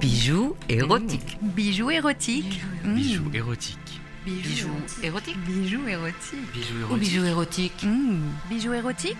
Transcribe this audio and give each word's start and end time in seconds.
Bijoux 0.00 0.54
érotiques. 0.68 1.38
Bijoux 1.42 1.90
érotiques. 1.90 2.60
Bijoux 2.84 3.30
érotiques. 3.34 4.00
Bijoux 4.24 4.68
érotiques. 5.02 5.38
Bijoux 5.46 5.88
érotiques. 5.88 6.52
Bijoux 6.54 6.74
Ou 6.74 6.80
érotiques. 6.80 7.00
bijoux 7.00 7.24
érotiques. 7.24 7.82
Mmh. 7.84 8.20
Bijoux 8.50 8.72
érotiques. 8.74 9.16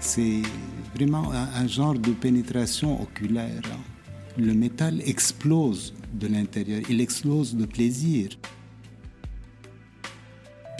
C'est 0.00 0.42
vraiment 0.94 1.32
un, 1.32 1.48
un 1.62 1.66
genre 1.66 1.94
de 1.94 2.10
pénétration 2.12 3.00
oculaire. 3.00 3.62
hein. 3.66 3.78
Le 4.38 4.52
métal 4.54 5.00
explose 5.04 5.94
de 6.14 6.26
l'intérieur, 6.26 6.80
il 6.88 7.00
explose 7.00 7.54
de 7.54 7.66
plaisir. 7.66 8.30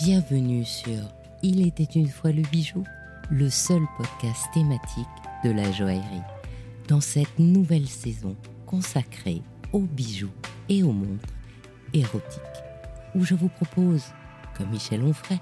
Bienvenue 0.02 0.64
sur 0.64 0.98
Il 1.42 1.66
était 1.66 1.88
une 1.94 2.08
fois 2.08 2.32
le 2.32 2.42
bijou, 2.50 2.82
le 3.30 3.48
seul 3.50 3.82
podcast 3.98 4.42
thématique 4.54 5.06
de 5.44 5.50
la 5.50 5.70
joaillerie. 5.72 6.22
Dans 6.88 7.00
cette 7.00 7.38
nouvelle 7.38 7.88
saison 7.88 8.36
consacrée 8.66 9.42
aux 9.72 9.80
bijoux 9.80 10.32
et 10.68 10.82
aux 10.82 10.92
montres 10.92 11.28
érotiques, 11.92 12.40
où 13.14 13.24
je 13.24 13.34
vous 13.34 13.48
propose, 13.48 14.04
comme 14.56 14.70
Michel 14.70 15.02
Onfray, 15.02 15.40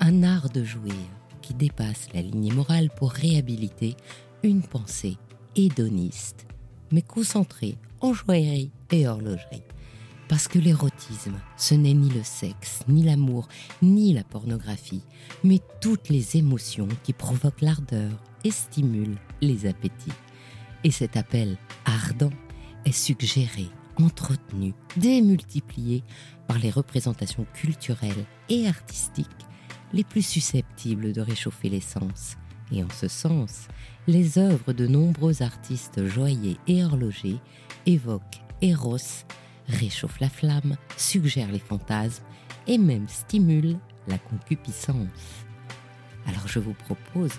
un 0.00 0.22
art 0.22 0.50
de 0.50 0.64
jouir 0.64 0.94
qui 1.42 1.54
dépasse 1.54 2.08
la 2.14 2.22
ligne 2.22 2.52
morale 2.52 2.90
pour 2.90 3.10
réhabiliter 3.10 3.96
une 4.42 4.62
pensée 4.62 5.16
hédoniste, 5.56 6.46
mais 6.92 7.02
concentrée 7.02 7.76
en 8.00 8.12
joaillerie 8.12 8.70
et 8.90 9.08
horlogerie. 9.08 9.62
Parce 10.28 10.46
que 10.46 10.58
l'érotisme, 10.58 11.40
ce 11.56 11.74
n'est 11.74 11.94
ni 11.94 12.10
le 12.10 12.22
sexe, 12.22 12.80
ni 12.86 13.02
l'amour, 13.02 13.48
ni 13.80 14.12
la 14.12 14.24
pornographie, 14.24 15.02
mais 15.42 15.60
toutes 15.80 16.10
les 16.10 16.36
émotions 16.36 16.88
qui 17.02 17.14
provoquent 17.14 17.62
l'ardeur 17.62 18.10
et 18.44 18.50
stimulent 18.50 19.18
les 19.40 19.66
appétits. 19.66 20.12
Et 20.84 20.90
cet 20.90 21.16
appel 21.16 21.56
ardent 21.84 22.32
est 22.84 22.92
suggéré, 22.92 23.66
entretenu, 23.96 24.74
démultiplié 24.96 26.02
par 26.46 26.58
les 26.58 26.70
représentations 26.70 27.46
culturelles 27.54 28.24
et 28.48 28.68
artistiques 28.68 29.26
les 29.92 30.04
plus 30.04 30.22
susceptibles 30.22 31.12
de 31.12 31.20
réchauffer 31.20 31.68
les 31.68 31.80
sens. 31.80 32.36
Et 32.70 32.82
en 32.82 32.90
ce 32.90 33.08
sens, 33.08 33.68
les 34.06 34.38
œuvres 34.38 34.72
de 34.72 34.86
nombreux 34.86 35.42
artistes 35.42 36.04
joailliers 36.06 36.58
et 36.66 36.84
horlogers 36.84 37.40
évoquent 37.86 38.42
Eros, 38.60 39.24
réchauffent 39.68 40.20
la 40.20 40.28
flamme, 40.28 40.76
suggèrent 40.96 41.52
les 41.52 41.58
fantasmes 41.58 42.24
et 42.66 42.78
même 42.78 43.08
stimulent 43.08 43.78
la 44.06 44.18
concupiscence. 44.18 45.46
Alors 46.26 46.46
je 46.46 46.58
vous 46.58 46.74
propose, 46.74 47.32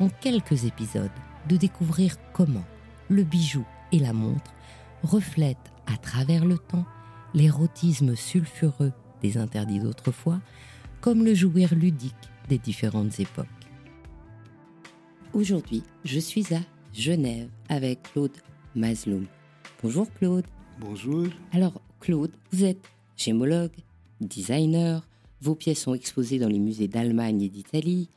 en 0.00 0.08
quelques 0.08 0.64
épisodes, 0.64 1.10
de 1.48 1.56
découvrir 1.56 2.16
comment 2.32 2.64
le 3.08 3.22
bijou 3.22 3.64
et 3.92 3.98
la 3.98 4.12
montre 4.12 4.52
reflètent 5.02 5.72
à 5.86 5.96
travers 5.96 6.44
le 6.44 6.58
temps 6.58 6.86
l'érotisme 7.34 8.16
sulfureux 8.16 8.92
des 9.20 9.36
interdits 9.36 9.80
d'autrefois, 9.80 10.40
comme 11.00 11.24
le 11.24 11.34
jouir 11.34 11.74
ludique 11.74 12.14
des 12.48 12.58
différentes 12.58 13.20
époques. 13.20 13.46
Aujourd'hui, 15.32 15.82
je 16.04 16.18
suis 16.18 16.54
à 16.54 16.60
Genève 16.92 17.48
avec 17.68 18.02
Claude 18.12 18.36
Masloum. 18.74 19.26
Bonjour 19.82 20.06
Claude. 20.14 20.46
Bonjour. 20.80 21.26
Alors, 21.52 21.80
Claude, 22.00 22.32
vous 22.52 22.64
êtes 22.64 22.88
gémologue, 23.16 23.72
designer, 24.20 25.06
vos 25.40 25.54
pièces 25.54 25.82
sont 25.82 25.94
exposées 25.94 26.38
dans 26.38 26.48
les 26.48 26.58
musées 26.58 26.88
d'Allemagne 26.88 27.42
et 27.42 27.48
d'Italie, 27.48 28.08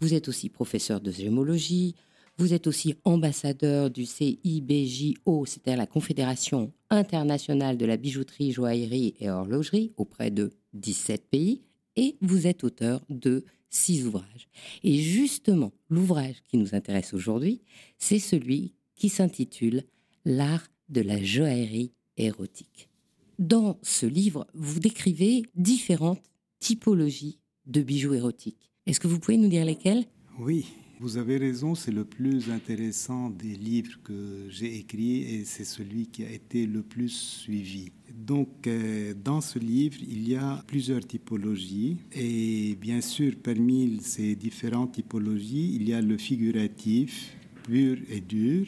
vous 0.00 0.14
êtes 0.14 0.28
aussi 0.28 0.48
professeur 0.48 1.00
de 1.00 1.10
gémologie, 1.10 1.94
vous 2.38 2.52
êtes 2.52 2.66
aussi 2.66 2.94
ambassadeur 3.04 3.90
du 3.90 4.04
CIBJO, 4.04 5.46
c'est-à-dire 5.46 5.78
la 5.78 5.86
Confédération 5.86 6.72
internationale 6.90 7.78
de 7.78 7.86
la 7.86 7.96
bijouterie, 7.96 8.52
joaillerie 8.52 9.14
et 9.20 9.30
horlogerie, 9.30 9.92
auprès 9.96 10.30
de 10.30 10.52
17 10.74 11.30
pays, 11.30 11.62
et 11.96 12.16
vous 12.20 12.46
êtes 12.46 12.62
auteur 12.62 13.00
de 13.08 13.44
six 13.70 14.06
ouvrages. 14.06 14.48
Et 14.84 14.98
justement, 14.98 15.72
l'ouvrage 15.88 16.42
qui 16.46 16.58
nous 16.58 16.74
intéresse 16.74 17.14
aujourd'hui, 17.14 17.62
c'est 17.98 18.18
celui 18.18 18.74
qui 18.94 19.08
s'intitule 19.08 19.84
L'art 20.24 20.66
de 20.88 21.00
la 21.00 21.22
joaillerie 21.22 21.92
érotique. 22.16 22.90
Dans 23.38 23.78
ce 23.82 24.06
livre, 24.06 24.46
vous 24.54 24.80
décrivez 24.80 25.42
différentes 25.54 26.22
typologies 26.58 27.38
de 27.66 27.80
bijoux 27.80 28.14
érotiques. 28.14 28.72
Est-ce 28.86 29.00
que 29.00 29.08
vous 29.08 29.18
pouvez 29.18 29.36
nous 29.36 29.48
dire 29.48 29.64
lesquels? 29.64 30.04
Oui, 30.38 30.66
vous 31.00 31.16
avez 31.16 31.38
raison, 31.38 31.74
c'est 31.74 31.90
le 31.90 32.04
plus 32.04 32.52
intéressant 32.52 33.30
des 33.30 33.56
livres 33.56 33.98
que 34.04 34.46
j'ai 34.48 34.78
écrits 34.78 35.22
et 35.22 35.44
c'est 35.44 35.64
celui 35.64 36.06
qui 36.06 36.24
a 36.24 36.30
été 36.30 36.66
le 36.66 36.82
plus 36.82 37.08
suivi. 37.08 37.90
Donc, 38.14 38.68
euh, 38.68 39.12
dans 39.12 39.40
ce 39.40 39.58
livre, 39.58 39.96
il 40.08 40.28
y 40.28 40.36
a 40.36 40.62
plusieurs 40.68 41.04
typologies 41.04 41.96
et 42.12 42.76
bien 42.80 43.00
sûr, 43.00 43.32
parmi 43.42 43.98
ces 44.02 44.36
différentes 44.36 44.92
typologies, 44.92 45.74
il 45.74 45.88
y 45.88 45.92
a 45.92 46.00
le 46.00 46.16
figuratif, 46.16 47.36
pur 47.64 47.98
et 48.08 48.20
dur, 48.20 48.66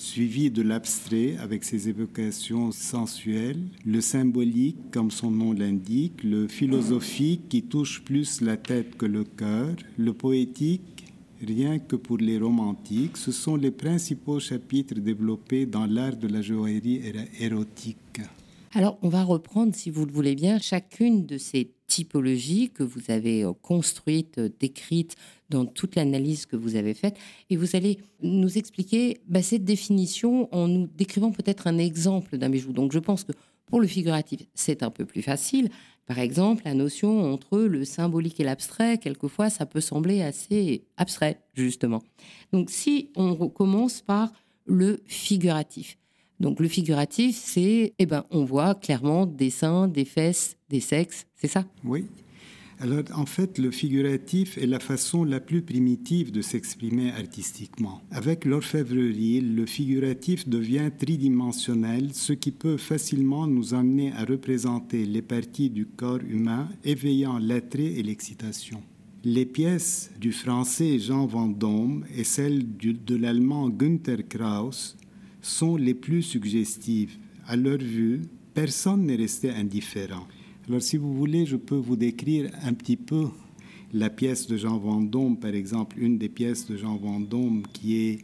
suivi 0.00 0.50
de 0.50 0.62
l'abstrait 0.62 1.36
avec 1.38 1.62
ses 1.62 1.88
évocations 1.88 2.72
sensuelles, 2.72 3.62
le 3.84 4.00
symbolique 4.00 4.90
comme 4.90 5.10
son 5.10 5.30
nom 5.30 5.52
l'indique, 5.52 6.24
le 6.24 6.48
philosophique 6.48 7.48
qui 7.48 7.62
touche 7.62 8.02
plus 8.02 8.40
la 8.40 8.56
tête 8.56 8.96
que 8.96 9.06
le 9.06 9.24
cœur, 9.24 9.76
le 9.98 10.12
poétique 10.12 11.00
rien 11.46 11.78
que 11.78 11.96
pour 11.96 12.18
les 12.18 12.38
romantiques, 12.38 13.16
ce 13.16 13.32
sont 13.32 13.56
les 13.56 13.70
principaux 13.70 14.40
chapitres 14.40 14.94
développés 14.94 15.66
dans 15.66 15.86
l'art 15.86 16.16
de 16.16 16.28
la 16.28 16.42
joaillerie 16.42 17.00
érotique. 17.38 18.20
Alors, 18.72 18.98
on 19.02 19.08
va 19.08 19.24
reprendre, 19.24 19.74
si 19.74 19.90
vous 19.90 20.06
le 20.06 20.12
voulez 20.12 20.34
bien, 20.34 20.58
chacune 20.58 21.26
de 21.26 21.38
ces 21.38 21.72
typologies 21.90 22.70
que 22.70 22.82
vous 22.82 23.10
avez 23.10 23.44
euh, 23.44 23.52
construites, 23.52 24.38
euh, 24.38 24.48
décrites 24.60 25.16
dans 25.50 25.66
toute 25.66 25.96
l'analyse 25.96 26.46
que 26.46 26.56
vous 26.56 26.76
avez 26.76 26.94
faite. 26.94 27.16
Et 27.50 27.56
vous 27.56 27.74
allez 27.74 27.98
nous 28.22 28.56
expliquer 28.56 29.20
bah, 29.26 29.42
cette 29.42 29.64
définition 29.64 30.48
en 30.54 30.68
nous 30.68 30.88
décrivant 30.96 31.32
peut-être 31.32 31.66
un 31.66 31.78
exemple 31.78 32.38
d'un 32.38 32.48
bijou. 32.48 32.72
Donc, 32.72 32.92
je 32.92 33.00
pense 33.00 33.24
que 33.24 33.32
pour 33.66 33.80
le 33.80 33.86
figuratif, 33.86 34.40
c'est 34.54 34.82
un 34.82 34.90
peu 34.90 35.04
plus 35.04 35.22
facile. 35.22 35.68
Par 36.06 36.18
exemple, 36.18 36.62
la 36.64 36.74
notion 36.74 37.32
entre 37.32 37.58
le 37.58 37.84
symbolique 37.84 38.40
et 38.40 38.44
l'abstrait, 38.44 38.98
quelquefois, 38.98 39.50
ça 39.50 39.66
peut 39.66 39.80
sembler 39.80 40.22
assez 40.22 40.84
abstrait, 40.96 41.40
justement. 41.54 42.02
Donc, 42.52 42.70
si 42.70 43.10
on 43.16 43.34
recommence 43.34 44.00
par 44.00 44.32
le 44.66 45.00
figuratif. 45.06 45.99
Donc 46.40 46.58
le 46.58 46.68
figuratif, 46.68 47.36
c'est, 47.36 47.92
eh 47.98 48.06
ben, 48.06 48.24
on 48.30 48.44
voit 48.44 48.74
clairement 48.74 49.26
des 49.26 49.50
seins, 49.50 49.86
des 49.88 50.06
fesses, 50.06 50.56
des 50.70 50.80
sexes, 50.80 51.26
c'est 51.36 51.48
ça? 51.48 51.66
Oui. 51.84 52.06
Alors, 52.82 53.02
en 53.14 53.26
fait, 53.26 53.58
le 53.58 53.70
figuratif 53.70 54.56
est 54.56 54.66
la 54.66 54.80
façon 54.80 55.22
la 55.22 55.38
plus 55.38 55.60
primitive 55.60 56.32
de 56.32 56.40
s'exprimer 56.40 57.10
artistiquement. 57.10 58.00
Avec 58.10 58.46
l'orfèvrerie, 58.46 59.42
le 59.42 59.66
figuratif 59.66 60.48
devient 60.48 60.90
tridimensionnel, 60.98 62.14
ce 62.14 62.32
qui 62.32 62.52
peut 62.52 62.78
facilement 62.78 63.46
nous 63.46 63.74
amener 63.74 64.12
à 64.14 64.24
représenter 64.24 65.04
les 65.04 65.20
parties 65.20 65.68
du 65.68 65.84
corps 65.84 66.24
humain, 66.26 66.70
éveillant 66.82 67.38
l'attrait 67.38 67.92
et 67.98 68.02
l'excitation. 68.02 68.82
Les 69.24 69.44
pièces 69.44 70.10
du 70.18 70.32
français 70.32 70.98
Jean 70.98 71.26
Vendôme 71.26 72.06
et 72.16 72.24
celles 72.24 72.64
de 72.78 73.14
l'allemand 73.14 73.68
Günther 73.68 74.26
Kraus 74.26 74.96
sont 75.42 75.76
les 75.76 75.94
plus 75.94 76.22
suggestives. 76.22 77.16
À 77.46 77.56
leur 77.56 77.78
vue, 77.78 78.22
personne 78.54 79.06
n'est 79.06 79.16
resté 79.16 79.50
indifférent. 79.50 80.26
Alors 80.68 80.82
si 80.82 80.96
vous 80.96 81.14
voulez, 81.14 81.46
je 81.46 81.56
peux 81.56 81.76
vous 81.76 81.96
décrire 81.96 82.50
un 82.62 82.74
petit 82.74 82.96
peu 82.96 83.28
la 83.92 84.10
pièce 84.10 84.46
de 84.46 84.56
Jean 84.56 84.78
Vendôme, 84.78 85.36
par 85.36 85.54
exemple, 85.54 85.96
une 85.98 86.18
des 86.18 86.28
pièces 86.28 86.66
de 86.66 86.76
Jean 86.76 86.96
Vendôme 86.96 87.62
qui 87.72 87.96
est 87.96 88.18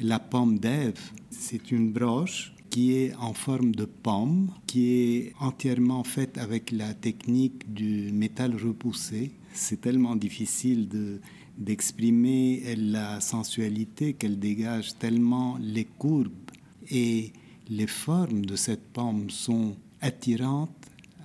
la 0.00 0.18
pomme 0.18 0.58
d'Ève. 0.58 1.00
C'est 1.30 1.70
une 1.70 1.92
broche 1.92 2.54
qui 2.70 2.94
est 2.94 3.14
en 3.16 3.34
forme 3.34 3.74
de 3.74 3.84
pomme, 3.84 4.50
qui 4.66 4.94
est 4.94 5.32
entièrement 5.40 6.02
faite 6.02 6.38
avec 6.38 6.72
la 6.72 6.94
technique 6.94 7.72
du 7.72 8.10
métal 8.12 8.56
repoussé. 8.56 9.32
C'est 9.52 9.80
tellement 9.80 10.16
difficile 10.16 10.88
de 10.88 11.20
d'exprimer 11.56 12.74
la 12.76 13.20
sensualité 13.20 14.14
qu'elle 14.14 14.40
dégage 14.40 14.98
tellement 14.98 15.56
les 15.60 15.84
courbes 15.84 16.43
et 16.90 17.32
les 17.68 17.86
formes 17.86 18.44
de 18.44 18.56
cette 18.56 18.86
pomme 18.92 19.30
sont 19.30 19.76
attirantes 20.00 20.70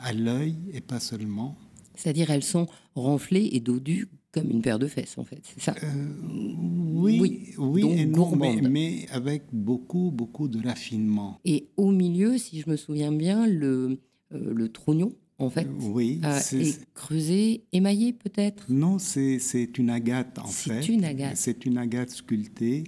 à 0.02 0.14
l'œil 0.14 0.56
et 0.74 0.82
pas 0.82 1.00
seulement. 1.00 1.58
C'est-à-dire 1.96 2.30
elles 2.32 2.44
sont 2.44 2.68
renflées 2.96 3.50
et 3.52 3.60
dodues 3.60 4.08
comme 4.32 4.50
une 4.52 4.62
paire 4.62 4.78
de 4.78 4.88
fesses, 4.88 5.18
en 5.18 5.24
fait, 5.24 5.42
c'est 5.44 5.60
ça? 5.60 5.76
Oui, 5.84 7.20
Oui, 7.20 7.54
oui, 7.58 7.82
donc 7.82 7.98
et 7.98 8.06
non, 8.06 8.36
mais, 8.70 9.08
avec 9.12 9.44
beaucoup, 9.52 10.12
beaucoup 10.12 10.48
de 10.48 10.64
raffinement. 10.66 11.40
Et 11.46 11.70
au 11.78 11.90
milieu, 11.92 12.38
si 12.38 12.62
je 12.62 12.70
me 12.70 12.76
souviens 12.76 13.12
bien, 13.12 13.48
le, 13.48 14.00
euh, 14.34 14.54
le 14.54 14.70
trognon, 14.70 15.14
en 15.40 15.50
fait. 15.50 15.68
Oui. 15.82 16.22
Euh, 16.24 16.40
et 16.54 16.74
creusée, 16.94 17.64
émaillée 17.72 18.14
peut-être? 18.14 18.66
Non, 18.70 19.00
c'est 19.00 19.40
une 19.78 19.90
agate 19.90 20.38
en 20.38 20.46
fait. 20.46 20.84
C'est 20.84 20.90
une 20.90 21.06
agate. 21.06 21.36
C'est 21.36 21.66
une 21.66 21.78
agate 21.78 22.12
sculptée 22.12 22.84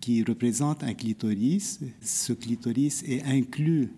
qui 0.00 0.22
représente 0.22 0.82
un 0.82 0.94
clitoris. 0.94 1.80
Ce 2.00 2.32
clitoris 2.32 3.02
est 3.06 3.22
inclus 3.22 3.90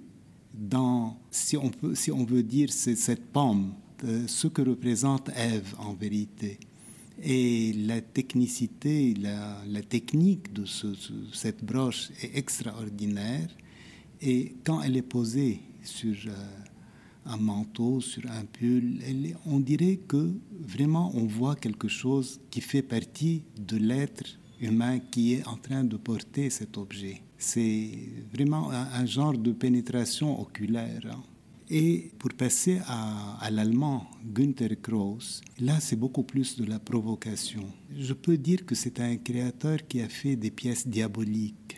dans, 0.55 1.17
si 1.31 1.57
on, 1.57 1.71
peut, 1.71 1.95
si 1.95 2.11
on 2.11 2.25
veut 2.25 2.43
dire, 2.43 2.73
cette 2.73 3.27
pomme, 3.27 3.73
euh, 4.05 4.25
ce 4.27 4.49
que 4.49 4.63
représente 4.63 5.31
Ève 5.37 5.75
en 5.79 5.95
vérité. 5.95 6.59
Et 7.23 7.73
la 7.73 8.01
technicité, 8.01 9.15
la, 9.15 9.83
technique 9.83 10.53
de 10.53 10.65
cette 11.33 11.65
broche 11.65 12.11
est 12.23 12.37
extraordinaire. 12.37 13.49
Et 14.21 14.55
quand 14.65 14.83
elle 14.83 14.97
est 14.97 15.03
posée 15.03 15.61
sur 15.83 16.15
euh, 16.27 16.33
un 17.27 17.37
manteau, 17.37 18.01
sur 18.01 18.23
un 18.31 18.45
pull, 18.45 19.01
on 19.47 19.61
dirait 19.61 19.99
que 20.09 20.33
vraiment 20.61 21.13
on 21.15 21.27
voit 21.27 21.57
quelque 21.57 21.89
chose 21.89 22.41
qui 22.51 22.61
fait 22.61 22.83
partie 22.83 23.43
de 23.59 23.77
l'être 23.77 24.38
humain 24.61 24.99
qui 24.99 25.35
est 25.35 25.47
en 25.47 25.57
train 25.57 25.85
de 25.85 25.97
porter 25.97 26.51
cet 26.51 26.77
objet. 26.77 27.23
C'est 27.37 27.91
vraiment 28.33 28.71
un, 28.71 29.07
genre 29.07 29.37
de 29.39 29.53
pénétration 29.53 30.41
oculaire. 30.41 31.01
Hein. 31.11 31.23
Et 31.71 32.11
pour 32.19 32.33
passer 32.33 32.81
à, 32.87 33.49
l'allemand 33.51 34.07
Günther 34.25 34.81
Krauss, 34.81 35.43
là 35.61 35.79
c'est 35.81 35.97
beaucoup 35.97 36.23
plus 36.23 36.57
de 36.57 36.65
la 36.65 36.79
provocation. 36.79 37.65
Je 37.95 38.15
peux 38.15 38.39
dire 38.39 38.65
que 38.65 38.75
c'est 38.75 39.01
un 39.01 39.17
créateur 39.19 39.87
qui 39.87 40.01
a 40.01 40.09
fait 40.09 40.35
des 40.35 40.51
pièces 40.51 40.89
diaboliques. 40.89 41.77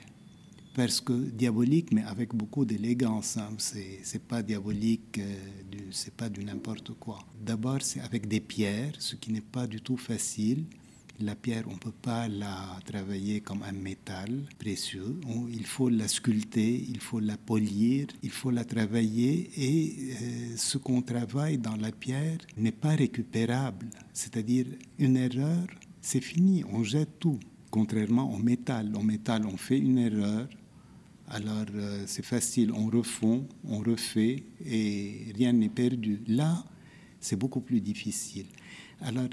Parce 0.75 1.01
que 1.01 1.13
diabolique, 1.13 1.93
mais 1.93 2.05
avec 2.05 2.33
beaucoup 2.33 2.65
d'élégance. 2.65 3.37
Hein. 3.37 3.51
C'est 3.59 4.23
pas 4.23 4.41
diabolique, 4.41 5.19
euh, 5.19 5.35
c'est 5.91 6.15
pas 6.15 6.29
du 6.29 6.45
n'importe 6.45 6.93
quoi. 6.93 7.19
D'abord, 7.45 7.79
c'est 7.83 8.01
avec 8.01 8.29
des 8.29 8.41
pierres, 8.41 8.93
ce 8.99 9.17
qui 9.17 9.33
n'est 9.33 9.41
pas 9.41 9.67
du 9.67 9.81
tout 9.81 9.97
facile. 9.97 10.65
La 11.23 11.35
pierre, 11.35 11.65
on 11.69 11.75
ne 11.75 11.79
peut 11.79 11.91
pas 11.91 12.29
la 12.29 12.79
travailler 12.87 13.43
comme 13.43 13.63
un 13.63 13.73
métal 13.73 14.43
précieux. 14.59 15.21
il 15.51 15.67
faut 15.67 15.91
la 15.91 16.09
sculpter, 16.09 16.83
il 16.89 16.99
faut 17.01 17.21
la 17.21 17.37
polir, 17.37 18.07
il 18.23 18.31
faut 18.31 18.51
la 18.51 18.65
travailler. 18.65 19.51
Et 19.57 19.95
euh, 20.13 20.57
ce 20.57 20.79
qu'on 20.79 21.03
travaille 21.03 21.59
dans 21.59 21.77
la 21.77 21.93
pierre 21.93 22.39
n'est 22.57 22.73
pas 22.73 22.95
récupérable. 22.97 23.87
C'est-à-dire, 24.15 24.65
une 24.99 25.19
erreur, 25.19 25.67
c'est 26.01 26.23
fini, 26.23 26.65
on 26.73 26.83
jette 26.85 27.19
tout. 27.19 27.39
Contrairement 27.71 28.33
au 28.33 28.39
métal. 28.39 28.97
Au 28.97 29.03
métal, 29.03 29.45
on 29.47 29.59
fait 29.59 29.79
une 29.79 29.99
erreur, 29.99 30.49
alors 31.29 31.67
euh, 31.75 32.05
c'est 32.07 32.25
facile, 32.25 32.73
on 32.73 32.87
refond, 32.87 33.47
on 33.65 33.79
refait 33.81 34.43
et 34.65 35.27
rien 35.37 35.53
n'est 35.53 35.69
perdu. 35.69 36.23
Là, 36.27 36.65
c'est 37.21 37.37
beaucoup 37.37 37.61
plus 37.61 37.81
difficile. 37.81 38.47
Alors, 39.03 39.29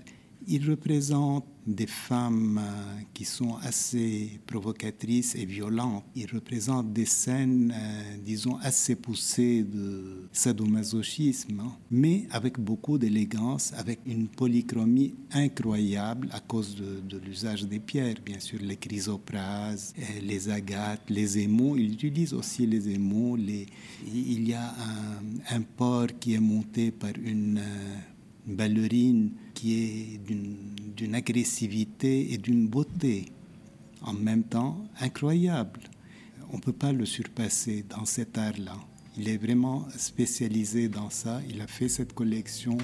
il 0.47 0.69
représente 0.69 1.45
des 1.65 1.87
femmes 1.87 2.61
euh, 2.63 3.01
qui 3.13 3.25
sont 3.25 3.57
assez 3.61 4.39
provocatrices 4.47 5.35
et 5.35 5.45
violentes. 5.45 6.05
Il 6.15 6.31
représente 6.33 6.93
des 6.93 7.05
scènes, 7.05 7.73
euh, 7.75 8.17
disons, 8.23 8.55
assez 8.61 8.95
poussées 8.95 9.63
de 9.63 10.29
sadomasochisme, 10.31 11.59
hein. 11.59 11.77
mais 11.91 12.25
avec 12.31 12.57
beaucoup 12.57 12.97
d'élégance, 12.97 13.73
avec 13.73 13.99
une 14.05 14.29
polychromie 14.29 15.15
incroyable 15.33 16.29
à 16.31 16.39
cause 16.39 16.75
de, 16.75 17.17
l'usage 17.17 17.65
des 17.65 17.79
pierres, 17.79 18.15
bien 18.25 18.39
sûr, 18.39 18.59
les 18.61 18.77
chrysoprases, 18.77 19.93
euh, 19.99 20.03
les 20.21 20.49
agates, 20.49 21.09
les 21.09 21.39
émaux. 21.39 21.75
Il 21.75 21.91
utilise 21.91 22.33
aussi 22.33 22.65
les 22.65 22.87
émaux. 22.89 23.37
Il 23.37 24.47
y 24.47 24.53
a 24.53 24.69
un, 24.69 25.57
un 25.57 25.61
port 25.61 26.07
qui 26.17 26.35
est 26.35 26.39
monté 26.39 26.91
par 26.91 27.11
une 27.21 27.61
ballerine 28.47 29.31
qui 29.53 29.73
est 29.73 30.19
d'une 30.27 31.15
agressivité 31.15 32.33
et 32.33 32.37
d'une 32.37 32.67
beauté 32.67 33.31
en 34.01 34.13
même 34.13 34.43
temps 34.43 34.87
incroyable. 34.99 35.81
On 36.51 36.57
ne 36.57 36.61
peut 36.61 36.73
pas 36.73 36.93
le 36.93 37.05
surpasser 37.05 37.83
dans 37.89 38.05
cet 38.05 38.37
art-là. 38.37 38.77
Il 39.17 39.27
est 39.27 39.37
vraiment 39.37 39.87
spécialisé 39.97 40.87
dans 40.87 41.09
ça. 41.09 41.41
Il 41.49 41.59
a 41.61 41.67
fait 41.67 41.89
cette 41.89 42.13
collection 42.13 42.77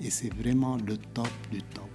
et 0.00 0.10
c'est 0.10 0.32
vraiment 0.34 0.76
le 0.76 0.96
top 0.96 1.28
du 1.52 1.62
top. 1.62 1.88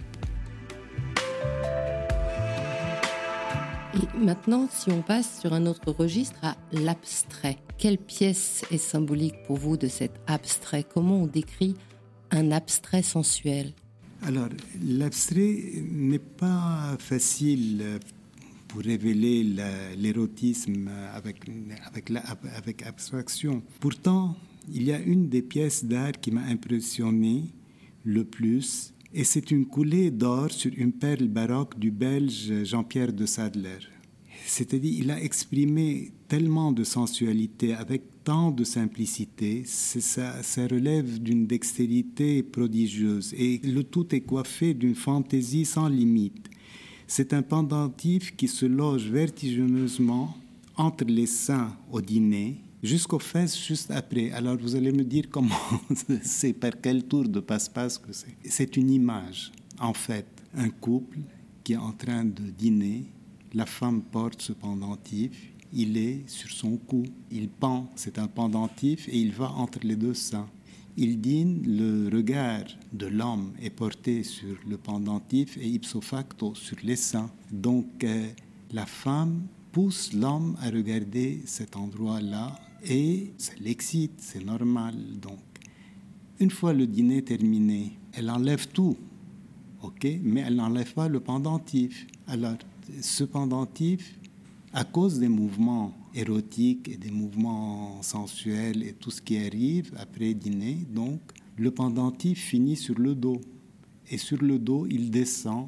Et 3.93 4.17
maintenant, 4.17 4.69
si 4.71 4.89
on 4.89 5.01
passe 5.01 5.41
sur 5.41 5.51
un 5.51 5.65
autre 5.65 5.91
registre 5.91 6.39
à 6.43 6.55
l'abstrait, 6.71 7.57
quelle 7.77 7.97
pièce 7.97 8.63
est 8.71 8.77
symbolique 8.77 9.43
pour 9.45 9.57
vous 9.57 9.75
de 9.75 9.87
cet 9.87 10.13
abstrait? 10.27 10.85
Comment 10.85 11.23
on 11.23 11.27
décrit 11.27 11.75
un 12.31 12.51
abstrait 12.51 13.03
sensuel 13.03 13.73
Alors, 14.23 14.49
l'abstrait 14.83 15.83
n'est 15.91 16.19
pas 16.19 16.95
facile 16.99 17.99
pour 18.67 18.81
révéler 18.81 19.43
l'érotisme 19.97 20.89
avec, 21.13 21.37
avec, 22.55 22.83
abstraction. 22.83 23.61
Pourtant, 23.79 24.37
il 24.73 24.83
y 24.83 24.93
a 24.93 24.99
une 24.99 25.27
des 25.27 25.41
pièces 25.41 25.83
d'art 25.83 26.13
qui 26.13 26.31
m'a 26.31 26.43
impressionné 26.43 27.45
le 28.05 28.23
plus, 28.23 28.93
et 29.13 29.25
c'est 29.25 29.51
une 29.51 29.65
coulée 29.65 30.09
d'or 30.09 30.51
sur 30.51 30.71
une 30.75 30.93
perle 30.93 31.27
baroque 31.27 31.77
du 31.77 31.91
Belge 31.91 32.63
Jean-Pierre 32.63 33.11
de 33.11 33.25
Sadler. 33.25 33.79
C'est-à-dire, 34.45 34.93
il 34.97 35.11
a 35.11 35.21
exprimé 35.21 36.13
tellement 36.27 36.71
de 36.71 36.83
sensualité 36.83 37.73
avec 37.73 38.03
tant 38.23 38.51
de 38.51 38.63
simplicité, 38.63 39.63
ça, 39.65 40.43
ça 40.43 40.67
relève 40.67 41.19
d'une 41.19 41.47
dextérité 41.47 42.43
prodigieuse 42.43 43.33
et 43.37 43.59
le 43.63 43.83
tout 43.83 44.13
est 44.15 44.21
coiffé 44.21 44.73
d'une 44.73 44.95
fantaisie 44.95 45.65
sans 45.65 45.87
limite. 45.87 46.49
C'est 47.07 47.33
un 47.33 47.41
pendentif 47.41 48.35
qui 48.35 48.47
se 48.47 48.65
loge 48.65 49.09
vertigineusement 49.09 50.35
entre 50.77 51.03
les 51.05 51.25
seins 51.25 51.75
au 51.91 51.99
dîner 52.01 52.61
jusqu'aux 52.81 53.19
fesses 53.19 53.57
juste 53.57 53.91
après. 53.91 54.31
Alors 54.31 54.57
vous 54.57 54.75
allez 54.75 54.91
me 54.91 55.03
dire 55.03 55.25
comment 55.29 55.55
c'est, 56.23 56.53
par 56.53 56.71
quel 56.81 57.03
tour 57.03 57.27
de 57.27 57.39
passe-passe 57.39 57.97
que 57.97 58.13
c'est. 58.13 58.35
C'est 58.45 58.77
une 58.77 58.89
image, 58.89 59.51
en 59.79 59.93
fait, 59.93 60.25
un 60.55 60.69
couple 60.69 61.19
qui 61.63 61.73
est 61.73 61.77
en 61.77 61.91
train 61.91 62.25
de 62.25 62.43
dîner, 62.43 63.05
la 63.53 63.65
femme 63.65 64.01
porte 64.01 64.41
ce 64.41 64.53
pendentif, 64.53 65.50
il 65.73 65.97
est 65.97 66.27
sur 66.27 66.49
son 66.49 66.77
cou, 66.77 67.03
il 67.31 67.49
pend, 67.49 67.89
c'est 67.95 68.19
un 68.19 68.27
pendentif 68.27 69.07
et 69.07 69.17
il 69.17 69.31
va 69.31 69.51
entre 69.51 69.79
les 69.83 69.95
deux 69.95 70.13
seins. 70.13 70.47
Il 70.97 71.21
dîne, 71.21 71.63
le 71.65 72.09
regard 72.13 72.65
de 72.91 73.07
l'homme 73.07 73.53
est 73.61 73.69
porté 73.69 74.23
sur 74.23 74.57
le 74.67 74.77
pendentif 74.77 75.57
et 75.57 75.67
ipso 75.67 76.01
facto 76.01 76.53
sur 76.55 76.77
les 76.83 76.97
seins. 76.97 77.31
Donc 77.51 78.03
euh, 78.03 78.27
la 78.73 78.85
femme 78.85 79.43
pousse 79.71 80.11
l'homme 80.13 80.57
à 80.61 80.69
regarder 80.69 81.41
cet 81.45 81.77
endroit-là 81.77 82.59
et 82.83 83.31
ça 83.37 83.53
l'excite, 83.61 84.13
c'est 84.17 84.43
normal. 84.43 84.95
Donc 85.21 85.39
une 86.39 86.51
fois 86.51 86.73
le 86.73 86.87
dîner 86.87 87.21
terminé, 87.21 87.93
elle 88.13 88.29
enlève 88.29 88.67
tout, 88.67 88.97
ok, 89.81 90.07
mais 90.23 90.41
elle 90.41 90.55
n'enlève 90.55 90.93
pas 90.93 91.07
le 91.07 91.21
pendentif. 91.21 92.05
Alors 92.27 92.57
ce 92.99 93.23
pendentif, 93.23 94.17
à 94.73 94.83
cause 94.83 95.19
des 95.19 95.27
mouvements 95.27 95.93
érotiques 96.13 96.87
et 96.87 96.97
des 96.97 97.11
mouvements 97.11 98.01
sensuels 98.01 98.83
et 98.83 98.93
tout 98.93 99.11
ce 99.11 99.21
qui 99.21 99.37
arrive 99.37 99.91
après 99.97 100.33
dîner, 100.33 100.77
donc 100.89 101.19
le 101.57 101.71
pendentif 101.71 102.39
finit 102.39 102.75
sur 102.75 102.97
le 102.97 103.15
dos. 103.15 103.41
Et 104.09 104.17
sur 104.17 104.41
le 104.41 104.59
dos, 104.59 104.87
il 104.89 105.09
descend 105.11 105.67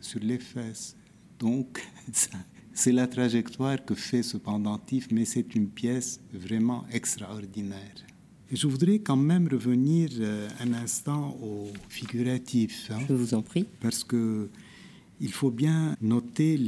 sur 0.00 0.20
les 0.20 0.38
fesses. 0.38 0.96
Donc, 1.38 1.82
c'est 2.72 2.92
la 2.92 3.06
trajectoire 3.06 3.84
que 3.84 3.94
fait 3.94 4.22
ce 4.22 4.36
pendentif, 4.36 5.08
mais 5.10 5.24
c'est 5.24 5.54
une 5.54 5.68
pièce 5.68 6.20
vraiment 6.32 6.84
extraordinaire. 6.90 7.94
Et 8.50 8.56
je 8.56 8.66
voudrais 8.66 8.98
quand 8.98 9.16
même 9.16 9.48
revenir 9.48 10.10
euh, 10.20 10.48
un 10.60 10.74
instant 10.74 11.36
au 11.42 11.68
figuratif. 11.88 12.90
Hein. 12.90 13.00
je 13.08 13.14
vous 13.14 13.32
en 13.34 13.40
prie. 13.40 13.66
Parce 13.80 14.04
que 14.04 14.50
il 15.22 15.32
faut 15.32 15.52
bien 15.52 15.96
noter 16.00 16.58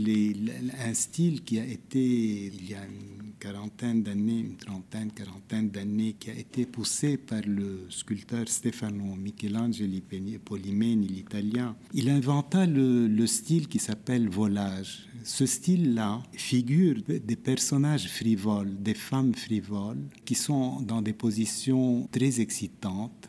un 0.86 0.94
style 0.94 1.42
qui 1.42 1.58
a 1.58 1.66
été, 1.66 2.46
il 2.46 2.70
y 2.70 2.74
a 2.74 2.84
une 2.84 3.32
quarantaine 3.40 4.04
d'années, 4.04 4.38
une 4.38 4.56
trentaine, 4.56 5.10
quarantaine 5.10 5.70
d'années, 5.70 6.14
qui 6.18 6.30
a 6.30 6.34
été 6.34 6.64
poussé 6.64 7.16
par 7.16 7.40
le 7.44 7.86
sculpteur 7.90 8.48
Stefano 8.48 9.16
Michelangelo 9.16 9.98
Polimeni, 10.44 11.08
l'italien. 11.08 11.74
Il 11.92 12.08
inventa 12.08 12.64
le, 12.64 13.08
le 13.08 13.26
style 13.26 13.66
qui 13.66 13.80
s'appelle 13.80 14.28
volage. 14.28 15.08
Ce 15.24 15.46
style-là 15.46 16.22
figure 16.32 17.02
des 17.08 17.36
personnages 17.36 18.08
frivoles, 18.08 18.80
des 18.80 18.94
femmes 18.94 19.34
frivoles, 19.34 20.04
qui 20.24 20.36
sont 20.36 20.80
dans 20.80 21.02
des 21.02 21.12
positions 21.12 22.08
très 22.12 22.40
excitantes, 22.40 23.28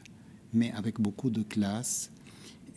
mais 0.53 0.71
avec 0.73 1.01
beaucoup 1.01 1.31
de 1.31 1.41
classe 1.41 2.11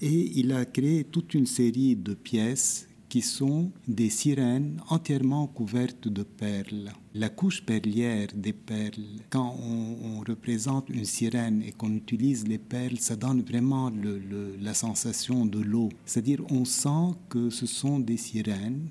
et 0.01 0.39
il 0.39 0.53
a 0.53 0.65
créé 0.65 1.05
toute 1.05 1.35
une 1.35 1.47
série 1.47 1.97
de 1.97 2.15
pièces 2.15 2.89
qui 3.09 3.23
sont 3.23 3.73
des 3.87 4.11
sirènes 4.11 4.81
entièrement 4.91 5.47
couvertes 5.47 6.09
de 6.09 6.23
perles. 6.23 6.93
La 7.15 7.31
couche 7.31 7.63
perlière 7.65 8.29
des 8.35 8.53
perles, 8.53 9.23
quand 9.31 9.57
on, 9.63 10.21
représente 10.29 10.91
une 10.91 11.07
sirène 11.07 11.63
et 11.63 11.73
qu'on 11.73 11.95
utilise 11.95 12.47
les 12.47 12.59
perles, 12.59 12.99
ça 12.99 13.17
donne 13.17 13.41
vraiment 13.43 13.91
la 14.61 14.75
sensation 14.75 15.47
de 15.47 15.61
l'eau. 15.61 15.89
C'est-à-dire 16.05 16.43
on 16.51 16.65
sent 16.65 17.17
que 17.31 17.49
ce 17.49 17.67
sont 17.67 17.99
des 17.99 18.19
sirènes 18.19 18.91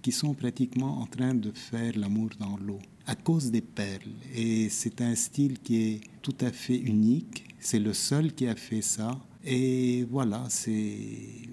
qui 0.00 0.12
sont 0.12 0.34
pratiquement 0.34 1.00
en 1.00 1.06
train 1.06 1.34
de 1.34 1.50
faire 1.50 1.98
l'amour 1.98 2.30
dans 2.38 2.56
l'eau 2.56 2.78
à 3.06 3.16
cause 3.16 3.50
des 3.50 3.60
perles. 3.60 4.14
Et 4.34 4.68
c'est 4.68 5.00
un 5.00 5.16
style 5.16 5.58
qui 5.58 5.76
est 5.82 6.00
tout 6.22 6.36
à 6.40 6.52
fait 6.52 6.76
unique. 6.76 7.44
C'est 7.58 7.80
le 7.80 7.92
seul 7.92 8.32
qui 8.32 8.46
a 8.46 8.54
fait 8.54 8.82
ça. 8.82 9.18
Et 9.44 10.04
voilà, 10.10 10.44
c'est 10.50 10.98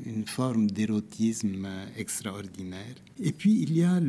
une 0.06 0.26
forme 0.26 0.70
d'érotisme 0.70 1.68
extraordinaire. 1.98 2.96
Et 3.20 3.32
puis 3.32 3.62
il 3.62 3.76
y 3.76 3.84
a 3.84 4.00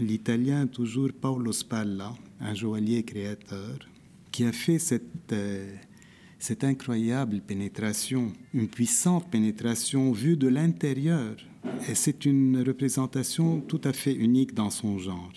l'italien 0.00 0.66
toujours 0.66 1.10
Paolo 1.18 1.52
Spalla, 1.52 2.14
un 2.40 2.54
joaillier 2.54 3.02
créateur, 3.02 3.78
qui 4.30 4.44
a 4.44 4.52
fait 4.52 4.78
cette, 4.78 5.32
euh, 5.32 5.74
cette 6.38 6.62
incroyable 6.62 7.40
pénétration, 7.40 8.32
une 8.52 8.68
puissante 8.68 9.30
pénétration 9.30 10.12
vue 10.12 10.36
de 10.36 10.48
l'intérieur. 10.48 11.36
Et 11.88 11.94
c'est 11.94 12.26
une 12.26 12.62
représentation 12.62 13.60
tout 13.62 13.80
à 13.84 13.94
fait 13.94 14.14
unique 14.14 14.52
dans 14.52 14.70
son 14.70 14.98
genre. 14.98 15.32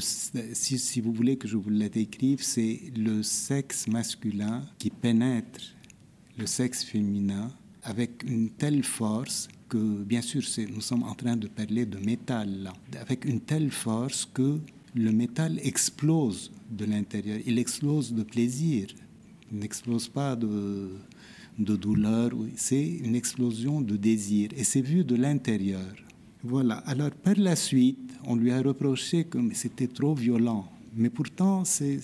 Si, 0.00 0.78
si, 0.78 1.00
vous 1.00 1.12
voulez 1.12 1.36
que 1.36 1.48
je 1.48 1.56
vous 1.56 1.70
la 1.70 1.88
décrive, 1.88 2.40
c'est 2.42 2.80
le 2.96 3.22
sexe 3.24 3.88
masculin 3.88 4.62
qui 4.78 4.90
pénètre 4.90 5.75
le 6.36 6.46
sexe 6.46 6.84
féminin 6.84 7.50
avec 7.82 8.24
une 8.24 8.50
telle 8.50 8.82
force 8.82 9.48
que, 9.68 10.02
bien 10.02 10.22
sûr, 10.22 10.42
nous 10.74 10.80
sommes 10.80 11.02
en 11.04 11.14
train 11.14 11.36
de 11.36 11.46
parler 11.48 11.86
de 11.86 11.98
métal, 11.98 12.72
avec 13.00 13.24
une 13.24 13.40
telle 13.40 13.70
force 13.70 14.28
que 14.32 14.58
le 14.94 15.12
métal 15.12 15.58
explose 15.62 16.50
de 16.70 16.84
l'intérieur, 16.84 17.38
il 17.46 17.58
explose 17.58 18.12
de 18.12 18.22
plaisir, 18.22 18.88
il 19.52 19.58
n'explose 19.58 20.08
pas 20.08 20.34
de, 20.34 20.90
de 21.58 21.76
douleur, 21.76 22.30
c'est 22.56 22.86
une 22.86 23.14
explosion 23.14 23.80
de 23.80 23.96
désir, 23.96 24.50
et 24.56 24.64
c'est 24.64 24.80
vu 24.80 25.04
de 25.04 25.14
l'intérieur. 25.14 25.94
Voilà, 26.42 26.76
alors 26.78 27.10
par 27.10 27.34
la 27.36 27.56
suite, 27.56 28.12
on 28.24 28.36
lui 28.36 28.50
a 28.52 28.60
reproché 28.60 29.24
que 29.24 29.38
c'était 29.52 29.88
trop 29.88 30.14
violent. 30.14 30.68
Mais 30.94 31.10
pourtant, 31.10 31.64
c'est, 31.64 32.00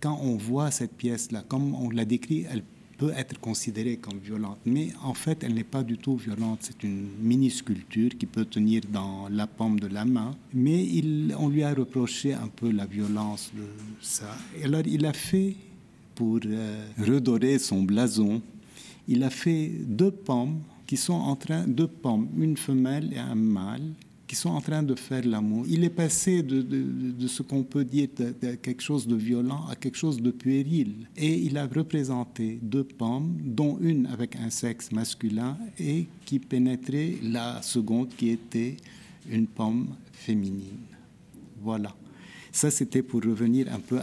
quand 0.00 0.18
on 0.22 0.36
voit 0.36 0.70
cette 0.70 0.94
pièce-là, 0.96 1.44
comme 1.46 1.74
on 1.74 1.90
l'a 1.90 2.04
décrit, 2.04 2.46
elle 2.50 2.62
être 3.10 3.38
considérée 3.40 3.96
comme 3.96 4.18
violente, 4.18 4.58
mais 4.64 4.92
en 5.02 5.14
fait, 5.14 5.42
elle 5.44 5.54
n'est 5.54 5.64
pas 5.64 5.82
du 5.82 5.98
tout 5.98 6.16
violente. 6.16 6.60
C'est 6.62 6.82
une 6.82 7.08
mini-sculpture 7.20 8.10
qui 8.18 8.26
peut 8.26 8.44
tenir 8.44 8.82
dans 8.92 9.28
la 9.30 9.46
paume 9.46 9.80
de 9.80 9.86
la 9.86 10.04
main, 10.04 10.36
mais 10.52 10.84
il, 10.84 11.34
on 11.38 11.48
lui 11.48 11.62
a 11.62 11.74
reproché 11.74 12.34
un 12.34 12.48
peu 12.48 12.70
la 12.70 12.86
violence 12.86 13.50
de 13.56 13.64
ça. 14.00 14.36
Et 14.58 14.64
alors, 14.64 14.82
il 14.86 15.04
a 15.06 15.12
fait, 15.12 15.54
pour 16.14 16.40
euh, 16.44 16.86
redorer 16.98 17.58
son 17.58 17.82
blason, 17.82 18.40
il 19.08 19.22
a 19.22 19.30
fait 19.30 19.70
deux 19.86 20.10
pommes 20.10 20.60
qui 20.86 20.96
sont 20.96 21.14
en 21.14 21.36
train, 21.36 21.66
deux 21.66 21.88
pommes, 21.88 22.28
une 22.38 22.56
femelle 22.56 23.12
et 23.12 23.18
un 23.18 23.34
mâle, 23.34 23.92
qui 24.34 24.40
sont 24.40 24.50
en 24.50 24.60
train 24.60 24.82
de 24.82 24.96
faire 24.96 25.24
l'amour. 25.24 25.64
Il 25.68 25.84
est 25.84 25.90
passé 25.90 26.42
de, 26.42 26.60
de, 26.60 27.26
ce 27.28 27.42
qu'on 27.42 27.62
peut 27.62 27.84
dire 27.84 28.08
de, 28.16 28.56
quelque 28.56 28.82
chose 28.82 29.06
de 29.06 29.14
violent 29.14 29.64
à 29.70 29.76
quelque 29.76 29.96
chose 29.96 30.20
de 30.20 30.32
puéril. 30.32 31.06
Et 31.16 31.34
il 31.38 31.56
a 31.56 31.68
représenté 31.68 32.58
deux 32.60 32.82
pommes, 32.82 33.38
dont 33.44 33.78
une 33.80 34.06
avec 34.06 34.34
un 34.34 34.50
sexe 34.50 34.90
masculin 34.90 35.56
et 35.78 36.06
qui 36.24 36.40
pénétrait 36.40 37.14
la 37.22 37.62
seconde 37.62 38.08
qui 38.08 38.30
était 38.30 38.76
une 39.30 39.46
pomme 39.46 39.94
féminine. 40.12 40.82
Voilà. 41.62 41.94
Ça, 42.54 42.70
c'était 42.70 43.02
pour 43.02 43.20
revenir 43.20 43.66
un 43.74 43.80
peu 43.80 43.98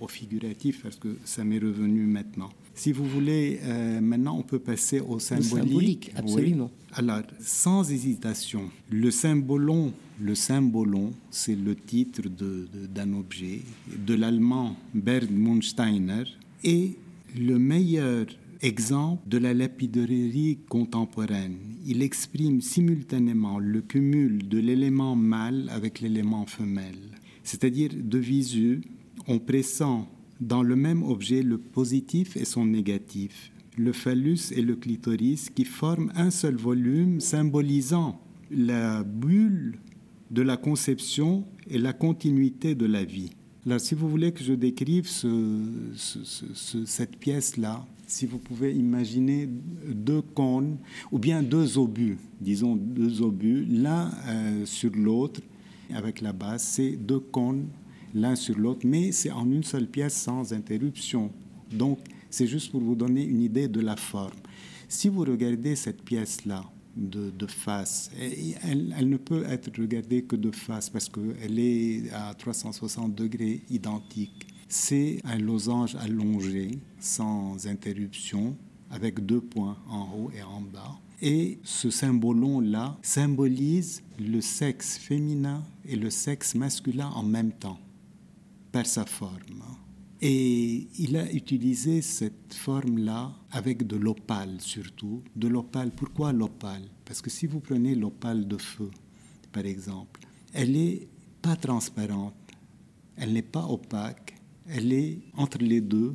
au 0.00 0.08
figuratif, 0.08 0.82
parce 0.82 0.96
que 0.96 1.16
ça 1.24 1.44
m'est 1.44 1.60
revenu 1.60 2.00
maintenant. 2.00 2.50
Si 2.74 2.90
vous 2.90 3.04
voulez, 3.04 3.60
euh, 3.62 4.00
maintenant, 4.00 4.36
on 4.36 4.42
peut 4.42 4.58
passer 4.58 4.98
au 4.98 5.20
symbolique. 5.20 5.50
symbolique 5.50 6.12
absolument. 6.16 6.70
Alors, 6.94 7.22
sans 7.38 7.88
hésitation, 7.88 8.62
le 8.90 9.12
symbolon, 9.12 9.92
le 10.20 10.34
symbolon, 10.34 11.12
c'est 11.30 11.54
le 11.54 11.76
titre 11.76 12.22
d'un 12.28 13.12
objet 13.12 13.60
de 13.96 14.14
l'allemand 14.14 14.74
Bernd 14.92 15.30
Mundsteiner 15.30 16.24
et 16.64 16.96
le 17.38 17.56
meilleur 17.56 18.26
exemple 18.62 19.28
de 19.28 19.38
la 19.38 19.54
lapiderie 19.54 20.58
contemporaine. 20.68 21.56
Il 21.86 22.02
exprime 22.02 22.62
simultanément 22.62 23.60
le 23.60 23.80
cumul 23.80 24.48
de 24.48 24.58
l'élément 24.58 25.14
mâle 25.14 25.70
avec 25.72 26.00
l'élément 26.00 26.46
femelle 26.46 27.09
c'est-à-dire 27.50 27.90
de 27.92 28.18
visu, 28.18 28.80
on 29.26 29.40
pressent 29.40 30.06
dans 30.40 30.62
le 30.62 30.76
même 30.76 31.02
objet 31.02 31.42
le 31.42 31.58
positif 31.58 32.36
et 32.36 32.44
son 32.44 32.64
négatif, 32.64 33.50
le 33.76 33.92
phallus 33.92 34.52
et 34.52 34.62
le 34.62 34.76
clitoris 34.76 35.50
qui 35.50 35.64
forment 35.64 36.12
un 36.14 36.30
seul 36.30 36.54
volume 36.54 37.18
symbolisant 37.18 38.20
la 38.52 39.02
bulle 39.02 39.80
de 40.30 40.42
la 40.42 40.56
conception 40.56 41.44
et 41.68 41.78
la 41.78 41.92
continuité 41.92 42.76
de 42.76 42.86
la 42.86 43.02
vie. 43.02 43.32
Alors, 43.66 43.80
si 43.80 43.96
vous 43.96 44.08
voulez 44.08 44.30
que 44.30 44.44
je 44.44 44.52
décrive 44.52 45.08
cette 45.96 47.16
pièce-là, 47.16 47.84
si 48.06 48.26
vous 48.26 48.38
pouvez 48.38 48.72
imaginer 48.72 49.48
deux 49.88 50.22
cônes, 50.22 50.76
ou 51.10 51.18
bien 51.18 51.42
deux 51.42 51.78
obus, 51.78 52.16
disons 52.40 52.76
deux 52.76 53.22
obus, 53.22 53.66
l'un 53.68 54.12
euh, 54.28 54.64
sur 54.66 54.92
l'autre, 54.94 55.40
avec 55.94 56.20
la 56.20 56.32
base, 56.32 56.62
c'est 56.62 56.92
deux 56.92 57.20
cônes 57.20 57.68
l'un 58.14 58.34
sur 58.34 58.58
l'autre, 58.58 58.80
mais 58.84 59.12
c'est 59.12 59.30
en 59.30 59.50
une 59.50 59.62
seule 59.62 59.86
pièce 59.86 60.14
sans 60.14 60.52
interruption. 60.52 61.30
Donc, 61.72 61.98
c'est 62.28 62.46
juste 62.46 62.70
pour 62.70 62.80
vous 62.80 62.94
donner 62.94 63.24
une 63.24 63.42
idée 63.42 63.68
de 63.68 63.80
la 63.80 63.96
forme. 63.96 64.32
Si 64.88 65.08
vous 65.08 65.20
regardez 65.20 65.76
cette 65.76 66.02
pièce-là 66.02 66.64
de, 66.96 67.46
face, 67.46 68.10
elle, 68.62 69.08
ne 69.08 69.16
peut 69.16 69.44
être 69.46 69.70
regardée 69.80 70.22
que 70.22 70.36
de 70.36 70.50
face 70.50 70.90
parce 70.90 71.08
qu'elle 71.08 71.58
est 71.58 72.10
à 72.12 72.34
360 72.34 73.14
degrés 73.14 73.62
identique. 73.70 74.46
C'est 74.68 75.20
un 75.24 75.38
losange 75.38 75.96
allongé, 75.96 76.78
sans 76.98 77.66
interruption, 77.66 78.56
avec 78.90 79.24
deux 79.24 79.40
points 79.40 79.76
en 79.88 80.08
haut 80.14 80.30
et 80.36 80.42
en 80.42 80.60
bas. 80.60 80.98
Et 81.22 81.58
ce 81.64 81.90
symbolon-là 81.90 82.98
symbolise 83.02 84.02
le 84.18 84.40
sexe 84.40 84.96
féminin 84.96 85.62
et 85.84 85.96
le 85.96 86.08
sexe 86.08 86.54
masculin 86.54 87.08
en 87.08 87.22
même 87.22 87.52
temps, 87.52 87.78
par 88.72 88.86
sa 88.86 89.04
forme. 89.04 89.62
Et 90.22 90.88
il 90.98 91.16
a 91.16 91.30
utilisé 91.32 92.02
cette 92.02 92.54
forme-là 92.54 93.32
avec 93.50 93.86
de 93.86 93.96
l'opale 93.96 94.60
surtout. 94.60 95.22
De 95.36 95.48
l'opale, 95.48 95.90
pourquoi 95.90 96.32
l'opale? 96.32 96.82
Parce 97.04 97.20
que 97.20 97.30
si 97.30 97.46
vous 97.46 97.60
prenez 97.60 97.94
l'opale 97.94 98.46
de 98.46 98.58
feu, 98.58 98.90
par 99.52 99.64
exemple, 99.64 100.20
elle 100.52 100.72
n'est 100.72 101.08
pas 101.42 101.56
transparente, 101.56 102.34
elle 103.16 103.32
n'est 103.32 103.42
pas 103.42 103.66
opaque, 103.66 104.34
elle 104.66 104.92
est 104.92 105.18
entre 105.36 105.58
les 105.58 105.80
deux, 105.80 106.12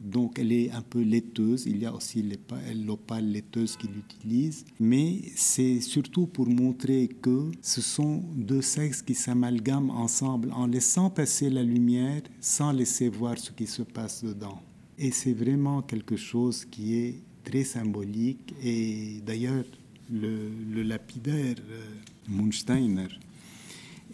donc 0.00 0.38
elle 0.38 0.52
est 0.52 0.70
un 0.70 0.82
peu 0.82 1.00
laiteuse. 1.00 1.66
Il 1.66 1.78
y 1.78 1.86
a 1.86 1.94
aussi 1.94 2.24
l'opale 2.86 3.30
laiteuse 3.30 3.76
qu'il 3.76 3.90
utilise. 3.96 4.64
Mais 4.78 5.22
c'est 5.36 5.80
surtout 5.80 6.26
pour 6.26 6.48
montrer 6.48 7.08
que 7.20 7.50
ce 7.62 7.80
sont 7.80 8.22
deux 8.34 8.62
sexes 8.62 9.02
qui 9.02 9.14
s'amalgament 9.14 9.90
ensemble 9.90 10.52
en 10.52 10.66
laissant 10.66 11.10
passer 11.10 11.50
la 11.50 11.62
lumière 11.62 12.22
sans 12.40 12.72
laisser 12.72 13.08
voir 13.08 13.38
ce 13.38 13.50
qui 13.50 13.66
se 13.66 13.82
passe 13.82 14.24
dedans. 14.24 14.60
Et 14.98 15.10
c'est 15.10 15.32
vraiment 15.32 15.82
quelque 15.82 16.16
chose 16.16 16.64
qui 16.64 16.94
est 16.96 17.22
très 17.44 17.64
symbolique. 17.64 18.54
Et 18.62 19.20
d'ailleurs, 19.24 19.64
le, 20.10 20.82
lapidaire 20.82 21.56
euh, 21.70 21.82
Munsteiner, 22.28 23.08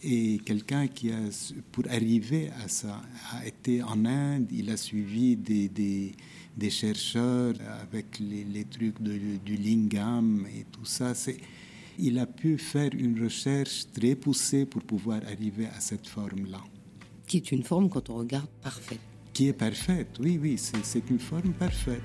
et 0.04 0.38
quelqu'un 0.44 0.86
qui, 0.86 1.10
a, 1.10 1.18
pour 1.72 1.84
arriver 1.88 2.50
à 2.62 2.68
ça, 2.68 3.00
a 3.32 3.46
été 3.46 3.82
en 3.82 4.04
Inde, 4.04 4.48
il 4.52 4.70
a 4.70 4.76
suivi 4.76 5.36
des, 5.36 5.68
des, 5.68 6.12
des 6.56 6.70
chercheurs 6.70 7.54
avec 7.80 8.18
les, 8.18 8.44
les 8.44 8.64
trucs 8.64 9.00
de, 9.00 9.18
du 9.44 9.56
lingam 9.56 10.46
et 10.54 10.64
tout 10.70 10.84
ça. 10.84 11.14
Il 11.98 12.18
a 12.18 12.26
pu 12.26 12.58
faire 12.58 12.90
une 12.92 13.22
recherche 13.22 13.86
très 13.92 14.14
poussée 14.14 14.66
pour 14.66 14.82
pouvoir 14.82 15.20
arriver 15.26 15.66
à 15.66 15.80
cette 15.80 16.06
forme-là. 16.06 16.60
Qui 17.26 17.38
est 17.38 17.52
une 17.52 17.62
forme, 17.62 17.88
quand 17.88 18.10
on 18.10 18.16
regarde, 18.16 18.48
parfaite. 18.62 19.00
Qui 19.32 19.48
est 19.48 19.52
parfaite, 19.54 20.18
oui, 20.20 20.38
oui, 20.40 20.58
c'est 20.58 21.08
une 21.08 21.18
forme 21.18 21.52
parfaite. 21.54 22.02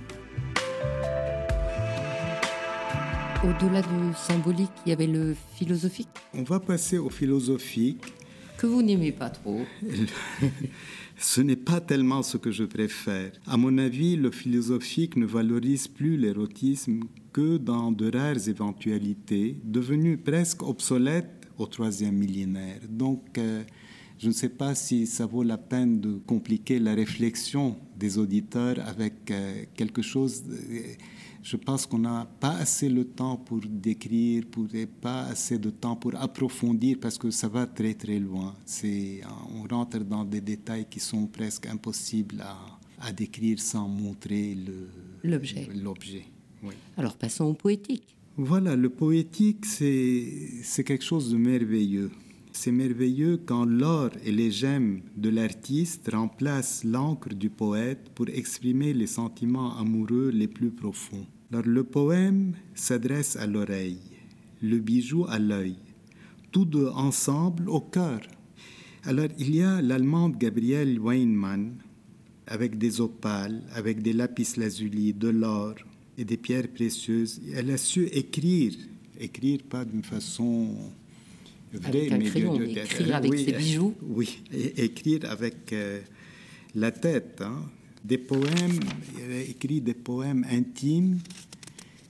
Au-delà 3.42 3.82
du 3.82 4.14
symbolique, 4.18 4.72
il 4.86 4.90
y 4.90 4.92
avait 4.92 5.08
le 5.08 5.34
philosophique. 5.56 6.10
On 6.34 6.44
va 6.44 6.60
passer 6.60 6.98
au 6.98 7.10
philosophique. 7.10 8.04
Que 8.58 8.68
vous 8.68 8.82
n'aimez 8.82 9.14
pas 9.14 9.30
trop. 9.30 9.62
ce 11.18 11.40
n'est 11.40 11.56
pas 11.56 11.80
tellement 11.80 12.22
ce 12.22 12.36
que 12.36 12.52
je 12.52 12.66
préfère. 12.66 13.32
À 13.48 13.56
mon 13.56 13.78
avis, 13.78 14.18
le 14.18 14.30
philosophique 14.30 15.16
ne 15.16 15.26
valorise 15.26 15.88
plus 15.88 16.18
l'érotisme 16.18 17.04
que 17.32 17.56
dans 17.56 17.94
de 17.94 18.12
rares 18.12 18.50
éventualités, 18.50 19.56
devenues 19.64 20.18
presque 20.18 20.62
obsolètes 20.62 21.48
au 21.58 21.66
troisième 21.66 22.16
millénaire. 22.16 22.82
Donc, 22.90 23.38
euh, 23.38 23.64
je 24.18 24.28
ne 24.28 24.34
sais 24.34 24.50
pas 24.50 24.76
si 24.76 25.08
ça 25.08 25.26
vaut 25.26 25.44
la 25.44 25.58
peine 25.58 26.02
de 26.02 26.18
compliquer 26.28 26.78
la 26.78 26.94
réflexion 26.94 27.78
des 27.96 28.18
auditeurs 28.18 28.86
avec 28.86 29.32
euh, 29.32 29.64
quelque 29.76 30.02
chose. 30.02 30.44
Je 31.42 31.58
pense 31.58 31.86
qu'on 31.86 32.00
n'a 32.00 32.26
pas 32.40 32.52
assez 32.58 32.90
le 32.90 33.06
temps 33.06 33.38
pour 33.38 33.60
décrire, 33.60 34.46
pour, 34.50 34.68
pas 35.02 35.24
assez 35.24 35.58
de 35.58 35.70
temps 35.70 35.96
pour 35.96 36.16
approfondir 36.16 36.98
parce 37.02 37.18
que 37.18 37.32
ça 37.32 37.48
va 37.48 37.66
très 37.66 37.94
très 37.94 38.20
loin. 38.20 38.54
C'est, 38.66 39.22
on 39.54 39.64
rentre 39.68 40.00
dans 40.00 40.24
des 40.24 40.42
détails 40.42 40.86
qui 40.90 41.00
sont 41.00 41.28
presque 41.28 41.66
impossibles 41.68 42.42
à, 42.42 42.58
à 43.08 43.12
décrire 43.12 43.60
sans 43.60 43.88
montrer 43.88 44.56
le, 44.56 44.90
l'objet. 45.24 45.68
l'objet. 45.74 46.26
Oui. 46.64 46.74
Alors 46.98 47.16
passons 47.16 47.46
au 47.46 47.54
poétique. 47.54 48.16
Voilà, 48.38 48.76
le 48.76 48.90
poétique, 48.90 49.66
c'est, 49.66 50.62
c'est 50.64 50.84
quelque 50.84 51.04
chose 51.04 51.32
de 51.32 51.38
merveilleux. 51.38 52.12
C'est 52.52 52.72
merveilleux 52.72 53.38
quand 53.38 53.66
l'or 53.66 54.10
et 54.26 54.32
les 54.32 54.52
gemmes 54.52 55.02
de 55.16 55.30
l'artiste 55.30 56.10
remplacent 56.12 56.84
l'encre 56.84 57.34
du 57.34 57.50
poète 57.50 58.10
pour 58.16 58.28
exprimer 58.30 58.94
les 58.94 59.08
sentiments 59.08 59.78
amoureux 59.78 60.30
les 60.30 60.48
plus 60.48 60.72
profonds. 60.72 61.26
Alors, 61.52 61.66
le 61.66 61.84
poème 61.84 62.54
s'adresse 62.74 63.36
à 63.36 63.48
l'oreille, 63.48 64.02
le 64.62 64.80
bijou 64.80 65.26
à 65.30 65.40
l'œil, 65.40 65.78
tous 66.52 66.66
deux 66.66 66.88
ensemble 66.88 67.70
au 67.70 67.82
cœur. 67.82 68.22
Alors, 69.04 69.30
il 69.38 69.56
y 69.56 69.62
a 69.62 69.82
l'allemande 69.82 70.38
Gabrielle 70.38 71.00
Weinmann 71.00 71.76
avec 72.48 72.78
des 72.78 73.00
opales, 73.00 73.62
avec 73.74 74.02
des 74.02 74.14
lapis 74.14 74.56
lazuli, 74.58 75.14
de 75.14 75.30
l'or 75.30 75.76
et 76.18 76.26
des 76.26 76.38
pierres 76.38 76.68
précieuses. 76.68 77.40
Elle 77.54 77.70
a 77.72 77.78
su 77.78 78.06
écrire, 78.08 78.74
écrire 79.20 79.62
pas 79.64 79.86
d'une 79.86 80.04
façon 80.04 80.76
avec 81.74 82.12
un 82.12 82.20
crayon, 82.20 82.62
écrire 82.62 83.16
avec 83.16 83.38
ses 83.38 83.54
bijoux. 83.54 83.96
Oui, 84.02 84.42
écrire 84.78 85.30
avec 85.30 85.72
euh, 85.74 86.02
la 86.76 86.92
tête. 86.92 87.42
Hein. 87.42 87.64
Des 88.04 88.18
poèmes, 88.18 88.80
il 89.18 89.32
a 89.32 89.42
écrit 89.42 89.82
des 89.82 89.94
poèmes 89.94 90.46
intimes 90.50 91.20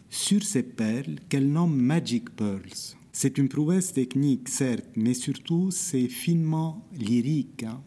sur 0.10 0.44
ces 0.44 0.64
perles 0.64 1.16
qu'elle 1.28 1.52
nomme 1.52 1.76
Magic 1.76 2.30
Pearls. 2.30 2.96
C'est 3.12 3.38
une 3.38 3.50
prouesse 3.50 3.92
technique, 3.94 4.48
certes, 4.48 4.90
mais 4.96 5.14
surtout 5.14 5.72
c'est 5.72 6.08
finement 6.08 6.88
lyrique. 6.98 7.64
Hein. 7.64 7.82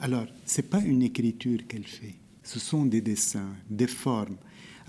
Alors, 0.00 0.26
c'est 0.44 0.70
pas 0.70 0.80
une 0.80 1.02
écriture 1.02 1.66
qu'elle 1.66 1.86
fait, 1.86 2.14
ce 2.44 2.60
sont 2.60 2.84
des 2.84 3.00
dessins, 3.00 3.56
des 3.68 3.88
formes. 3.88 4.36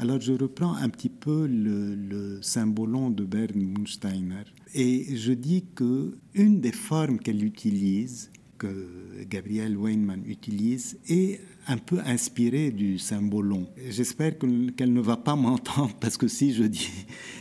Alors 0.02 0.22
je 0.22 0.32
reprends 0.32 0.76
un 0.76 0.88
petit 0.88 1.10
peu 1.10 1.46
le, 1.46 2.40
symbolon 2.42 3.10
de 3.10 3.26
Bernd 3.26 3.58
Munsteiner 3.58 4.46
et 4.74 5.18
je 5.18 5.34
dis 5.34 5.66
que 5.76 6.18
une 6.34 6.62
des 6.62 6.72
formes 6.72 7.20
qu'elle 7.20 7.44
utilise, 7.44 8.32
que 8.58 9.26
Gabrielle 9.30 9.76
Weinman 9.76 10.24
utilise, 10.26 10.98
est 11.10 11.42
un 11.68 11.78
peu 11.78 12.00
inspirée 12.06 12.72
du 12.72 12.98
symbolon. 12.98 13.68
J'espère 13.90 14.38
qu'elle 14.40 14.94
ne 14.94 15.02
va 15.02 15.18
pas 15.18 15.36
m'entendre 15.44 15.94
parce 16.00 16.16
que 16.16 16.30
si 16.30 16.54
je 16.54 16.64
dis, 16.64 16.90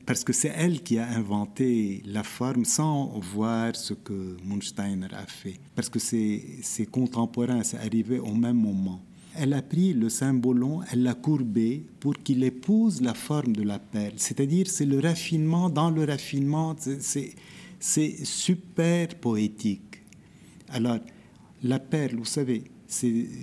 parce 0.04 0.24
que 0.24 0.32
c'est 0.32 0.52
elle 0.56 0.82
qui 0.82 0.98
a 0.98 1.08
inventé 1.10 2.02
la 2.06 2.24
forme 2.24 2.64
sans 2.64 3.20
voir 3.20 3.76
ce 3.76 3.94
que 3.94 4.36
Munsteiner 4.44 5.06
a 5.12 5.26
fait, 5.26 5.60
parce 5.76 5.88
que 5.88 6.00
c'est 6.00 6.86
contemporain, 6.90 7.62
c'est 7.62 7.78
arrivé 7.78 8.18
au 8.18 8.34
même 8.34 8.56
moment 8.56 9.00
elle 9.40 9.52
a 9.52 9.62
pris 9.62 9.94
le 9.94 10.08
symbolon, 10.08 10.80
elle 10.90 11.04
l'a 11.04 11.14
courbé 11.14 11.84
pour 12.00 12.14
qu'il 12.14 12.42
épouse 12.42 13.00
la 13.00 13.14
forme 13.14 13.54
de 13.54 13.62
la 13.62 13.78
perle. 13.78 14.14
C'est-à-dire, 14.16 14.66
c'est 14.66 14.84
le 14.84 14.98
raffinement 14.98 15.70
dans 15.70 15.90
le 15.90 16.04
raffinement, 16.04 16.74
c'est 17.78 18.24
super 18.24 19.14
poétique. 19.14 20.02
Alors, 20.70 20.98
la 21.62 21.78
perle, 21.78 22.16
vous 22.16 22.24
savez, 22.24 22.64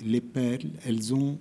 les 0.06 0.22
perles, 0.22 0.72
elles, 0.86 1.14
ont, 1.14 1.38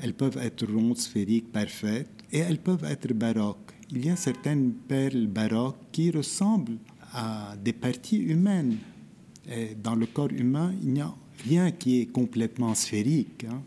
elles 0.00 0.14
peuvent 0.14 0.38
être 0.38 0.66
rondes, 0.66 0.96
sphériques, 0.96 1.52
parfaites, 1.52 2.08
et 2.32 2.38
elles 2.38 2.60
peuvent 2.60 2.84
être 2.84 3.12
baroques. 3.12 3.72
Il 3.90 4.06
y 4.06 4.10
a 4.10 4.16
certaines 4.16 4.72
perles 4.72 5.26
baroques 5.26 5.76
qui 5.92 6.10
ressemblent 6.10 6.78
à 7.12 7.54
des 7.62 7.74
parties 7.74 8.16
humaines. 8.16 8.78
Dans 9.82 9.96
le 9.96 10.06
corps 10.06 10.32
humain, 10.32 10.72
il 10.82 10.94
n'y 10.94 11.00
a 11.02 11.14
rien 11.44 11.70
qui 11.72 12.00
est 12.00 12.06
complètement 12.06 12.74
sphérique. 12.74 13.44
Hein 13.50 13.62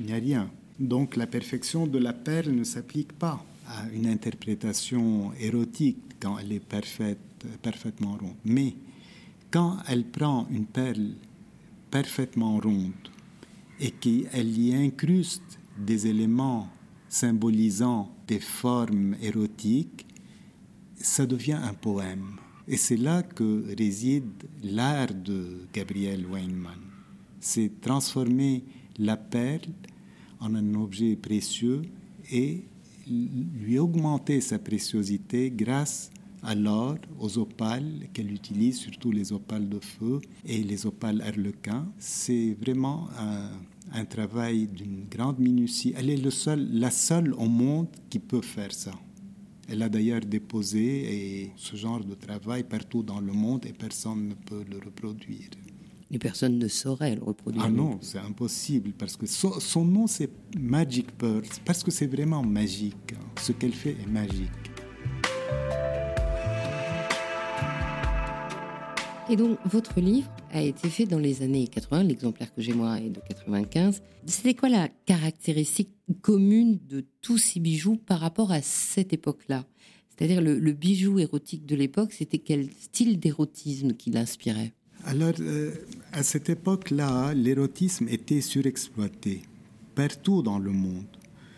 il 0.00 0.06
n'y 0.06 0.12
a 0.12 0.16
rien. 0.16 0.50
Donc 0.78 1.16
la 1.16 1.26
perfection 1.26 1.86
de 1.86 1.98
la 1.98 2.14
perle 2.14 2.52
ne 2.52 2.64
s'applique 2.64 3.12
pas 3.12 3.44
à 3.66 3.88
une 3.92 4.06
interprétation 4.06 5.32
érotique 5.38 5.98
quand 6.18 6.38
elle 6.38 6.52
est 6.52 6.64
parfaite, 6.64 7.18
parfaitement 7.62 8.16
ronde. 8.16 8.36
Mais 8.44 8.74
quand 9.50 9.76
elle 9.86 10.04
prend 10.04 10.46
une 10.50 10.64
perle 10.64 11.10
parfaitement 11.90 12.58
ronde 12.58 13.08
et 13.78 13.90
qu'elle 13.90 14.58
y 14.58 14.74
incruste 14.74 15.58
des 15.78 16.06
éléments 16.06 16.68
symbolisant 17.08 18.10
des 18.26 18.40
formes 18.40 19.16
érotiques, 19.20 20.06
ça 20.96 21.26
devient 21.26 21.58
un 21.62 21.74
poème. 21.74 22.36
Et 22.68 22.76
c'est 22.76 22.96
là 22.96 23.22
que 23.22 23.64
réside 23.76 24.44
l'art 24.62 25.12
de 25.12 25.66
Gabriel 25.72 26.24
Weinman. 26.26 26.78
C'est 27.40 27.80
transformer 27.80 28.62
la 28.98 29.16
perle 29.16 29.72
en 30.40 30.54
un 30.54 30.74
objet 30.74 31.16
précieux 31.16 31.82
et 32.32 32.64
lui 33.06 33.78
augmenter 33.78 34.40
sa 34.40 34.58
préciosité 34.58 35.50
grâce 35.50 36.10
à 36.42 36.54
l'or, 36.54 36.96
aux 37.18 37.38
opales 37.38 38.08
qu'elle 38.12 38.32
utilise, 38.32 38.78
surtout 38.78 39.12
les 39.12 39.32
opales 39.32 39.68
de 39.68 39.78
feu 39.78 40.20
et 40.46 40.62
les 40.62 40.86
opales 40.86 41.20
arlequin. 41.20 41.86
C'est 41.98 42.54
vraiment 42.54 43.08
un, 43.92 44.04
travail 44.06 44.66
d'une 44.66 45.04
grande 45.10 45.38
minutie. 45.38 45.92
Elle 45.96 46.10
est 46.10 46.42
la 46.56 46.90
seule 46.90 47.34
au 47.34 47.46
monde 47.46 47.88
qui 48.08 48.18
peut 48.18 48.40
faire 48.40 48.72
ça. 48.72 48.92
Elle 49.68 49.82
a 49.82 49.88
d'ailleurs 49.88 50.22
déposé 50.22 51.52
ce 51.56 51.76
genre 51.76 52.02
de 52.04 52.14
travail 52.14 52.64
partout 52.64 53.02
dans 53.02 53.20
le 53.20 53.32
monde 53.32 53.66
et 53.66 53.72
personne 53.72 54.28
ne 54.28 54.34
peut 54.34 54.64
le 54.68 54.78
reproduire 54.78 55.50
les 56.10 56.18
personnes 56.18 56.58
ne 56.58 56.68
sauraient 56.68 57.14
le 57.14 57.22
reproduire. 57.22 57.64
Ah 57.66 57.70
non, 57.70 57.98
c'est 58.00 58.18
impossible 58.18 58.92
parce 58.92 59.16
que 59.16 59.26
son, 59.26 59.84
nom 59.84 60.06
c'est 60.06 60.30
Magic 60.58 61.10
Pearls 61.16 61.44
parce 61.64 61.84
que 61.84 61.90
c'est 61.90 62.06
vraiment 62.06 62.42
magique. 62.42 63.14
Hein. 63.14 63.24
Ce 63.40 63.52
qu'elle 63.52 63.72
fait 63.72 63.90
est 63.92 64.10
magique. 64.10 64.50
Et 69.28 69.36
donc, 69.36 69.58
votre 69.64 70.00
livre 70.00 70.28
a 70.50 70.60
été 70.60 70.88
fait 70.88 71.06
dans 71.06 71.20
les 71.20 71.42
années 71.42 71.68
80, 71.68 72.02
l'exemplaire 72.02 72.52
que 72.52 72.60
j'ai 72.60 72.72
moi 72.72 72.98
est 72.98 73.10
de 73.10 73.20
95. 73.28 74.02
C'était 74.26 74.54
quoi 74.54 74.68
la 74.68 74.88
caractéristique 75.06 75.90
commune 76.20 76.80
de 76.88 77.06
tous 77.20 77.38
ces 77.38 77.60
bijoux 77.60 77.94
par 77.94 78.18
rapport 78.18 78.50
à 78.50 78.60
cette 78.60 79.12
époque-là? 79.12 79.64
C'est-à-dire 80.08 80.42
le, 80.42 80.58
le 80.58 80.72
bijou 80.72 81.20
érotique 81.20 81.64
de 81.64 81.76
l'époque, 81.76 82.12
c'était 82.12 82.38
quel 82.38 82.70
style 82.72 83.20
d'érotisme 83.20 83.92
qui 83.92 84.10
l'inspirait? 84.10 84.72
Alors, 85.04 85.32
euh, 85.40 85.72
à 86.12 86.22
cette 86.22 86.50
époque-là, 86.50 87.34
l'érotisme 87.34 88.08
était 88.08 88.40
surexploité 88.40 89.42
partout 89.94 90.42
dans 90.42 90.58
le 90.58 90.70
monde, 90.70 91.04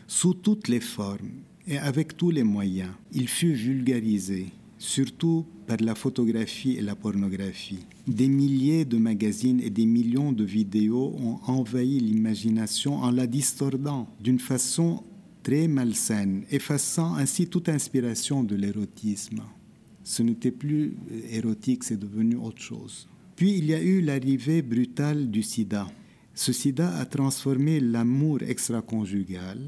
sous 0.06 0.34
toutes 0.34 0.68
les 0.68 0.80
formes 0.80 1.30
et 1.66 1.78
avec 1.78 2.16
tous 2.16 2.30
les 2.30 2.42
moyens. 2.42 2.90
Il 3.12 3.28
fut 3.28 3.52
vulgarisé, 3.52 4.46
surtout 4.78 5.46
par 5.66 5.76
la 5.80 5.94
photographie 5.94 6.72
et 6.72 6.82
la 6.82 6.96
pornographie. 6.96 7.86
Des 8.06 8.28
milliers 8.28 8.84
de 8.84 8.98
magazines 8.98 9.60
et 9.60 9.70
des 9.70 9.86
millions 9.86 10.32
de 10.32 10.44
vidéos 10.44 11.14
ont 11.18 11.38
envahi 11.46 12.00
l'imagination 12.00 12.96
en 12.96 13.10
la 13.10 13.26
distordant 13.26 14.08
d'une 14.20 14.40
façon 14.40 15.04
très 15.42 15.68
malsaine, 15.68 16.44
effaçant 16.50 17.14
ainsi 17.14 17.46
toute 17.46 17.68
inspiration 17.68 18.42
de 18.42 18.56
l'érotisme. 18.56 19.42
Ce 20.04 20.22
n'était 20.22 20.50
plus 20.50 20.96
érotique, 21.30 21.84
c'est 21.84 21.98
devenu 21.98 22.36
autre 22.36 22.60
chose. 22.60 23.08
Puis 23.36 23.58
il 23.58 23.66
y 23.66 23.74
a 23.74 23.82
eu 23.82 24.00
l'arrivée 24.00 24.62
brutale 24.62 25.30
du 25.30 25.42
sida. 25.42 25.86
Ce 26.34 26.52
sida 26.52 26.96
a 26.96 27.04
transformé 27.04 27.80
l'amour 27.80 28.42
extra-conjugal 28.42 29.58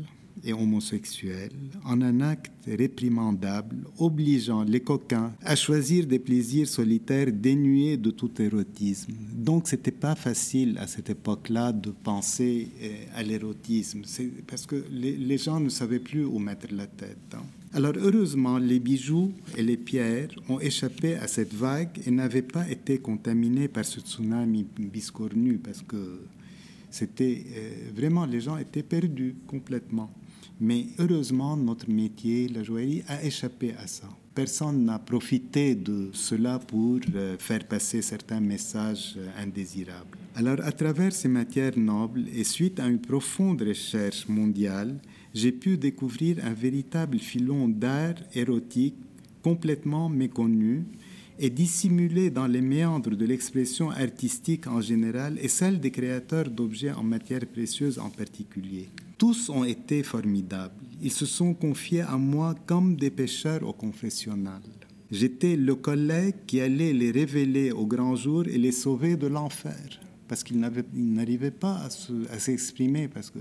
et 0.44 0.52
homosexuel 0.52 1.50
en 1.84 2.00
un 2.02 2.20
acte 2.20 2.52
réprimandable, 2.66 3.76
obligeant 3.98 4.62
les 4.62 4.80
coquins 4.80 5.32
à 5.42 5.56
choisir 5.56 6.06
des 6.06 6.18
plaisirs 6.18 6.68
solitaires 6.68 7.32
dénués 7.32 7.96
de 7.96 8.10
tout 8.10 8.30
érotisme. 8.40 9.12
Donc 9.34 9.68
c'était 9.68 9.90
pas 9.90 10.14
facile 10.14 10.76
à 10.78 10.86
cette 10.86 11.10
époque-là 11.10 11.72
de 11.72 11.90
penser 11.90 12.68
euh, 12.82 12.88
à 13.14 13.22
l'érotisme, 13.22 14.02
parce 14.46 14.66
que 14.66 14.84
les, 14.90 15.38
gens 15.38 15.60
ne 15.60 15.68
savaient 15.68 15.98
plus 15.98 16.24
où 16.24 16.38
mettre 16.38 16.66
la 16.72 16.86
tête. 16.86 17.34
Hein. 17.34 17.44
Alors 17.76 17.94
heureusement, 17.96 18.58
les 18.58 18.78
bijoux 18.78 19.32
et 19.56 19.62
les 19.64 19.76
pierres 19.76 20.28
ont 20.48 20.60
échappé 20.60 21.16
à 21.16 21.26
cette 21.26 21.52
vague 21.52 22.00
et 22.06 22.10
n'avaient 22.12 22.42
pas 22.42 22.70
été 22.70 22.98
contaminés 22.98 23.66
par 23.66 23.84
ce 23.84 23.98
tsunami 23.98 24.64
biscornu 24.78 25.58
parce 25.58 25.82
que 25.82 26.20
c'était 26.88 27.44
euh, 27.56 27.90
vraiment 27.92 28.26
les 28.26 28.40
gens 28.40 28.58
étaient 28.58 28.84
perdus 28.84 29.34
complètement. 29.48 30.08
Mais 30.60 30.86
heureusement, 31.00 31.56
notre 31.56 31.90
métier, 31.90 32.46
la 32.46 32.62
joaillerie, 32.62 33.02
a 33.08 33.24
échappé 33.24 33.74
à 33.82 33.88
ça. 33.88 34.08
Personne 34.36 34.84
n'a 34.84 35.00
profité 35.00 35.74
de 35.74 36.10
cela 36.12 36.60
pour 36.60 37.00
euh, 37.12 37.36
faire 37.38 37.66
passer 37.66 38.02
certains 38.02 38.40
messages 38.40 39.14
euh, 39.16 39.42
indésirables. 39.42 40.16
Alors, 40.36 40.60
à 40.62 40.70
travers 40.70 41.12
ces 41.12 41.26
matières 41.28 41.76
nobles 41.76 42.26
et 42.32 42.44
suite 42.44 42.78
à 42.78 42.86
une 42.86 43.00
profonde 43.00 43.62
recherche 43.62 44.28
mondiale, 44.28 44.94
j'ai 45.34 45.50
pu 45.50 45.76
découvrir 45.76 46.36
un 46.44 46.52
véritable 46.52 47.18
filon 47.18 47.68
d'art 47.68 48.14
érotique 48.34 48.94
complètement 49.42 50.08
méconnu 50.08 50.84
et 51.38 51.50
dissimulé 51.50 52.30
dans 52.30 52.46
les 52.46 52.60
méandres 52.60 53.16
de 53.16 53.26
l'expression 53.26 53.90
artistique 53.90 54.68
en 54.68 54.80
général 54.80 55.36
et 55.42 55.48
celle 55.48 55.80
des 55.80 55.90
créateurs 55.90 56.48
d'objets 56.48 56.92
en 56.92 57.02
matière 57.02 57.44
précieuse 57.46 57.98
en 57.98 58.10
particulier. 58.10 58.88
Tous 59.18 59.48
ont 59.48 59.64
été 59.64 60.04
formidables. 60.04 60.74
Ils 61.02 61.10
se 61.10 61.26
sont 61.26 61.52
confiés 61.52 62.02
à 62.02 62.16
moi 62.16 62.54
comme 62.66 62.94
des 62.96 63.10
pêcheurs 63.10 63.66
au 63.68 63.72
confessionnal. 63.72 64.62
J'étais 65.10 65.56
le 65.56 65.74
collègue 65.74 66.36
qui 66.46 66.60
allait 66.60 66.92
les 66.92 67.10
révéler 67.10 67.72
au 67.72 67.86
grand 67.86 68.14
jour 68.14 68.46
et 68.46 68.58
les 68.58 68.72
sauver 68.72 69.16
de 69.16 69.26
l'enfer, 69.26 70.00
parce 70.28 70.42
qu'ils 70.44 70.60
n'arrivaient 70.60 71.50
pas 71.50 71.88
à 72.30 72.38
s'exprimer, 72.38 73.08
parce 73.08 73.30
que 73.30 73.40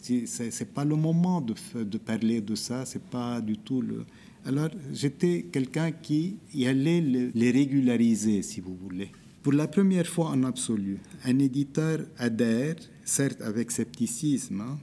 ce 0.00 0.42
n'est 0.42 0.70
pas 0.72 0.84
le 0.84 0.96
moment 0.96 1.40
de, 1.40 1.54
de, 1.82 1.98
parler 1.98 2.40
de 2.40 2.54
ça, 2.54 2.84
c'est 2.84 3.02
pas 3.02 3.40
du 3.40 3.56
tout 3.58 3.82
le... 3.82 4.04
Alors 4.44 4.70
j'étais 4.92 5.46
quelqu'un 5.52 5.90
qui 5.90 6.36
y 6.54 6.66
allait 6.66 7.00
les 7.00 7.50
régulariser, 7.50 8.42
si 8.42 8.60
vous 8.60 8.76
voulez. 8.76 9.10
Pour 9.42 9.52
la 9.52 9.68
première 9.68 10.06
fois 10.06 10.30
en 10.30 10.44
absolu, 10.44 10.98
un 11.24 11.38
éditeur 11.38 12.00
adhère, 12.18 12.76
certes 13.04 13.40
avec 13.40 13.70
scepticisme, 13.70 14.60
hein, 14.60 14.78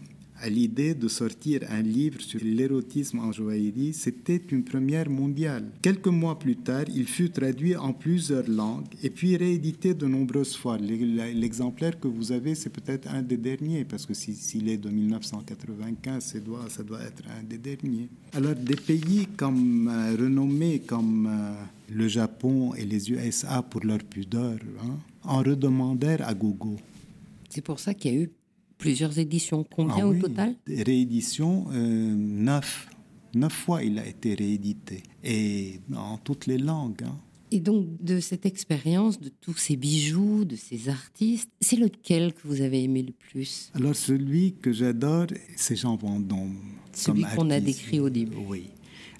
à 0.45 0.49
l'idée 0.49 0.93
de 0.93 1.07
sortir 1.07 1.61
un 1.71 1.81
livre 1.81 2.21
sur 2.21 2.39
l'érotisme 2.43 3.17
en 3.17 3.31
joaillerie, 3.31 3.93
c'était 3.93 4.39
une 4.51 4.63
première 4.63 5.09
mondiale. 5.09 5.71
Quelques 5.81 6.05
mois 6.21 6.37
plus 6.37 6.55
tard, 6.55 6.85
il 6.93 7.07
fut 7.07 7.31
traduit 7.31 7.75
en 7.75 7.93
plusieurs 7.93 8.47
langues 8.47 8.85
et 9.01 9.09
puis 9.09 9.35
réédité 9.37 9.95
de 9.95 10.05
nombreuses 10.05 10.55
fois. 10.55 10.77
L'exemplaire 10.77 11.99
que 11.99 12.07
vous 12.07 12.31
avez, 12.31 12.53
c'est 12.53 12.69
peut-être 12.69 13.07
un 13.09 13.23
des 13.23 13.37
derniers, 13.37 13.85
parce 13.85 14.05
que 14.05 14.13
s'il 14.13 14.69
est 14.69 14.77
de 14.77 14.89
1995, 14.89 16.23
ça 16.69 16.83
doit, 16.83 17.01
être 17.01 17.23
un 17.39 17.41
des 17.43 17.57
derniers. 17.57 18.09
Alors, 18.33 18.53
des 18.53 18.75
pays 18.75 19.27
comme 19.35 19.87
euh, 19.87 20.15
renommés 20.15 20.79
comme 20.85 21.25
euh, 21.27 21.53
le 21.91 22.07
Japon 22.07 22.75
et 22.75 22.85
les 22.85 23.11
USA 23.11 23.63
pour 23.63 23.83
leur 23.83 24.03
pudeur 24.03 24.59
hein, 24.83 24.99
en 25.23 25.39
redemandèrent 25.39 26.27
à 26.27 26.35
gogo. 26.35 26.75
C'est 27.49 27.61
pour 27.61 27.79
ça 27.79 27.95
qu'il 27.95 28.13
y 28.13 28.17
a 28.17 28.21
eu 28.21 28.29
plusieurs 28.77 29.17
éditions. 29.19 29.65
Combien 29.75 30.05
ah 30.05 30.07
au 30.07 30.13
total 30.15 30.55
Réédition, 30.67 31.65
euh, 31.71 32.15
neuf. 32.15 32.89
Neuf 33.33 33.53
fois 33.53 33.83
il 33.83 33.99
a 33.99 34.07
été 34.07 34.33
réédité. 34.33 35.03
Et 35.23 35.79
en 35.95 36.17
toutes 36.17 36.45
les 36.45 36.57
langues. 36.57 37.03
Hein. 37.03 37.17
Et 37.51 37.59
donc, 37.59 37.87
de 38.01 38.19
cette 38.19 38.45
expérience, 38.45 39.19
de 39.19 39.29
tous 39.29 39.55
ces 39.55 39.75
bijoux, 39.75 40.45
de 40.45 40.55
ces 40.55 40.89
artistes, 40.89 41.49
c'est 41.61 41.75
lequel 41.75 42.33
que 42.33 42.47
vous 42.47 42.61
avez 42.61 42.83
aimé 42.83 43.03
le 43.03 43.13
plus? 43.13 43.71
Alors, 43.75 43.95
celui 43.95 44.55
que 44.55 44.73
j'adore, 44.73 45.27
c'est 45.55 45.75
Jean 45.75 45.95
Vendôme. 45.95 46.57
Celui 46.91 47.23
qu'on 47.35 47.49
a 47.51 47.59
décrit 47.59 47.99
au 47.99 48.09
début. 48.09 48.35
Oui. 48.47 48.65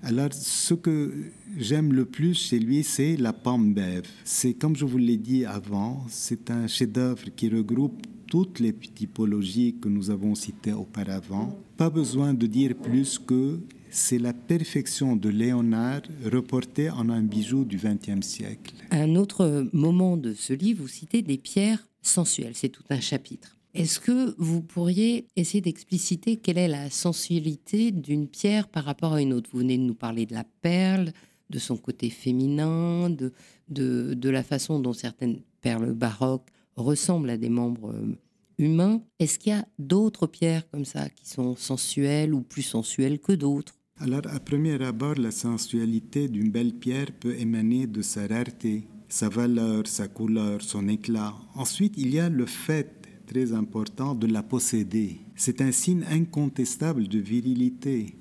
Alors, 0.02 0.34
ce 0.34 0.74
que 0.74 1.32
j'aime 1.58 1.94
le 1.94 2.06
plus 2.06 2.34
chez 2.34 2.60
lui, 2.60 2.84
c'est 2.84 3.16
la 3.16 3.32
pomme 3.32 3.74
d'Ève. 3.74 4.08
C'est, 4.24 4.54
comme 4.54 4.76
je 4.76 4.86
vous 4.86 4.98
l'ai 4.98 5.18
dit 5.18 5.46
avant, 5.46 6.04
c'est 6.10 6.52
un 6.52 6.68
chef-d'œuvre 6.68 7.30
qui 7.36 7.50
regroupe 7.50 8.06
toutes 8.28 8.60
les 8.60 8.74
typologies 8.74 9.76
que 9.82 9.90
nous 9.90 10.10
avons 10.10 10.36
citées 10.36 10.74
auparavant. 10.74 11.58
Pas 11.78 11.90
besoin 11.90 12.34
de 12.34 12.48
dire 12.48 12.76
plus 12.76 13.20
que 13.20 13.60
c'est 13.90 14.20
la 14.20 14.34
perfection 14.34 15.16
de 15.16 15.30
Léonard 15.30 16.02
reportée 16.26 16.90
en 16.90 17.10
un 17.10 17.22
bijou 17.22 17.64
du 17.64 17.78
XXe 17.78 18.26
siècle. 18.26 18.74
Un 18.92 19.16
autre 19.16 19.68
moment 19.72 20.18
de 20.18 20.34
ce 20.34 20.54
livre, 20.54 20.82
vous 20.82 20.88
citez 20.88 21.22
des 21.22 21.38
pierres 21.38 21.88
sensuelles. 22.02 22.56
C'est 22.56 22.70
tout 22.70 22.84
un 22.90 23.00
chapitre. 23.00 23.58
Est-ce 23.74 24.00
que 24.00 24.36
vous 24.38 24.62
pourriez 24.62 25.28
essayer 25.36 25.62
d'expliciter 25.62 26.38
quelle 26.38 26.58
est 26.58 26.68
la 26.68 26.90
sensualité 26.90 27.92
d'une 27.92 28.28
pierre 28.28 28.70
par 28.70 28.86
rapport 28.86 29.14
à 29.14 29.22
une 29.22 29.34
autre? 29.34 29.50
Vous 29.52 29.60
venez 29.60 29.78
de 29.78 29.84
nous 29.84 29.96
parler 29.96 30.26
de 30.26 30.34
la 30.34 30.46
perle, 30.62 31.12
de 31.50 31.60
son 31.60 31.76
côté 31.76 32.10
féminin, 32.10 33.10
de, 33.10 33.34
de 33.70 34.30
la 34.30 34.44
façon 34.44 34.80
dont 34.80 34.94
certaines 34.94 35.42
perles 35.62 35.94
baroques 35.94 36.48
ressemblent 36.76 37.30
à 37.30 37.38
des 37.38 37.50
membres 37.50 37.92
euh, 37.92 38.18
humains. 38.58 39.02
Est-ce 39.20 39.40
qu'il 39.40 39.52
y 39.52 39.56
a 39.56 39.68
d'autres 39.80 40.28
pierres 40.28 40.70
comme 40.70 40.86
ça 40.86 41.10
qui 41.10 41.28
sont 41.28 41.56
sensuelles 41.56 42.34
ou 42.34 42.42
plus 42.42 42.64
sensuelles 42.64 43.20
que 43.20 43.34
d'autres? 43.34 43.76
Alors, 44.00 44.28
à 44.28 44.40
premier 44.40 44.82
abord, 44.84 45.16
la 45.16 45.32
sensualité 45.32 46.28
d'une 46.28 46.52
belle 46.52 46.74
pierre 46.74 47.12
peut 47.18 47.36
émaner 47.40 47.88
de 47.88 48.02
sa 48.02 48.28
rareté, 48.28 48.84
sa 49.08 49.30
valeur, 49.30 49.88
sa 49.88 50.10
couleur, 50.10 50.62
son 50.62 50.90
éclat. 50.90 51.34
Ensuite, 51.56 51.94
il 51.98 52.14
y 52.14 52.20
a 52.20 52.28
le 52.28 52.46
fait 52.46 52.92
très 53.26 53.54
important 53.54 54.14
de 54.14 54.28
la 54.28 54.44
posséder. 54.44 55.22
C'est 55.36 55.62
un 55.62 55.72
signe 55.72 56.04
incontestable 56.12 57.08
de 57.08 57.20
virilité, 57.20 58.16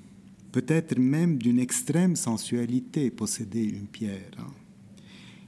peut-être 0.53 0.97
même 0.97 1.37
d'une 1.37 1.59
extrême 1.59 2.15
sensualité 2.15 3.11
posséder 3.11 3.63
une 3.65 3.87
pierre. 3.87 4.31
Hein. 4.39 4.51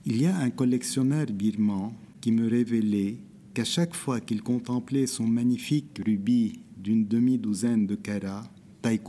Il 0.06 0.22
y 0.22 0.26
a 0.26 0.38
un 0.38 0.50
collectionneur 0.50 1.28
birman 1.28 1.94
qui 2.22 2.32
me 2.32 2.48
révélait 2.48 3.18
qu'à 3.54 3.64
chaque 3.64 3.96
fois 3.96 4.20
qu'il 4.20 4.42
contemplait 4.44 5.08
son 5.08 5.26
magnifique 5.26 6.02
rubis 6.06 6.60
d'une 6.78 7.08
demi-douzaine 7.08 7.88
de 7.88 7.96
carats, 7.96 8.50
taille 8.82 9.02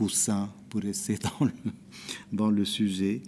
pour 0.69 0.81
rester 0.81 1.17
dans 1.17 1.45
le, 1.45 1.71
dans 2.31 2.49
le 2.49 2.65
sujet, 2.65 3.21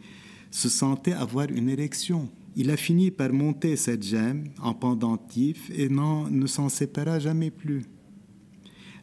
se 0.49 0.69
sentait 0.69 1.13
avoir 1.13 1.49
une 1.49 1.69
érection. 1.69 2.29
Il 2.55 2.69
a 2.69 2.77
fini 2.77 3.11
par 3.11 3.31
monter 3.31 3.75
cette 3.75 4.03
gemme 4.03 4.45
en 4.61 4.73
pendentif 4.73 5.71
et 5.73 5.89
ne 5.89 6.47
s'en 6.47 6.69
sépara 6.69 7.19
jamais 7.19 7.51
plus. 7.51 7.83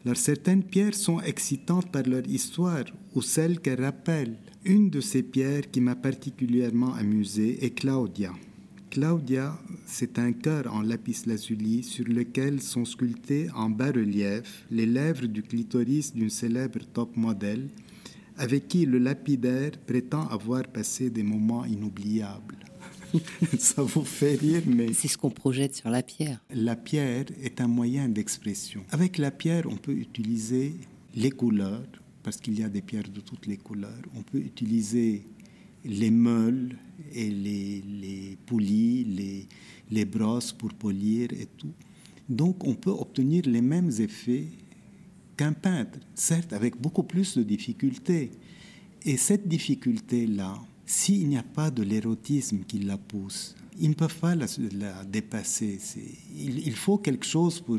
Alors 0.05 0.17
certaines 0.17 0.63
pierres 0.63 0.95
sont 0.95 1.19
excitantes 1.19 1.91
par 1.91 2.03
leur 2.03 2.25
histoire 2.27 2.85
ou 3.15 3.21
celles 3.21 3.59
qu'elles 3.59 3.83
rappellent. 3.83 4.37
Une 4.63 4.89
de 4.89 5.01
ces 5.01 5.23
pierres 5.23 5.71
qui 5.71 5.81
m'a 5.81 5.95
particulièrement 5.95 6.93
amusé 6.93 7.63
est 7.65 7.71
Claudia. 7.71 8.33
Claudia, 8.89 9.55
c'est 9.85 10.17
un 10.17 10.31
cœur 10.31 10.73
en 10.73 10.81
lapis 10.81 11.21
lazuli 11.27 11.83
sur 11.83 12.05
lequel 12.07 12.59
sont 12.59 12.85
sculptés 12.85 13.47
en 13.55 13.69
bas-relief 13.69 14.65
les 14.71 14.87
lèvres 14.87 15.27
du 15.27 15.43
clitoris 15.43 16.13
d'une 16.13 16.31
célèbre 16.31 16.79
top 16.91 17.15
modèle 17.15 17.69
avec 18.37 18.67
qui 18.67 18.85
le 18.85 18.97
lapidaire 18.97 19.71
prétend 19.85 20.27
avoir 20.29 20.63
passé 20.63 21.09
des 21.11 21.23
moments 21.23 21.65
inoubliables. 21.65 22.57
Ça 23.59 23.83
vous 23.83 24.05
fait 24.05 24.35
rire, 24.35 24.63
mais... 24.65 24.93
C'est 24.93 25.07
ce 25.07 25.17
qu'on 25.17 25.29
projette 25.29 25.75
sur 25.75 25.89
la 25.89 26.01
pierre. 26.01 26.39
La 26.53 26.75
pierre 26.75 27.25
est 27.43 27.59
un 27.61 27.67
moyen 27.67 28.07
d'expression. 28.07 28.83
Avec 28.91 29.17
la 29.17 29.29
pierre, 29.29 29.65
on 29.69 29.75
peut 29.75 29.93
utiliser 29.93 30.73
les 31.15 31.31
couleurs, 31.31 31.85
parce 32.23 32.37
qu'il 32.37 32.57
y 32.57 32.63
a 32.63 32.69
des 32.69 32.81
pierres 32.81 33.09
de 33.13 33.19
toutes 33.19 33.45
les 33.45 33.57
couleurs. 33.57 34.03
On 34.15 34.21
peut 34.21 34.39
utiliser 34.39 35.25
les 35.85 36.11
meules 36.11 36.77
et 37.13 37.29
les, 37.29 37.81
les 37.81 38.37
poulies, 38.45 39.03
les, 39.05 39.47
les 39.91 40.05
brosses 40.05 40.51
pour 40.51 40.73
polir 40.73 41.31
et 41.33 41.47
tout. 41.57 41.73
Donc 42.27 42.63
on 42.63 42.75
peut 42.75 42.91
obtenir 42.91 43.43
les 43.45 43.61
mêmes 43.61 43.91
effets 43.99 44.45
qu'un 45.35 45.53
peintre, 45.53 45.99
certes 46.13 46.53
avec 46.53 46.79
beaucoup 46.79 47.03
plus 47.03 47.37
de 47.37 47.43
difficultés. 47.43 48.31
Et 49.03 49.17
cette 49.17 49.47
difficulté-là, 49.47 50.59
s'il 50.85 51.29
n'y 51.29 51.37
a 51.37 51.43
pas 51.43 51.71
de 51.71 51.83
l'érotisme 51.83 52.59
qui 52.67 52.79
la 52.79 52.97
pousse, 52.97 53.55
ils 53.79 53.89
ne 53.89 53.93
peuvent 53.93 54.19
pas 54.19 54.35
la, 54.35 54.45
dépasser. 55.05 55.79
Il, 56.35 56.67
il, 56.67 56.75
faut 56.75 56.97
quelque 56.97 57.25
chose 57.25 57.61
pour... 57.61 57.77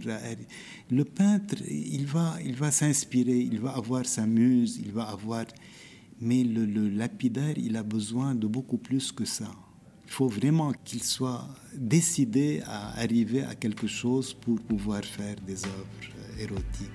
Le 0.91 1.05
peintre, 1.05 1.57
il 1.69 2.07
va, 2.07 2.39
il 2.43 2.55
va 2.55 2.71
s'inspirer, 2.71 3.39
il 3.39 3.61
va 3.61 3.73
avoir 3.73 4.07
sa 4.07 4.27
muse, 4.27 4.81
il 4.83 4.93
va 4.93 5.05
avoir 5.05 5.45
mais 6.21 6.45
le, 6.45 6.89
lapidaire, 6.89 7.57
il 7.57 7.77
a 7.77 7.83
besoin 7.83 8.35
de 8.35 8.47
beaucoup 8.47 8.77
plus 8.77 9.11
que 9.11 9.25
ça. 9.25 9.51
Il 10.05 10.11
faut 10.11 10.29
vraiment 10.29 10.73
qu'il 10.85 11.03
soit 11.03 11.49
décidé 11.75 12.63
à 12.67 12.99
arriver 13.01 13.43
à 13.43 13.55
quelque 13.55 13.87
chose 13.87 14.35
pour 14.35 14.61
pouvoir 14.61 15.05
faire 15.05 15.37
des 15.47 15.65
œuvres 15.65 16.39
érotiques. 16.39 16.91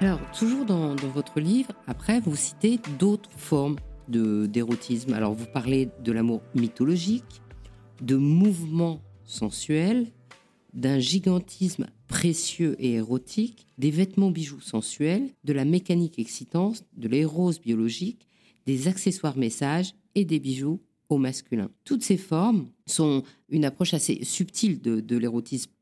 Alors, 0.00 0.20
toujours 0.32 0.64
dans, 0.64 0.96
votre 0.96 1.38
livre, 1.38 1.70
après, 1.86 2.20
vous 2.20 2.34
citez 2.34 2.80
d'autres 2.98 3.30
formes 3.36 3.76
d'érotisme. 4.08 5.14
Alors, 5.14 5.34
vous 5.34 5.46
parlez 5.46 5.88
de 6.02 6.12
l'amour 6.12 6.42
mythologique, 6.54 7.40
de 8.02 8.16
mouvements 8.16 9.00
sensuels, 9.24 10.08
d'un 10.74 10.98
gigantisme 10.98 11.86
précieux 12.14 12.76
et 12.78 12.92
érotique, 12.92 13.66
des 13.76 13.90
vêtements 13.90 14.30
bijoux 14.30 14.60
sensuels, 14.60 15.30
de 15.42 15.52
la 15.52 15.64
mécanique 15.64 16.20
excitante, 16.20 16.84
de 16.96 17.08
l'érose 17.08 17.60
biologique, 17.60 18.28
des 18.66 18.86
accessoires 18.86 19.36
messages 19.36 19.94
et 20.14 20.24
des 20.24 20.38
bijoux 20.38 20.80
au 21.08 21.18
masculin. 21.18 21.68
Toutes 21.82 22.04
ces 22.04 22.16
formes 22.16 22.68
sont 22.86 23.24
une 23.48 23.64
approche 23.64 23.94
assez 23.94 24.24
subtile 24.24 24.80
de, 24.80 25.16
l'érotisme, 25.16 25.72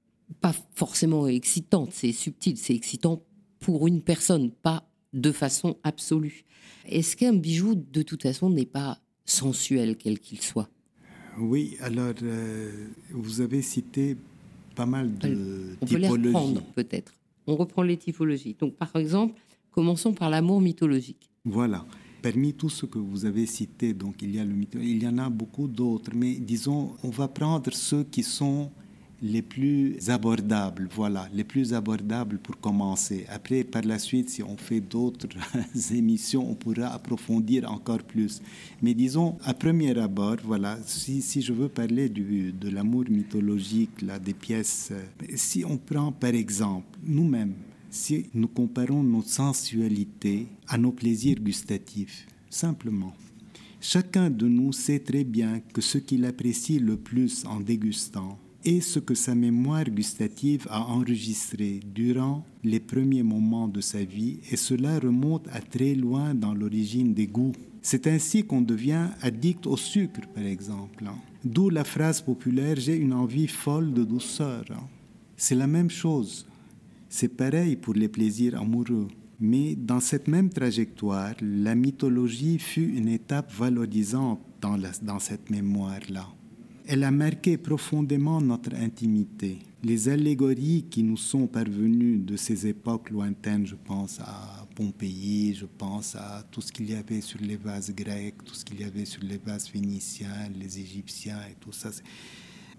pas 0.41 0.55
forcément 0.75 1.27
excitante, 1.29 1.91
c'est 1.93 2.13
subtil, 2.13 2.57
c'est 2.57 2.75
excitant 2.75 3.23
pour 3.61 3.87
une 3.87 4.01
personne, 4.01 4.51
pas 4.51 4.89
de 5.13 5.33
façon 5.33 5.77
absolue. 5.83 6.47
Est-ce 6.89 7.15
qu'un 7.15 7.35
bijou, 7.35 7.75
de 7.75 8.01
toute 8.01 8.23
façon, 8.23 8.49
n'est 8.49 8.65
pas 8.65 8.99
sensuel, 9.27 9.99
quel 9.99 10.19
qu'il 10.19 10.41
soit? 10.41 10.71
Oui, 11.39 11.77
alors 11.81 12.15
euh, 12.23 12.89
vous 13.11 13.43
avez 13.43 13.61
cité 13.61 14.17
pas 14.75 14.87
mal 14.87 15.17
de 15.19 15.77
On 15.81 15.87
typologies. 15.87 16.09
peut 16.11 16.17
les 16.19 16.29
reprendre, 16.29 16.63
peut-être. 16.75 17.13
On 17.47 17.57
reprend 17.57 17.83
les 17.83 17.97
typologies. 17.97 18.57
Donc, 18.59 18.75
par 18.77 18.95
exemple, 18.97 19.35
commençons 19.71 20.13
par 20.13 20.31
l'amour 20.31 20.61
mythologique. 20.61 21.31
Voilà. 21.45 21.85
Parmi 22.23 22.55
tout 22.55 22.69
ce 22.71 22.87
que 22.87 22.99
vous 22.99 23.25
avez 23.25 23.47
cité, 23.47 23.95
donc 23.95 24.23
il 24.23 24.35
y 24.35 24.39
a 24.39 24.45
le 24.45 24.55
mytho- 24.55 24.79
il 24.81 25.03
y 25.03 25.09
en 25.09 25.19
a 25.19 25.29
beaucoup 25.29 25.67
d'autres, 25.67 26.13
mais 26.15 26.35
disons, 26.37 26.93
on 27.03 27.09
va 27.11 27.27
prendre 27.27 27.73
ceux 27.73 28.05
qui 28.05 28.23
sont 28.23 28.71
les 29.23 29.41
plus 29.41 30.11
abordables, 30.11 30.89
voilà, 30.93 31.29
les 31.33 31.45
plus 31.45 31.73
abordables 31.73 32.39
pour 32.39 32.59
commencer. 32.59 33.25
Après, 33.29 33.63
par 33.63 33.83
la 33.83 33.99
suite, 34.01 34.29
si 34.29 34.43
on 34.43 34.57
fait 34.57 34.81
d'autres 34.81 35.29
émissions, 35.93 36.51
on 36.51 36.57
pourra 36.57 36.89
approfondir 36.89 37.71
encore 37.71 38.03
plus. 38.03 38.43
Mais 38.83 38.95
disons, 38.95 39.39
à 39.45 39.55
premier 39.55 39.97
abord, 39.97 40.39
voilà, 40.45 40.77
si, 40.85 41.23
si 41.23 41.41
je 41.41 41.53
veux 41.53 41.69
parler 41.69 42.09
du, 42.09 42.53
de 42.53 42.69
l'amour 42.69 43.05
mythologique, 43.09 44.03
là, 44.03 44.19
des 44.19 44.35
pièces, 44.35 44.89
euh, 44.91 45.27
si 45.37 45.65
on 45.65 45.77
prend 45.79 46.11
par 46.11 46.35
exemple 46.35 46.99
nous-mêmes, 47.05 47.55
si 47.91 48.27
nous 48.35 48.49
comparons 48.49 49.05
notre 49.05 49.29
sensualité 49.29 50.49
à 50.67 50.79
nos 50.79 50.91
plaisirs 50.91 51.39
gustatifs, 51.39 52.27
simplement, 52.51 53.15
chacun 53.81 54.31
de 54.31 54.49
nous 54.49 54.73
sait 54.73 54.99
très 54.99 55.23
bien 55.23 55.61
que 55.73 55.81
ce 55.81 55.99
qu'il 55.99 56.25
apprécie 56.25 56.81
le 56.81 56.97
plus 56.97 57.45
en 57.45 57.61
dégustant 57.61 58.39
est 58.65 58.81
ce 58.81 58.99
que 58.99 59.15
sa 59.15 59.35
mémoire 59.35 59.85
gustative 59.85 60.67
a 60.71 60.83
enregistré 60.83 61.81
durant 61.85 62.45
les 62.65 62.81
premiers 62.81 63.23
moments 63.23 63.69
de 63.69 63.81
sa 63.81 64.05
vie 64.05 64.39
et 64.51 64.57
cela 64.57 64.99
remonte 64.99 65.47
à 65.53 65.61
très 65.61 65.95
loin 65.95 66.35
dans 66.35 66.55
l'origine 66.55 67.15
des 67.15 67.27
goûts. 67.27 67.53
C'est 67.81 68.07
ainsi 68.07 68.45
qu'on 68.45 68.61
devient 68.61 69.09
addict 69.21 69.67
au 69.67 69.77
sucre, 69.77 70.21
par 70.35 70.45
exemple. 70.45 71.05
D'où 71.45 71.71
la 71.71 71.85
phrase 71.85 72.21
populaire 72.21 72.77
J'ai 72.79 72.97
une 72.97 73.13
envie 73.13 73.49
folle 73.49 73.93
de 73.93 74.05
douceur. 74.05 74.65
C'est 75.37 75.57
la 75.57 75.67
même 75.67 75.91
chose. 75.91 76.47
C'est 77.09 77.37
pareil 77.37 77.77
pour 77.77 77.95
les 77.95 78.09
plaisirs 78.09 78.61
amoureux. 78.61 79.09
Mais 79.41 79.75
dans 79.75 79.99
cette 79.99 80.29
même 80.29 80.51
trajectoire, 80.51 81.35
la 81.41 81.75
mythologie 81.75 82.61
fut 82.61 82.95
une 82.97 83.09
étape 83.09 83.53
valorisante 83.53 84.41
dans, 84.61 84.79
dans 85.03 85.19
cette 85.19 85.51
mémoire-là. 85.51 86.29
Elle 86.87 87.05
a 87.05 87.11
marqué 87.13 87.59
profondément 87.59 88.41
notre 88.41 88.75
intimité. 88.75 89.59
Les 89.85 90.09
allégories 90.09 90.87
qui 90.91 91.03
nous 91.05 91.17
sont 91.17 91.47
parvenues 91.47 92.19
de 92.19 92.37
ces 92.37 92.67
époques 92.67 93.11
lointaines, 93.11 93.67
je 93.67 93.77
pense 93.77 94.19
à 94.21 94.67
Pompéi, 94.75 95.55
je 95.55 95.67
pense 95.67 96.17
à 96.17 96.45
tout 96.51 96.61
ce 96.61 96.73
qu'il 96.73 96.91
y 96.91 96.95
avait 96.95 97.21
sur 97.21 97.41
les 97.41 97.57
vases 97.57 97.95
grecs, 97.95 98.43
tout 98.45 98.55
ce 98.55 98.65
qu'il 98.65 98.81
y 98.81 98.85
avait 98.85 99.05
sur 99.05 99.23
les 99.23 99.39
vases 99.39 99.69
phéniciens, 99.69 100.49
les 100.59 100.79
égyptiens 100.81 101.39
et 101.51 101.55
tout 101.61 101.73
ça, 101.73 101.91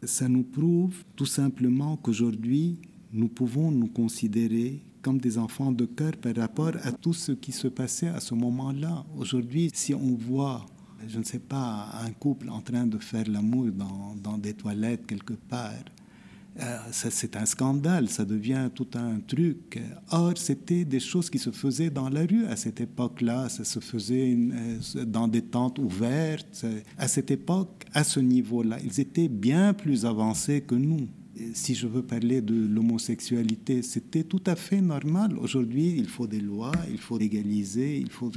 ça 0.03 0.27
nous 0.27 0.43
prouve 0.43 1.03
tout 1.15 1.25
simplement 1.25 1.95
qu'aujourd'hui, 1.97 2.79
nous 3.13 3.29
pouvons 3.29 3.71
nous 3.71 3.87
considérer 3.87 4.81
comme 5.01 5.19
des 5.19 5.37
enfants 5.37 5.71
de 5.71 5.85
cœur 5.85 6.13
par 6.13 6.35
rapport 6.35 6.71
à 6.83 6.91
tout 6.91 7.13
ce 7.13 7.31
qui 7.33 7.51
se 7.51 7.67
passait 7.67 8.07
à 8.07 8.19
ce 8.19 8.33
moment-là. 8.33 9.05
Aujourd'hui, 9.17 9.69
si 9.73 9.93
on 9.93 10.15
voit, 10.15 10.65
je 11.07 11.19
ne 11.19 11.23
sais 11.23 11.39
pas, 11.39 11.89
un 12.03 12.11
couple 12.11 12.49
en 12.49 12.61
train 12.61 12.85
de 12.85 12.97
faire 12.97 13.27
l'amour 13.29 13.67
dans, 13.71 14.15
dans 14.15 14.37
des 14.37 14.53
toilettes 14.53 15.05
quelque 15.05 15.33
part, 15.33 15.71
euh, 16.59 16.77
c'est 16.91 17.35
un 17.35 17.47
scandale, 17.47 18.09
ça 18.09 18.25
devient 18.25 18.69
tout 18.73 18.87
un 18.93 19.19
truc. 19.21 19.81
Or, 20.11 20.33
c'était 20.35 20.85
des 20.85 20.99
choses 20.99 21.29
qui 21.29 21.39
se 21.39 21.49
faisaient 21.49 21.89
dans 21.89 22.09
la 22.09 22.21
rue 22.21 22.45
à 22.45 22.55
cette 22.55 22.79
époque-là, 22.79 23.49
ça 23.49 23.63
se 23.63 23.79
faisait 23.79 24.37
euh, 24.37 25.05
dans 25.05 25.27
des 25.27 25.41
tentes 25.41 25.79
ouvertes. 25.79 26.65
À 26.97 27.07
cette 27.07 27.31
époque, 27.31 27.85
à 27.93 28.03
ce 28.03 28.19
niveau-là, 28.19 28.77
ils 28.83 28.99
étaient 28.99 29.29
bien 29.29 29.73
plus 29.73 30.05
avancés 30.05 30.61
que 30.61 30.75
nous. 30.75 31.07
Si 31.55 31.73
je 31.73 31.87
veux 31.87 32.03
parler 32.03 32.41
de 32.41 32.53
l'homosexualité, 32.53 33.81
c'était 33.81 34.23
tout 34.23 34.43
à 34.45 34.55
fait 34.55 34.81
normal. 34.81 35.35
Aujourd'hui, 35.39 35.95
il 35.97 36.07
faut 36.07 36.27
des 36.27 36.39
lois, 36.39 36.73
il 36.91 36.99
faut 36.99 37.17
légaliser, 37.17 37.97
il 37.97 38.11
faut... 38.11 38.31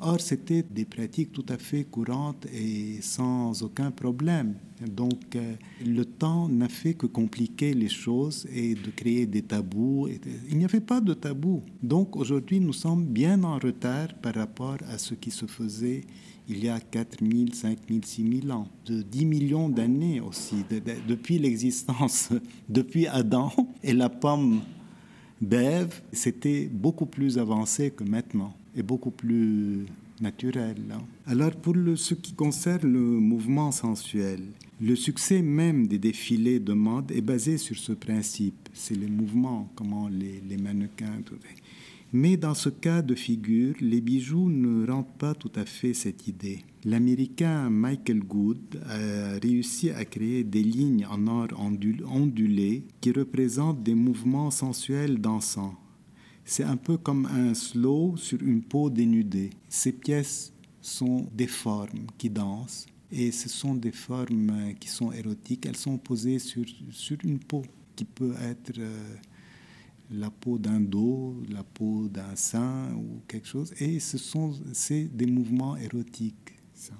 Or, 0.00 0.20
c'était 0.20 0.62
des 0.62 0.84
pratiques 0.84 1.32
tout 1.32 1.44
à 1.48 1.58
fait 1.58 1.82
courantes 1.84 2.46
et 2.54 3.00
sans 3.02 3.62
aucun 3.62 3.90
problème. 3.90 4.54
Donc, 4.94 5.34
euh, 5.34 5.54
le 5.84 6.04
temps 6.04 6.48
n'a 6.48 6.68
fait 6.68 6.94
que 6.94 7.06
compliquer 7.06 7.74
les 7.74 7.88
choses 7.88 8.46
et 8.54 8.74
de 8.76 8.90
créer 8.94 9.26
des 9.26 9.42
tabous. 9.42 10.08
Il 10.48 10.56
n'y 10.56 10.64
avait 10.64 10.80
pas 10.80 11.00
de 11.00 11.14
tabous. 11.14 11.62
Donc, 11.82 12.14
aujourd'hui, 12.16 12.60
nous 12.60 12.72
sommes 12.72 13.04
bien 13.06 13.42
en 13.42 13.58
retard 13.58 14.14
par 14.22 14.34
rapport 14.34 14.76
à 14.88 14.98
ce 14.98 15.14
qui 15.14 15.32
se 15.32 15.46
faisait 15.46 16.02
il 16.48 16.64
y 16.64 16.68
a 16.68 16.78
4 16.80 17.18
000, 17.20 17.46
5 17.52 17.78
000, 17.88 18.00
6 18.04 18.40
000 18.42 18.52
ans, 18.56 18.68
de 18.86 19.02
10 19.02 19.26
millions 19.26 19.68
d'années 19.68 20.20
aussi, 20.20 20.56
de- 20.70 20.78
de- 20.78 20.94
depuis 21.08 21.38
l'existence, 21.40 22.30
depuis 22.68 23.06
Adam 23.08 23.50
et 23.82 23.92
la 23.92 24.08
pomme 24.08 24.60
d'Ève, 25.42 26.00
c'était 26.12 26.66
beaucoup 26.72 27.06
plus 27.06 27.36
avancé 27.38 27.90
que 27.90 28.04
maintenant 28.04 28.54
et 28.78 28.82
beaucoup 28.82 29.10
plus 29.10 29.84
naturel. 30.20 30.76
hein. 30.92 31.02
Alors 31.26 31.54
pour 31.56 31.76
ce 31.96 32.14
qui 32.14 32.32
concerne 32.32 32.90
le 32.92 33.00
mouvement 33.00 33.70
sensuel, 33.72 34.40
le 34.80 34.94
succès 34.94 35.42
même 35.42 35.86
des 35.88 35.98
défilés 35.98 36.60
de 36.60 36.72
mode 36.72 37.10
est 37.12 37.20
basé 37.20 37.58
sur 37.58 37.76
ce 37.76 37.92
principe. 37.92 38.68
C'est 38.72 38.94
les 38.96 39.08
mouvements, 39.08 39.70
comment 39.74 40.08
les, 40.08 40.40
les 40.48 40.56
mannequins. 40.56 41.20
Mais 42.12 42.36
dans 42.36 42.54
ce 42.54 42.68
cas 42.70 43.02
de 43.02 43.14
figure, 43.14 43.74
les 43.80 44.00
bijoux 44.00 44.48
ne 44.48 44.86
rendent 44.90 45.18
pas 45.18 45.34
tout 45.34 45.50
à 45.56 45.64
fait 45.66 45.92
cette 45.94 46.26
idée. 46.26 46.60
L'Américain 46.84 47.68
Michael 47.68 48.20
Good 48.20 48.80
a 48.88 49.38
réussi 49.42 49.90
à 49.90 50.04
créer 50.04 50.42
des 50.44 50.62
lignes 50.62 51.06
en 51.06 51.26
or 51.26 51.48
ondul- 51.58 52.04
ondulées 52.06 52.84
qui 53.00 53.10
représentent 53.12 53.82
des 53.82 53.94
mouvements 53.94 54.50
sensuels 54.50 55.20
dansants. 55.20 55.74
C'est 56.50 56.64
un 56.64 56.78
peu 56.78 56.96
comme 56.96 57.26
un 57.26 57.52
slow 57.52 58.16
sur 58.16 58.40
une 58.42 58.62
peau 58.62 58.88
dénudée. 58.88 59.50
Ces 59.68 59.92
pièces 59.92 60.50
sont 60.80 61.26
des 61.30 61.46
formes 61.46 62.06
qui 62.16 62.30
dansent 62.30 62.86
et 63.12 63.32
ce 63.32 63.50
sont 63.50 63.74
des 63.74 63.92
formes 63.92 64.72
qui 64.80 64.88
sont 64.88 65.12
érotiques. 65.12 65.66
Elles 65.66 65.76
sont 65.76 65.98
posées 65.98 66.38
sur, 66.38 66.64
sur 66.90 67.18
une 67.22 67.38
peau 67.38 67.66
qui 67.94 68.06
peut 68.06 68.32
être 68.40 68.78
euh, 68.78 69.14
la 70.10 70.30
peau 70.30 70.56
d'un 70.56 70.80
dos, 70.80 71.36
la 71.50 71.62
peau 71.62 72.08
d'un 72.08 72.34
sein 72.34 72.94
ou 72.96 73.20
quelque 73.28 73.46
chose. 73.46 73.74
Et 73.78 74.00
ce 74.00 74.16
sont 74.16 74.54
c'est 74.72 75.04
des 75.04 75.26
mouvements 75.26 75.76
érotiques. 75.76 76.54
ça. 76.72 76.94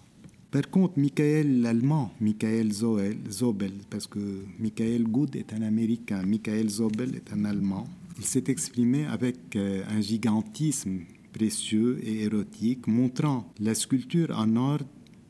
Par 0.50 0.68
contre, 0.68 0.98
Michael 0.98 1.62
l'allemand, 1.62 2.12
Michael 2.20 2.70
Zobel, 2.70 3.72
parce 3.88 4.06
que 4.06 4.44
Michael 4.58 5.04
Good 5.04 5.36
est 5.36 5.54
un 5.54 5.62
Américain, 5.62 6.22
Michael 6.26 6.68
Zobel 6.68 7.14
est 7.14 7.32
un 7.32 7.46
Allemand, 7.46 7.86
il 8.18 8.24
s'est 8.24 8.44
exprimé 8.48 9.04
avec 9.06 9.54
euh, 9.56 9.82
un 9.88 10.00
gigantisme 10.00 11.00
précieux 11.32 12.00
et 12.02 12.22
érotique, 12.24 12.86
montrant 12.86 13.52
la 13.60 13.74
sculpture 13.74 14.30
en 14.36 14.56
or 14.56 14.78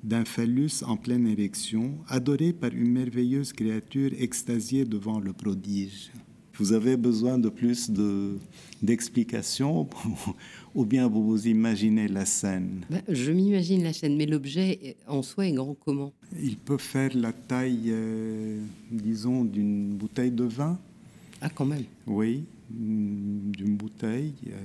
d'un 0.02 0.24
phallus 0.24 0.82
en 0.86 0.96
pleine 0.96 1.26
érection, 1.26 1.98
adoré 2.08 2.52
par 2.52 2.70
une 2.72 2.90
merveilleuse 2.92 3.52
créature 3.52 4.10
extasiée 4.18 4.84
devant 4.84 5.18
le 5.20 5.32
prodige. 5.32 6.10
Vous 6.54 6.72
avez 6.72 6.96
besoin 6.96 7.38
de 7.38 7.48
plus 7.50 7.90
de- 7.90 8.36
d'explications 8.82 9.88
ou 10.74 10.84
bien 10.84 11.08
vous 11.08 11.24
vous 11.24 11.46
imaginez 11.46 12.08
la 12.08 12.24
scène? 12.24 12.84
Ben, 12.90 13.02
je 13.08 13.30
m'imagine 13.32 13.82
la 13.82 13.92
chaîne, 13.92 14.16
mais 14.16 14.26
l'objet 14.26 14.96
en 15.06 15.22
soi 15.22 15.46
est 15.46 15.52
grand 15.52 15.74
comment? 15.74 16.12
Il 16.40 16.56
peut 16.56 16.78
faire 16.78 17.10
la 17.14 17.32
taille, 17.32 17.90
euh, 17.90 18.60
disons, 18.90 19.44
d'une 19.44 19.94
bouteille 19.94 20.32
de 20.32 20.44
vin, 20.44 20.78
Ah, 21.40 21.48
quand 21.50 21.66
même. 21.66 21.84
oui, 22.06 22.44
mm, 22.70 23.50
d'une 23.52 23.76
bouteille, 23.76 24.34
euh, 24.48 24.60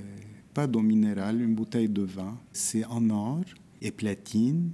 pas 0.52 0.66
d'eau 0.66 0.82
minérale, 0.82 1.40
une 1.42 1.54
bouteille 1.54 1.88
de 1.88 2.02
vin. 2.02 2.36
C'est 2.52 2.84
en 2.84 3.08
or 3.10 3.44
et 3.80 3.90
platine, 3.90 4.72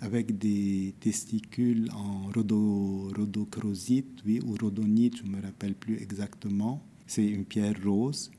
avec 0.00 0.38
des 0.38 0.94
testicules 1.00 1.90
en 1.92 2.30
rhodo, 2.34 3.10
rhodochrosite, 3.16 4.22
oui, 4.26 4.40
ou 4.44 4.54
rhodonite, 4.60 5.18
je 5.18 5.22
ne 5.24 5.36
me 5.36 5.42
rappelle 5.42 5.74
plus 5.74 6.00
exactement. 6.00 6.82
C'est 7.06 7.26
une 7.26 7.44
pierre 7.44 7.74
rose. 7.84 8.30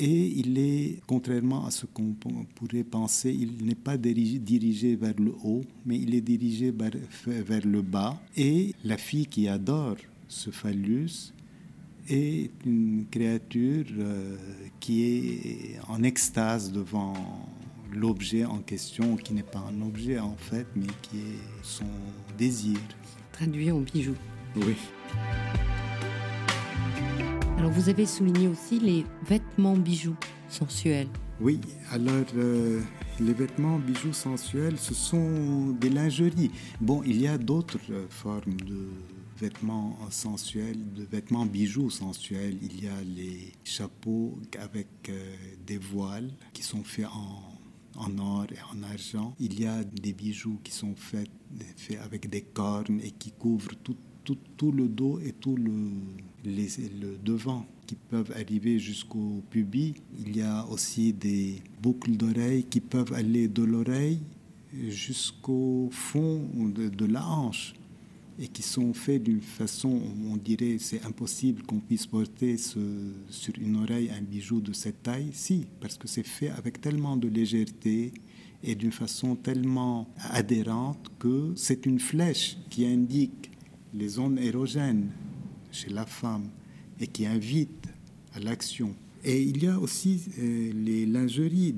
Et 0.00 0.28
il 0.28 0.58
est, 0.58 1.00
contrairement 1.06 1.66
à 1.66 1.72
ce 1.72 1.84
qu'on 1.86 2.14
pourrait 2.54 2.84
penser, 2.84 3.32
il 3.32 3.64
n'est 3.64 3.74
pas 3.74 3.96
dirigé, 3.96 4.38
dirigé 4.38 4.94
vers 4.94 5.18
le 5.18 5.32
haut, 5.42 5.64
mais 5.84 5.98
il 5.98 6.14
est 6.14 6.20
dirigé 6.20 6.70
vers, 6.70 6.92
vers 7.26 7.66
le 7.66 7.82
bas. 7.82 8.20
Et 8.36 8.74
la 8.84 8.96
fille 8.96 9.26
qui 9.26 9.48
adore 9.48 9.96
ce 10.28 10.50
phallus 10.50 11.32
est 12.08 12.50
une 12.64 13.06
créature 13.10 13.86
euh, 13.98 14.36
qui 14.80 15.04
est 15.04 15.78
en 15.88 16.02
extase 16.02 16.72
devant 16.72 17.14
l'objet 17.92 18.44
en 18.44 18.58
question, 18.58 19.16
qui 19.16 19.34
n'est 19.34 19.42
pas 19.42 19.64
un 19.70 19.80
objet 19.82 20.18
en 20.18 20.36
fait, 20.36 20.66
mais 20.76 20.86
qui 21.02 21.18
est 21.18 21.62
son 21.62 21.86
désir. 22.36 22.78
Traduit 23.32 23.70
en 23.70 23.80
bijoux. 23.80 24.16
Oui. 24.56 24.76
Alors, 27.58 27.70
vous 27.70 27.88
avez 27.88 28.06
souligné 28.06 28.48
aussi 28.48 28.78
les 28.78 29.04
vêtements 29.26 29.76
bijoux. 29.76 30.16
sensuels. 30.48 31.08
Oui, 31.40 31.60
alors 31.92 32.24
euh, 32.36 32.80
les 33.20 33.32
vêtements 33.32 33.78
bijoux 33.78 34.12
sensuels, 34.12 34.76
ce 34.76 34.94
sont 34.94 35.70
des 35.80 35.90
lingeries. 35.90 36.50
Bon, 36.80 37.02
il 37.06 37.20
y 37.20 37.28
a 37.28 37.38
d'autres 37.38 37.78
euh, 37.90 38.06
formes 38.08 38.56
de 38.66 38.88
vêtements 39.40 39.96
sensuels, 40.10 40.78
de 40.94 41.04
vêtements 41.04 41.46
bijoux 41.46 41.90
sensuels. 41.90 42.56
Il 42.62 42.82
y 42.82 42.88
a 42.88 43.02
les 43.02 43.52
chapeaux 43.64 44.38
avec 44.58 44.88
euh, 45.08 45.34
des 45.66 45.78
voiles 45.78 46.30
qui 46.52 46.62
sont 46.62 46.84
faits 46.84 47.06
en, 47.06 48.00
en, 48.00 48.18
or 48.18 48.46
et 48.50 48.76
en 48.76 48.82
argent. 48.82 49.34
Il 49.38 49.60
y 49.60 49.66
a 49.66 49.84
des 49.84 50.12
bijoux 50.12 50.58
qui 50.62 50.72
sont 50.72 50.94
faits, 50.96 51.30
faits 51.76 51.98
avec 52.00 52.28
des 52.28 52.42
cornes 52.42 53.00
et 53.00 53.10
qui 53.12 53.32
couvrent 53.32 53.74
tout, 53.82 53.96
tout, 54.24 54.38
tout 54.56 54.72
le 54.72 54.88
dos 54.88 55.20
et 55.20 55.32
tout 55.32 55.56
le, 55.56 55.72
le 56.44 57.16
devant 57.22 57.66
qui 57.86 57.94
peuvent 57.96 58.32
arriver 58.36 58.78
jusqu'au 58.78 59.42
pubis. 59.50 59.94
Il 60.18 60.36
y 60.36 60.42
a 60.42 60.66
aussi 60.66 61.12
des 61.12 61.62
boucles 61.82 62.16
d'oreilles 62.16 62.64
qui 62.64 62.80
peuvent 62.80 63.12
aller 63.14 63.48
de 63.48 63.62
l'oreille 63.62 64.20
jusqu'au 64.88 65.88
fond 65.90 66.46
de, 66.54 66.88
de, 66.88 67.06
la 67.06 67.26
hanche 67.26 67.74
et 68.38 68.48
qui 68.48 68.62
sont 68.62 68.94
faits 68.94 69.22
d'une 69.22 69.40
façon 69.40 69.88
où 69.88 70.32
on 70.32 70.36
dirait 70.36 70.76
c'est 70.78 71.04
impossible 71.04 71.62
qu'on 71.62 71.80
puisse 71.80 72.06
porter 72.06 72.56
sur 72.56 72.80
une 73.60 73.76
oreille 73.76 74.10
un 74.10 74.22
bijou 74.22 74.60
de 74.60 74.72
cette 74.72 75.02
taille. 75.02 75.30
Si, 75.32 75.66
parce 75.80 75.98
que 75.98 76.06
c'est 76.06 76.26
fait 76.26 76.50
avec 76.50 76.80
tellement 76.80 77.16
de 77.16 77.28
légèreté 77.28 78.12
et 78.62 78.74
d'une 78.74 78.92
façon 78.92 79.36
tellement 79.36 80.08
adhérente 80.30 81.10
que 81.18 81.52
c'est 81.56 81.86
une 81.86 81.98
flèche 81.98 82.56
qui 82.70 82.86
indique 82.86 83.50
les 83.94 84.08
zones 84.08 84.38
érogènes 84.38 85.10
chez 85.70 85.90
la 85.90 86.06
femme 86.06 86.48
et 87.00 87.06
qui 87.06 87.26
invite 87.26 87.88
à 88.34 88.40
l'action. 88.40 88.94
Et 89.24 89.42
il 89.42 89.62
y 89.62 89.66
a 89.66 89.78
aussi 89.78 90.22
euh, 90.38 90.72
les 90.74 91.04
lingeries 91.06 91.74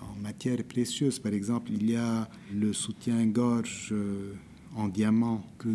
en 0.00 0.20
matière 0.20 0.62
précieuse. 0.64 1.18
Par 1.18 1.32
exemple, 1.32 1.72
il 1.72 1.90
y 1.90 1.96
a 1.96 2.28
le 2.54 2.72
soutien-gorge 2.72 3.88
euh, 3.92 4.32
en 4.78 4.88
diamant 4.88 5.44
que 5.58 5.68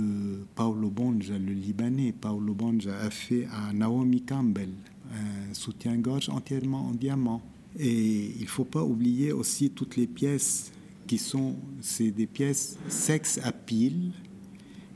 Paolo 0.55 0.89
Bonja, 0.89 1.37
le 1.37 1.51
Libanais, 1.51 2.13
Paolo 2.13 2.53
Bonja 2.53 2.97
a 2.99 3.09
fait 3.09 3.47
à 3.51 3.73
Naomi 3.73 4.21
Campbell, 4.21 4.69
un 5.11 5.53
soutien-gorge 5.53 6.29
entièrement 6.29 6.87
en 6.87 6.93
diamant. 6.93 7.41
Et 7.77 8.31
il 8.37 8.43
ne 8.43 8.47
faut 8.47 8.63
pas 8.63 8.83
oublier 8.83 9.33
aussi 9.33 9.71
toutes 9.71 9.97
les 9.97 10.07
pièces 10.07 10.71
qui 11.05 11.17
sont, 11.17 11.55
c'est 11.81 12.11
des 12.11 12.27
pièces 12.27 12.77
sexe 12.87 13.39
à 13.43 13.51
pile, 13.51 14.11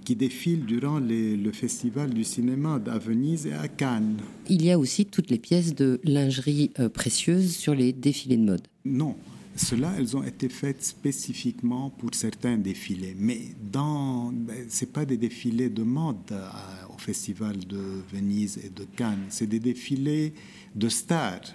qui 0.06 0.16
défilent 0.16 0.66
durant 0.66 1.02
le 1.02 1.52
festival 1.52 2.14
du 2.14 2.24
cinéma 2.24 2.80
à 2.88 2.98
Venise 2.98 3.46
et 3.46 3.54
à 3.54 3.68
Cannes. 3.68 4.16
Il 4.48 4.64
y 4.64 4.72
a 4.72 4.80
aussi 4.80 5.06
toutes 5.06 5.30
les 5.30 5.38
pièces 5.38 5.76
de 5.76 6.00
lingerie 6.06 6.72
euh, 6.80 6.88
précieuse 6.88 7.54
sur 7.54 7.76
les 7.76 7.92
défilés 7.92 8.38
de 8.38 8.44
mode. 8.44 8.68
Non, 8.86 9.18
cela, 9.58 9.94
elles 9.98 10.16
ont 10.16 10.24
été 10.24 10.50
faites 10.50 10.84
spécifiquement 10.84 11.90
pour 11.90 12.14
certains 12.14 12.58
défilés, 12.58 13.16
mais 13.18 13.42
dans, 13.72 14.32
ben, 14.32 14.66
c'est 14.70 14.92
pas 14.92 15.06
des 15.06 15.18
défilés 15.18 15.70
de 15.70 15.84
mode 15.84 16.32
euh, 16.32 16.50
au 16.94 16.98
festival 16.98 17.58
de 17.66 18.04
Venise 18.12 18.60
et 18.64 18.70
de 18.70 18.86
Cannes, 18.96 19.26
c'est 19.30 19.48
des 19.48 19.60
défilés 19.60 20.34
de 20.76 20.90
stars. 20.90 21.54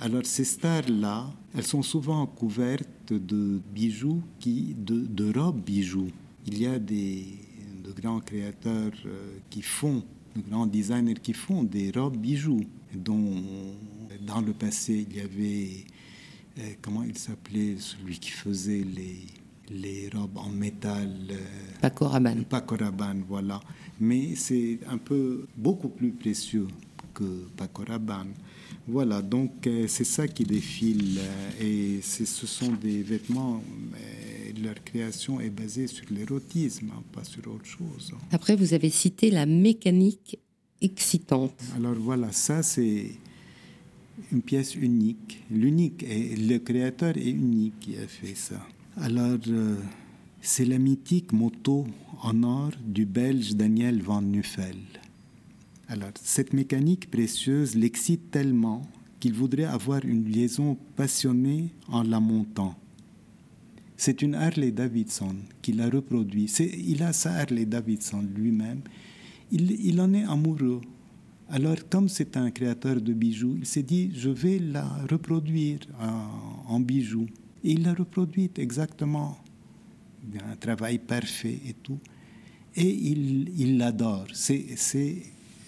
Alors 0.00 0.24
ces 0.24 0.44
stars-là, 0.44 1.32
elles 1.54 1.66
sont 1.66 1.82
souvent 1.82 2.26
couvertes 2.26 3.12
de 3.12 3.60
bijoux, 3.74 4.22
qui, 4.38 4.74
de, 4.78 5.38
robes 5.38 5.60
bijoux. 5.60 6.10
Il 6.46 6.60
y 6.60 6.66
a 6.66 6.78
des 6.78 7.26
de 7.84 7.92
grands 8.00 8.20
créateurs 8.20 8.92
euh, 9.06 9.38
qui 9.48 9.62
font, 9.62 10.02
de 10.36 10.42
grands 10.48 10.66
designers 10.66 11.14
qui 11.14 11.32
font 11.32 11.64
des 11.64 11.90
robes 11.90 12.16
bijoux, 12.16 12.64
dont 12.94 13.42
dans 14.26 14.40
le 14.40 14.52
passé 14.52 15.06
il 15.08 15.16
y 15.16 15.20
avait, 15.20 15.84
euh, 16.58 16.62
comment 16.82 17.02
il 17.02 17.16
s'appelait, 17.16 17.76
celui 17.78 18.18
qui 18.18 18.30
faisait 18.30 18.84
les, 18.84 19.26
les 19.70 20.08
robes 20.14 20.38
en 20.38 20.48
métal. 20.48 21.10
Euh, 21.30 21.36
Paco 21.80 22.06
Rabanne. 22.08 22.44
Paco 22.44 22.76
Rabanne, 22.76 23.24
voilà. 23.28 23.60
Mais 23.98 24.34
c'est 24.36 24.78
un 24.88 24.98
peu 24.98 25.46
beaucoup 25.56 25.88
plus 25.88 26.10
précieux 26.10 26.68
que 27.14 27.46
Paco 27.56 27.84
Rabanne. 27.86 28.32
Voilà, 28.88 29.22
donc 29.22 29.68
c'est 29.86 30.04
ça 30.04 30.26
qui 30.26 30.42
défile 30.42 31.20
et 31.60 32.00
ce 32.02 32.24
sont 32.24 32.72
des 32.72 33.02
vêtements 33.02 33.62
leur 34.62 34.82
création 34.84 35.40
est 35.40 35.50
basée 35.50 35.86
sur 35.86 36.04
l'érotisme, 36.10 36.90
hein, 36.94 37.02
pas 37.12 37.24
sur 37.24 37.46
autre 37.48 37.64
chose. 37.66 38.12
Après, 38.32 38.56
vous 38.56 38.74
avez 38.74 38.90
cité 38.90 39.30
la 39.30 39.46
mécanique 39.46 40.38
excitante. 40.80 41.54
Alors 41.76 41.94
voilà, 41.94 42.32
ça 42.32 42.62
c'est 42.62 43.12
une 44.32 44.42
pièce 44.42 44.74
unique. 44.74 45.44
L'unique, 45.50 46.02
et 46.02 46.36
le 46.36 46.58
créateur 46.58 47.16
est 47.16 47.30
unique 47.30 47.78
qui 47.80 47.96
a 47.96 48.06
fait 48.06 48.34
ça. 48.34 48.60
Alors, 48.96 49.38
euh, 49.48 49.76
c'est 50.40 50.64
la 50.64 50.78
mythique 50.78 51.32
moto 51.32 51.86
en 52.22 52.42
or 52.42 52.70
du 52.84 53.06
Belge 53.06 53.54
Daniel 53.54 54.02
Van 54.02 54.22
Nuffel. 54.22 54.76
Alors, 55.88 56.10
cette 56.22 56.52
mécanique 56.52 57.10
précieuse 57.10 57.74
l'excite 57.74 58.30
tellement 58.30 58.82
qu'il 59.18 59.34
voudrait 59.34 59.64
avoir 59.64 60.04
une 60.04 60.24
liaison 60.24 60.76
passionnée 60.96 61.70
en 61.88 62.02
la 62.02 62.20
montant. 62.20 62.74
C'est 63.96 64.22
une 64.22 64.34
Harley 64.34 64.70
Davidson 64.70 65.36
qu'il 65.60 65.80
a 65.82 65.90
reproduit. 65.90 66.44
Il 66.44 67.02
a 67.02 67.12
sa 67.12 67.34
Harley 67.34 67.66
Davidson 67.66 68.24
lui-même. 68.34 68.80
Il, 69.52 70.00
en 70.00 70.14
est 70.14 70.24
amoureux. 70.24 70.80
Alors, 71.52 71.76
comme 71.88 72.08
c'est 72.08 72.36
un 72.36 72.52
créateur 72.52 73.00
de 73.00 73.12
bijoux, 73.12 73.56
il 73.58 73.66
s'est 73.66 73.82
dit, 73.82 74.12
je 74.14 74.30
vais 74.30 74.60
la 74.60 74.84
reproduire 75.10 75.80
en, 76.68 76.78
bijoux. 76.78 77.26
Et 77.64 77.72
il 77.72 77.82
l'a 77.82 77.92
reproduite 77.92 78.60
exactement. 78.60 79.36
Un 80.48 80.54
travail 80.54 80.98
parfait 80.98 81.58
et 81.66 81.74
tout. 81.82 81.98
Et 82.76 82.88
il 82.88 83.78
l'adore. 83.78 84.26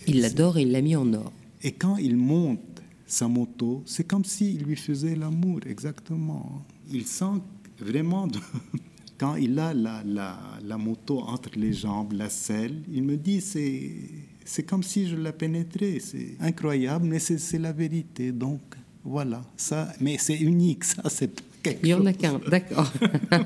il 0.07 0.21
l'adore 0.21 0.59
et 0.59 0.62
il 0.62 0.71
l'a 0.71 0.83
mis 0.83 0.95
en 0.95 1.12
or. 1.14 1.33
Et 1.64 1.73
quand 1.73 1.97
il 1.97 2.16
monte 2.16 2.83
sa 3.05 3.27
moto, 3.27 3.83
c'est 3.85 4.05
comme 4.05 4.25
s'il 4.25 4.62
lui 4.62 4.77
faisait 4.77 5.16
l'amour, 5.16 5.61
exactement. 5.66 6.64
Il 6.92 7.07
sent 7.07 7.40
vraiment, 7.79 8.29
quand 9.18 9.35
il 9.35 9.59
a 9.59 9.75
la, 9.75 10.03
la, 10.05 10.38
la, 10.62 10.79
moto 10.79 11.21
entre 11.21 11.51
les 11.57 11.73
jambes, 11.73 12.12
la 12.12 12.29
selle, 12.29 12.83
il 12.90 13.03
me 13.03 13.16
dit 13.16 13.40
c'est 13.40 13.90
c'est 14.44 14.62
comme 14.62 14.83
si 14.83 15.09
je 15.09 15.16
la 15.16 15.33
pénétrais. 15.33 15.98
C'est 16.00 16.37
incroyable, 16.40 17.07
mais 17.07 17.18
c'est 17.18 17.59
la 17.59 17.72
vérité. 17.72 18.33
Donc 18.33 18.61
voilà, 19.05 19.42
ça, 19.57 19.92
mais 20.00 20.16
c'est 20.18 20.37
unique, 20.37 20.85
ça, 20.85 21.02
c'est 21.09 21.42
il 21.64 21.78
n'y 21.85 21.94
en 21.94 22.07
a 22.07 22.12
qu'un, 22.12 22.40
d'accord. 22.48 22.92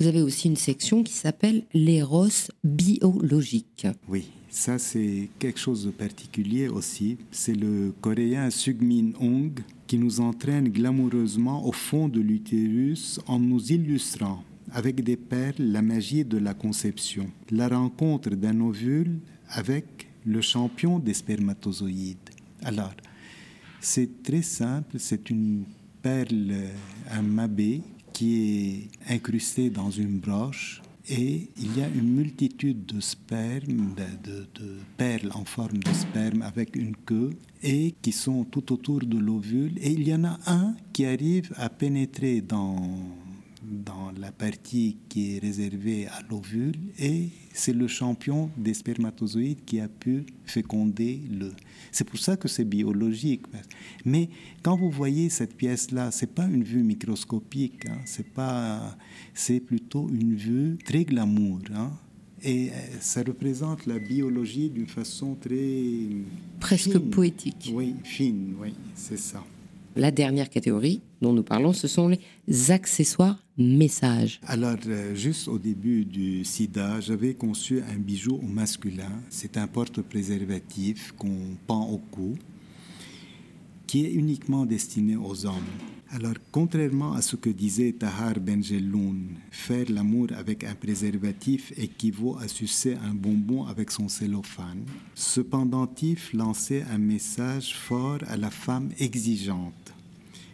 Vous 0.00 0.06
avez 0.06 0.22
aussi 0.22 0.48
une 0.48 0.56
section 0.56 1.02
qui 1.02 1.12
s'appelle 1.12 1.64
l'éros 1.72 2.28
biologique. 2.62 3.86
Oui, 4.08 4.30
ça 4.48 4.78
c'est 4.78 5.28
quelque 5.38 5.58
chose 5.58 5.86
de 5.86 5.90
particulier 5.90 6.68
aussi. 6.68 7.18
C'est 7.30 7.54
le 7.54 7.92
coréen 8.00 8.50
Sugmin 8.50 9.12
Ong 9.20 9.52
qui 9.86 9.98
nous 9.98 10.20
entraîne 10.20 10.68
glamoureusement 10.68 11.66
au 11.66 11.72
fond 11.72 12.08
de 12.08 12.20
l'utérus 12.20 13.20
en 13.26 13.38
nous 13.38 13.72
illustrant 13.72 14.42
avec 14.72 15.04
des 15.04 15.16
perles 15.16 15.54
la 15.58 15.82
magie 15.82 16.24
de 16.24 16.38
la 16.38 16.54
conception, 16.54 17.30
la 17.50 17.68
rencontre 17.68 18.30
d'un 18.30 18.60
ovule 18.60 19.18
avec 19.50 20.08
le 20.24 20.40
champion 20.40 20.98
des 20.98 21.14
spermatozoïdes. 21.14 22.30
Alors, 22.62 22.94
c'est 23.80 24.22
très 24.22 24.42
simple, 24.42 24.96
c'est 24.98 25.28
une 25.30 25.64
perle, 26.00 26.54
un 27.10 27.22
mabé 27.22 27.82
qui 28.12 28.88
est 29.08 29.12
incrusté 29.12 29.70
dans 29.70 29.90
une 29.90 30.18
broche 30.18 30.80
et 31.06 31.50
il 31.58 31.78
y 31.78 31.82
a 31.82 31.88
une 31.88 32.14
multitude 32.14 32.86
de 32.86 33.00
spermes, 33.00 33.94
de, 34.22 34.46
perles 34.96 35.30
en 35.34 35.44
forme 35.44 35.78
de 35.78 35.92
sperme 35.92 36.40
avec 36.40 36.76
une 36.76 36.96
queue 36.96 37.30
et 37.62 37.94
qui 38.00 38.12
sont 38.12 38.44
tout 38.44 38.72
autour 38.72 39.00
de 39.00 39.18
l'ovule. 39.18 39.72
Et 39.78 39.90
il 39.90 40.08
y 40.08 40.14
en 40.14 40.24
a 40.24 40.38
un 40.46 40.74
qui 40.94 41.04
arrive 41.04 41.52
à 41.56 41.68
pénétrer 41.68 42.40
dans 42.40 42.78
dans 43.68 44.12
la 44.18 44.32
partie 44.32 44.96
qui 45.08 45.36
est 45.36 45.38
réservée 45.38 46.06
à 46.06 46.20
l'ovule 46.30 46.76
et 46.98 47.30
c'est 47.52 47.72
le 47.72 47.88
champion 47.88 48.50
des 48.56 48.74
spermatozoïdes 48.74 49.64
qui 49.64 49.80
a 49.80 49.88
pu 49.88 50.26
féconder 50.44 51.20
le. 51.30 51.52
C'est 51.92 52.04
pour 52.04 52.18
ça 52.18 52.36
que 52.36 52.48
c'est 52.48 52.64
biologique. 52.64 53.42
Mais 54.04 54.28
quand 54.62 54.76
vous 54.76 54.90
voyez 54.90 55.30
cette 55.30 55.56
pièce-là, 55.56 56.10
c'est 56.10 56.34
pas 56.34 56.46
une 56.46 56.64
vue 56.64 56.82
microscopique, 56.82 57.86
hein. 57.86 57.98
c'est 58.04 58.28
pas, 58.28 58.96
c'est 59.32 59.60
plutôt 59.60 60.08
une 60.08 60.34
vue 60.34 60.76
très 60.84 61.04
glamour. 61.04 61.60
Hein. 61.74 61.92
Et 62.42 62.70
euh, 62.70 62.72
ça 63.00 63.22
représente 63.22 63.86
la 63.86 63.98
biologie 63.98 64.68
d'une 64.68 64.86
façon 64.86 65.34
très 65.34 66.08
presque 66.60 66.98
poétique. 66.98 67.70
Oui, 67.72 67.94
fine, 68.04 68.54
oui, 68.60 68.74
c'est 68.94 69.18
ça. 69.18 69.42
La 69.96 70.10
dernière 70.10 70.50
catégorie 70.50 71.02
dont 71.20 71.32
nous 71.32 71.44
parlons, 71.44 71.72
ce 71.72 71.86
sont 71.86 72.08
les 72.08 72.70
accessoires 72.70 73.38
messages. 73.56 74.40
Alors, 74.46 74.76
euh, 74.88 75.14
juste 75.14 75.46
au 75.46 75.58
début 75.58 76.04
du 76.04 76.44
sida, 76.44 77.00
j'avais 77.00 77.34
conçu 77.34 77.80
un 77.80 77.98
bijou 77.98 78.34
au 78.34 78.46
masculin. 78.46 79.10
C'est 79.30 79.56
un 79.56 79.68
porte-préservatif 79.68 81.12
qu'on 81.12 81.56
pend 81.66 81.88
au 81.88 81.98
cou, 81.98 82.34
qui 83.86 84.04
est 84.04 84.12
uniquement 84.12 84.66
destiné 84.66 85.14
aux 85.14 85.46
hommes. 85.46 85.93
Alors, 86.16 86.34
contrairement 86.52 87.14
à 87.14 87.22
ce 87.22 87.34
que 87.34 87.50
disait 87.50 87.90
Tahar 87.90 88.34
Benjeloun, 88.38 89.30
faire 89.50 89.86
l'amour 89.90 90.28
avec 90.36 90.62
un 90.62 90.76
préservatif 90.76 91.72
équivaut 91.76 92.38
à 92.38 92.46
sucer 92.46 92.96
un 93.04 93.12
bonbon 93.12 93.66
avec 93.66 93.90
son 93.90 94.08
cellophane, 94.08 94.84
ce 95.16 95.40
pendentif 95.40 96.32
lançait 96.32 96.84
un 96.88 96.98
message 96.98 97.74
fort 97.74 98.20
à 98.28 98.36
la 98.36 98.50
femme 98.50 98.90
exigeante. 99.00 99.92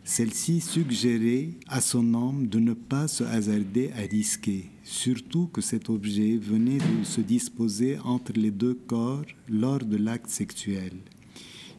Celle-ci 0.03 0.63
suggérait 0.63 1.51
à 1.69 1.83
son 1.83 2.15
homme 2.15 2.47
de 2.47 2.59
ne 2.59 2.73
pas 2.73 3.07
se 3.07 3.23
hasarder 3.25 3.91
à 3.99 4.01
risquer, 4.11 4.71
surtout 4.83 5.49
que 5.49 5.61
cet 5.61 5.91
objet 5.91 6.39
venait 6.39 6.79
de 6.79 7.05
se 7.05 7.21
disposer 7.21 7.99
entre 7.99 8.33
les 8.33 8.51
deux 8.51 8.79
corps 8.87 9.27
lors 9.47 9.85
de 9.85 9.99
l'acte 9.99 10.31
sexuel. 10.31 10.93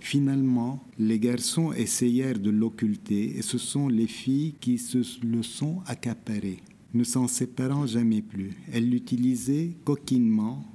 Finalement, 0.02 0.84
les 0.98 1.20
garçons 1.20 1.72
essayèrent 1.74 2.40
de 2.40 2.50
l'occulter 2.50 3.38
et 3.38 3.44
ce 3.44 3.60
sont 3.60 3.88
les 3.88 4.08
filles 4.08 4.56
qui 4.60 4.80
se 4.80 4.98
le 5.24 5.44
sont 5.44 5.84
accaparées, 5.86 6.58
ne 6.96 7.04
s'en 7.04 7.28
séparant 7.28 7.86
jamais 7.86 8.24
plus. 8.24 8.50
Elles 8.74 8.90
l'utilisaient 8.90 9.78
coquinement. 9.86 10.66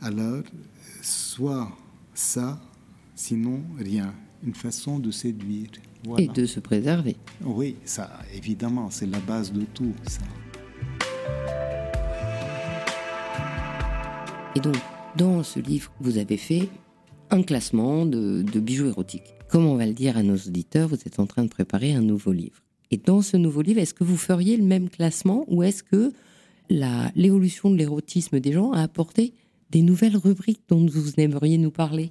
Alors, 0.00 0.42
soit 1.00 1.70
ça, 2.12 2.60
sinon 3.14 3.62
rien. 3.78 4.12
Une 4.44 4.54
façon 4.54 4.98
de 4.98 5.12
séduire. 5.12 5.70
Et 6.18 6.26
de 6.26 6.44
se 6.44 6.58
préserver. 6.58 7.16
Oui, 7.40 7.76
ça, 7.84 8.18
évidemment, 8.34 8.90
c'est 8.90 9.06
la 9.06 9.20
base 9.20 9.52
de 9.52 9.62
tout. 9.62 9.94
Ça. 10.08 10.20
Et 14.56 14.60
donc, 14.60 14.76
dans 15.16 15.44
ce 15.44 15.60
livre 15.60 15.90
que 15.96 16.04
vous 16.04 16.18
avez 16.18 16.36
fait, 16.36 16.68
un 17.30 17.42
classement 17.42 18.06
de, 18.06 18.42
bijoux 18.60 18.86
érotiques. 18.86 19.34
Comme 19.48 19.66
on 19.66 19.76
va 19.76 19.86
le 19.86 19.92
dire 19.92 20.16
à 20.16 20.22
nos 20.22 20.36
auditeurs, 20.36 20.88
vous 20.88 20.96
êtes 21.06 21.18
en 21.18 21.26
train 21.26 21.44
de 21.44 21.48
préparer 21.48 21.94
un 21.94 22.00
nouveau 22.00 22.32
livre. 22.32 22.62
Et 22.90 22.96
dans 22.96 23.22
ce 23.22 23.36
nouveau 23.36 23.62
livre, 23.62 23.80
est-ce 23.80 23.94
que 23.94 24.04
vous 24.04 24.16
feriez 24.16 24.56
le 24.56 24.64
même 24.64 24.88
classement 24.88 25.44
ou 25.48 25.62
est-ce 25.62 25.82
que 25.82 26.12
l'évolution 26.70 27.70
de 27.70 27.76
l'érotisme 27.76 28.40
des 28.40 28.52
gens 28.52 28.72
a 28.72 28.82
apporté 28.82 29.32
des 29.70 29.82
nouvelles 29.82 30.16
rubriques 30.16 30.62
dont 30.68 30.86
vous 30.86 31.12
aimeriez 31.18 31.58
nous 31.58 31.70
parler? 31.70 32.10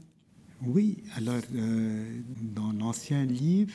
Oui, 0.66 0.97
alors 1.18 1.41
euh, 1.55 2.05
dans 2.55 2.72
l'ancien 2.72 3.26
livre, 3.26 3.74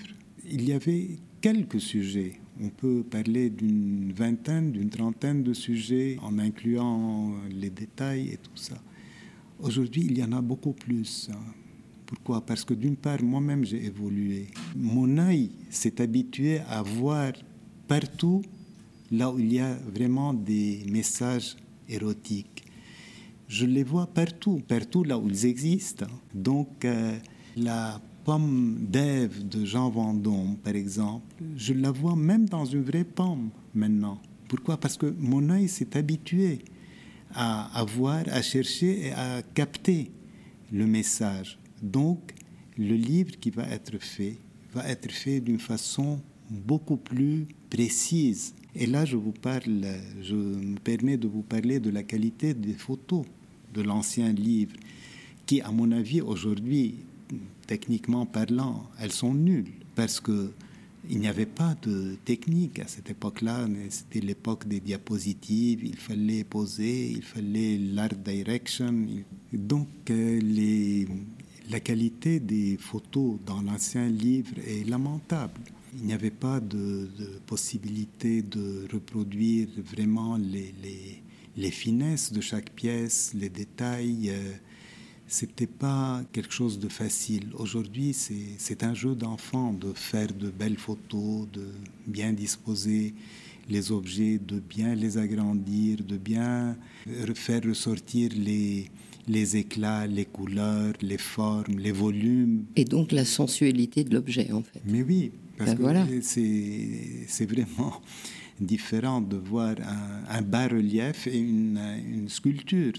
il 0.50 0.68
y 0.68 0.72
avait 0.72 1.18
quelques 1.40 1.80
sujets. 1.80 2.40
On 2.60 2.70
peut 2.70 3.02
parler 3.02 3.50
d'une 3.50 4.12
vingtaine, 4.12 4.72
d'une 4.72 4.90
trentaine 4.90 5.42
de 5.42 5.52
sujets 5.52 6.18
en 6.22 6.38
incluant 6.38 7.32
les 7.50 7.70
détails 7.70 8.30
et 8.30 8.36
tout 8.36 8.56
ça. 8.56 8.76
Aujourd'hui, 9.60 10.06
il 10.06 10.18
y 10.18 10.22
en 10.22 10.32
a 10.32 10.40
beaucoup 10.40 10.72
plus. 10.72 11.28
Hein. 11.32 11.38
Pourquoi? 12.06 12.40
Parce 12.46 12.64
que 12.64 12.74
d'une 12.74 12.96
part, 12.96 13.22
moi-même, 13.22 13.64
j'ai 13.64 13.84
évolué. 13.84 14.46
Mon 14.76 15.18
œil 15.18 15.50
s'est 15.68 16.00
habitué 16.00 16.60
à 16.60 16.82
voir 16.82 17.32
partout 17.88 18.42
là 19.10 19.30
où 19.32 19.38
il 19.38 19.52
y 19.52 19.58
a 19.58 19.74
vraiment 19.74 20.32
des 20.32 20.84
messages 20.88 21.56
érotiques. 21.88 22.64
Je 23.48 23.66
les 23.66 23.82
vois 23.82 24.06
partout, 24.06 24.62
partout 24.68 25.02
là 25.02 25.18
où 25.18 25.28
ils 25.28 25.46
existent. 25.46 26.06
Donc, 26.32 26.84
euh, 26.84 27.18
la 27.56 28.00
pomme 28.24 28.86
d'Ève 28.88 29.48
de 29.48 29.64
Jean 29.64 29.90
Vendôme, 29.90 30.56
par 30.62 30.76
exemple, 30.76 31.34
je 31.56 31.72
la 31.72 31.90
vois 31.90 32.14
même 32.14 32.48
dans 32.48 32.64
une 32.64 32.82
vraie 32.82 33.04
pomme 33.04 33.50
maintenant. 33.74 34.20
Pourquoi? 34.48 34.76
Parce 34.76 34.96
que 34.96 35.12
mon 35.18 35.50
œil 35.50 35.68
s'est 35.68 35.96
habitué 35.96 36.60
à, 37.34 37.84
voir, 37.84 38.24
à 38.28 38.42
chercher 38.42 39.06
et 39.06 39.12
à 39.12 39.42
capter 39.54 40.10
le 40.72 40.86
message. 40.86 41.58
Donc, 41.82 42.34
le 42.76 42.94
livre 42.94 43.38
qui 43.38 43.50
va 43.50 43.64
être 43.68 43.98
fait 43.98 44.36
va 44.72 44.88
être 44.88 45.10
fait 45.10 45.40
d'une 45.40 45.58
façon 45.58 46.20
beaucoup 46.50 46.96
plus 46.96 47.46
précise. 47.70 48.54
Et 48.74 48.86
là, 48.86 49.04
je 49.04 49.16
vous 49.16 49.32
parle, 49.32 49.86
je 50.22 50.34
me 50.34 50.78
permets 50.78 51.16
de 51.16 51.26
vous 51.26 51.42
parler 51.42 51.80
de 51.80 51.90
la 51.90 52.02
qualité 52.02 52.54
des 52.54 52.74
photos 52.74 53.24
de 53.74 53.82
l'ancien 53.82 54.32
livre, 54.32 54.76
qui, 55.46 55.60
à 55.60 55.70
mon 55.70 55.90
avis, 55.92 56.20
aujourd'hui, 56.20 56.96
techniquement 57.66 58.26
parlant, 58.26 58.88
elles 59.00 59.12
sont 59.12 59.34
nulles, 59.34 59.72
parce 59.94 60.20
que 60.20 60.52
il 61.10 61.20
n'y 61.20 61.28
avait 61.28 61.46
pas 61.46 61.74
de 61.82 62.16
technique 62.24 62.78
à 62.80 62.86
cette 62.86 63.10
époque-là. 63.10 63.66
C'était 63.88 64.20
l'époque 64.20 64.68
des 64.68 64.80
diapositives. 64.80 65.84
Il 65.84 65.96
fallait 65.96 66.44
poser, 66.44 67.10
il 67.10 67.22
fallait 67.22 67.78
l'art 67.78 68.14
direction. 68.14 69.06
Donc, 69.52 69.88
euh, 70.10 71.06
la 71.70 71.80
qualité 71.80 72.40
des 72.40 72.76
photos 72.76 73.38
dans 73.46 73.62
l'ancien 73.62 74.08
livre 74.08 74.54
est 74.66 74.88
lamentable. 74.88 75.60
Il 75.98 76.04
n'y 76.06 76.12
avait 76.12 76.30
pas 76.30 76.60
de, 76.60 77.08
possibilité 77.46 78.42
de 78.42 78.86
reproduire 78.92 79.68
vraiment 79.78 80.36
les, 80.36 80.74
les, 80.82 81.22
les, 81.56 81.70
finesses 81.70 82.32
de 82.32 82.40
chaque 82.42 82.70
pièce, 82.70 83.32
les 83.34 83.48
détails. 83.48 84.32
C'était 85.30 85.66
pas 85.66 86.22
quelque 86.32 86.52
chose 86.52 86.78
de 86.78 86.88
facile. 86.88 87.48
Aujourd'hui, 87.58 88.14
c'est 88.14 88.82
un 88.82 88.94
jeu 88.94 89.14
d'enfant 89.14 89.74
de 89.74 89.92
faire 89.92 90.32
de 90.32 90.48
belles 90.48 90.78
photos, 90.78 91.46
de 91.52 91.66
bien 92.06 92.32
disposer 92.32 93.14
les 93.68 93.92
objets, 93.92 94.38
de 94.38 94.58
bien 94.58 94.94
les 94.94 95.18
agrandir, 95.18 95.98
de 96.02 96.16
bien 96.16 96.76
faire 97.34 97.62
ressortir 97.62 98.30
les, 98.34 98.90
les 99.28 99.56
éclats, 99.58 100.06
les 100.06 100.24
couleurs, 100.24 100.94
les 101.02 101.18
formes, 101.18 101.78
les 101.78 101.92
volumes. 101.92 102.64
Et 102.76 102.86
donc 102.86 103.12
la 103.12 103.26
sensualité 103.26 104.04
de 104.04 104.14
l'objet, 104.14 104.50
en 104.50 104.62
fait. 104.62 104.80
Mais 104.86 105.02
oui, 105.02 105.30
parce 105.58 105.72
ben 105.72 105.76
que 105.76 105.82
voilà. 105.82 106.06
c'est 106.22 107.46
vraiment 107.46 108.00
différent 108.60 109.20
de 109.20 109.36
voir 109.36 109.74
un, 110.28 110.42
bas-relief 110.42 111.26
et 111.26 111.38
une, 111.38 111.78
une 112.06 112.28
sculpture. 112.28 112.94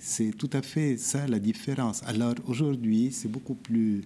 C'est 0.00 0.36
tout 0.36 0.50
à 0.52 0.62
fait 0.62 0.96
ça 0.96 1.26
la 1.26 1.38
différence. 1.38 2.02
Alors 2.04 2.34
aujourd'hui, 2.46 3.10
c'est 3.12 3.28
beaucoup 3.30 3.54
plus 3.54 4.02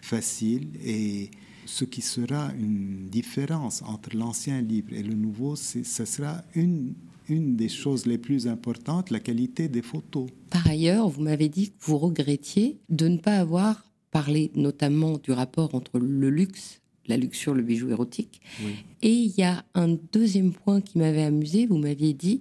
facile 0.00 0.68
et 0.84 1.30
ce 1.66 1.84
qui 1.84 2.00
sera 2.00 2.50
une 2.58 3.08
différence 3.10 3.82
entre 3.82 4.16
l'ancien 4.16 4.62
livre 4.62 4.92
et 4.92 5.02
le 5.02 5.14
nouveau, 5.14 5.54
ce 5.54 5.82
sera 5.82 6.42
une, 6.54 6.94
une 7.28 7.56
des 7.56 7.68
choses 7.68 8.06
les 8.06 8.16
plus 8.16 8.48
importantes, 8.48 9.10
la 9.10 9.20
qualité 9.20 9.68
des 9.68 9.82
photos. 9.82 10.28
Par 10.50 10.66
ailleurs, 10.66 11.08
vous 11.08 11.22
m'avez 11.22 11.48
dit 11.48 11.70
que 11.70 11.84
vous 11.84 11.98
regrettiez 11.98 12.78
de 12.88 13.08
ne 13.08 13.18
pas 13.18 13.36
avoir 13.36 13.84
parlé 14.10 14.50
notamment 14.54 15.18
du 15.18 15.32
rapport 15.32 15.74
entre 15.74 15.98
le 15.98 16.30
luxe 16.30 16.80
la 17.08 17.16
luxure, 17.16 17.54
le 17.54 17.62
bijou 17.62 17.90
érotique. 17.90 18.40
Et 19.02 19.12
il 19.12 19.32
y 19.36 19.42
a 19.42 19.64
un 19.74 19.96
deuxième 20.12 20.52
point 20.52 20.80
qui 20.80 20.98
m'avait 20.98 21.22
amusé. 21.22 21.66
Vous 21.66 21.78
m'aviez 21.78 22.12
dit, 22.12 22.38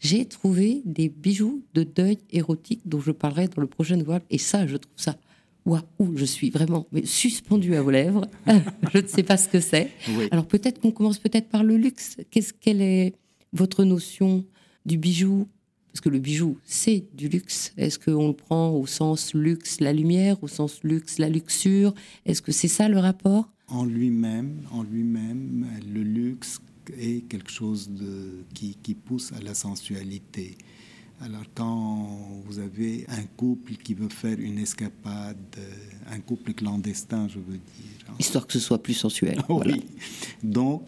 j'ai 0.00 0.24
trouvé 0.24 0.82
des 0.84 1.08
bijoux 1.08 1.62
de 1.74 1.82
deuil 1.82 2.18
érotique 2.30 2.80
dont 2.84 3.00
je 3.00 3.12
parlerai 3.12 3.48
dans 3.48 3.60
le 3.60 3.66
prochain 3.66 4.00
ouvrage. 4.00 4.22
Et 4.30 4.38
ça, 4.38 4.66
je 4.66 4.76
trouve 4.76 4.96
ça, 4.96 5.16
waouh, 5.64 6.16
je 6.16 6.24
suis 6.24 6.50
vraiment 6.50 6.86
suspendu 7.04 7.74
à 7.74 7.82
vos 7.82 7.90
lèvres. 7.90 8.26
je 8.92 8.98
ne 8.98 9.06
sais 9.06 9.22
pas 9.22 9.36
ce 9.36 9.48
que 9.48 9.60
c'est. 9.60 9.90
Alors 10.30 10.46
peut-être 10.46 10.80
qu'on 10.80 10.92
commence 10.92 11.18
peut-être 11.18 11.48
par 11.48 11.64
le 11.64 11.76
luxe. 11.76 12.16
Qu'est-ce 12.30 12.52
quelle 12.52 12.80
est 12.80 13.14
votre 13.52 13.84
notion 13.84 14.44
du 14.84 14.98
bijou? 14.98 15.48
Parce 15.92 16.02
que 16.02 16.08
le 16.10 16.18
bijou, 16.18 16.58
c'est 16.64 17.06
du 17.14 17.28
luxe. 17.28 17.72
Est-ce 17.78 17.98
qu'on 17.98 18.28
le 18.28 18.34
prend 18.34 18.70
au 18.70 18.86
sens 18.86 19.32
luxe, 19.32 19.80
la 19.80 19.94
lumière, 19.94 20.42
au 20.42 20.48
sens 20.48 20.80
luxe, 20.84 21.18
la 21.18 21.30
luxure? 21.30 21.94
Est-ce 22.26 22.42
que 22.42 22.52
c'est 22.52 22.68
ça 22.68 22.88
le 22.88 22.98
rapport? 22.98 23.48
En 23.68 23.84
lui-même, 23.84 24.62
en 24.70 24.82
lui-même, 24.82 25.66
le 25.92 26.02
luxe 26.02 26.60
est 26.98 27.28
quelque 27.28 27.50
chose 27.50 27.90
de, 27.90 28.44
qui, 28.54 28.76
qui, 28.82 28.94
pousse 28.94 29.32
à 29.32 29.40
la 29.40 29.54
sensualité. 29.54 30.56
Alors 31.20 31.44
quand 31.54 32.42
vous 32.44 32.58
avez 32.58 33.06
un 33.08 33.24
couple 33.36 33.74
qui 33.76 33.94
veut 33.94 34.08
faire 34.08 34.38
une 34.38 34.58
escapade, 34.58 35.56
un 36.08 36.20
couple 36.20 36.52
clandestin, 36.52 37.26
je 37.28 37.38
veux 37.38 37.56
dire. 37.56 38.14
Histoire 38.18 38.46
que 38.46 38.52
ce 38.52 38.60
soit 38.60 38.82
plus 38.82 38.94
sensuel. 38.94 39.42
oui. 39.48 39.84
Donc, 40.42 40.82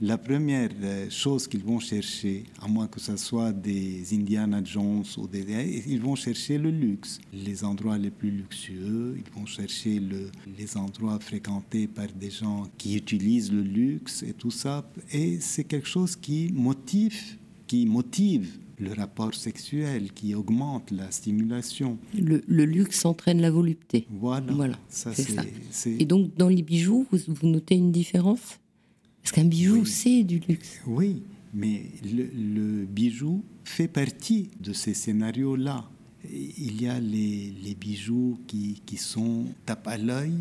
la 0.00 0.18
première 0.18 0.70
euh, 0.82 1.08
chose 1.08 1.46
qu'ils 1.46 1.62
vont 1.62 1.78
chercher, 1.78 2.44
à 2.60 2.68
moins 2.68 2.86
que 2.86 3.00
ce 3.00 3.16
soit 3.16 3.52
des 3.52 4.02
Indiana 4.12 4.60
Jones 4.64 5.04
ou 5.16 5.26
des, 5.26 5.82
ils 5.86 6.00
vont 6.00 6.16
chercher 6.16 6.58
le 6.58 6.70
luxe, 6.70 7.20
les 7.32 7.64
endroits 7.64 7.96
les 7.98 8.10
plus 8.10 8.30
luxueux, 8.30 9.16
ils 9.16 9.32
vont 9.38 9.46
chercher 9.46 10.00
le, 10.00 10.30
les 10.58 10.76
endroits 10.76 11.18
fréquentés 11.20 11.86
par 11.86 12.08
des 12.08 12.30
gens 12.30 12.64
qui 12.76 12.96
utilisent 12.96 13.52
le 13.52 13.62
luxe 13.62 14.22
et 14.22 14.32
tout 14.32 14.50
ça. 14.50 14.84
Et 15.12 15.38
c'est 15.40 15.64
quelque 15.64 15.88
chose 15.88 16.16
qui 16.16 16.50
motive, 16.52 17.38
qui 17.66 17.86
motive 17.86 18.58
le 18.78 18.92
rapport 18.92 19.34
sexuel, 19.34 20.12
qui 20.12 20.34
augmente 20.34 20.90
la 20.90 21.10
stimulation. 21.10 21.98
Le, 22.14 22.40
luxe 22.64 23.04
entraîne 23.04 23.40
la 23.40 23.50
volupté. 23.50 24.06
Voilà. 24.10 24.52
voilà 24.52 24.78
ça, 24.88 25.14
ça. 25.14 25.42
Et 25.86 26.04
donc, 26.04 26.34
dans 26.36 26.48
les 26.48 26.62
bijoux, 26.62 27.06
vous 27.10 27.48
notez 27.48 27.76
une 27.76 27.92
différence? 27.92 28.58
Parce 29.24 29.32
qu'un 29.32 29.46
bijou, 29.46 29.86
c'est 29.86 30.22
du 30.22 30.38
luxe. 30.46 30.80
Oui, 30.86 31.22
mais 31.54 31.86
le, 32.04 32.84
bijou 32.84 33.42
fait 33.64 33.88
partie 33.88 34.50
de 34.60 34.74
ces 34.74 34.92
scénarios-là. 34.92 35.88
Il 36.30 36.82
y 36.82 36.86
a 36.88 37.00
les, 37.00 37.74
bijoux 37.80 38.38
qui, 38.46 38.82
qui 38.84 38.98
sont 38.98 39.46
tape 39.64 39.88
à 39.88 39.96
l'œil, 39.96 40.34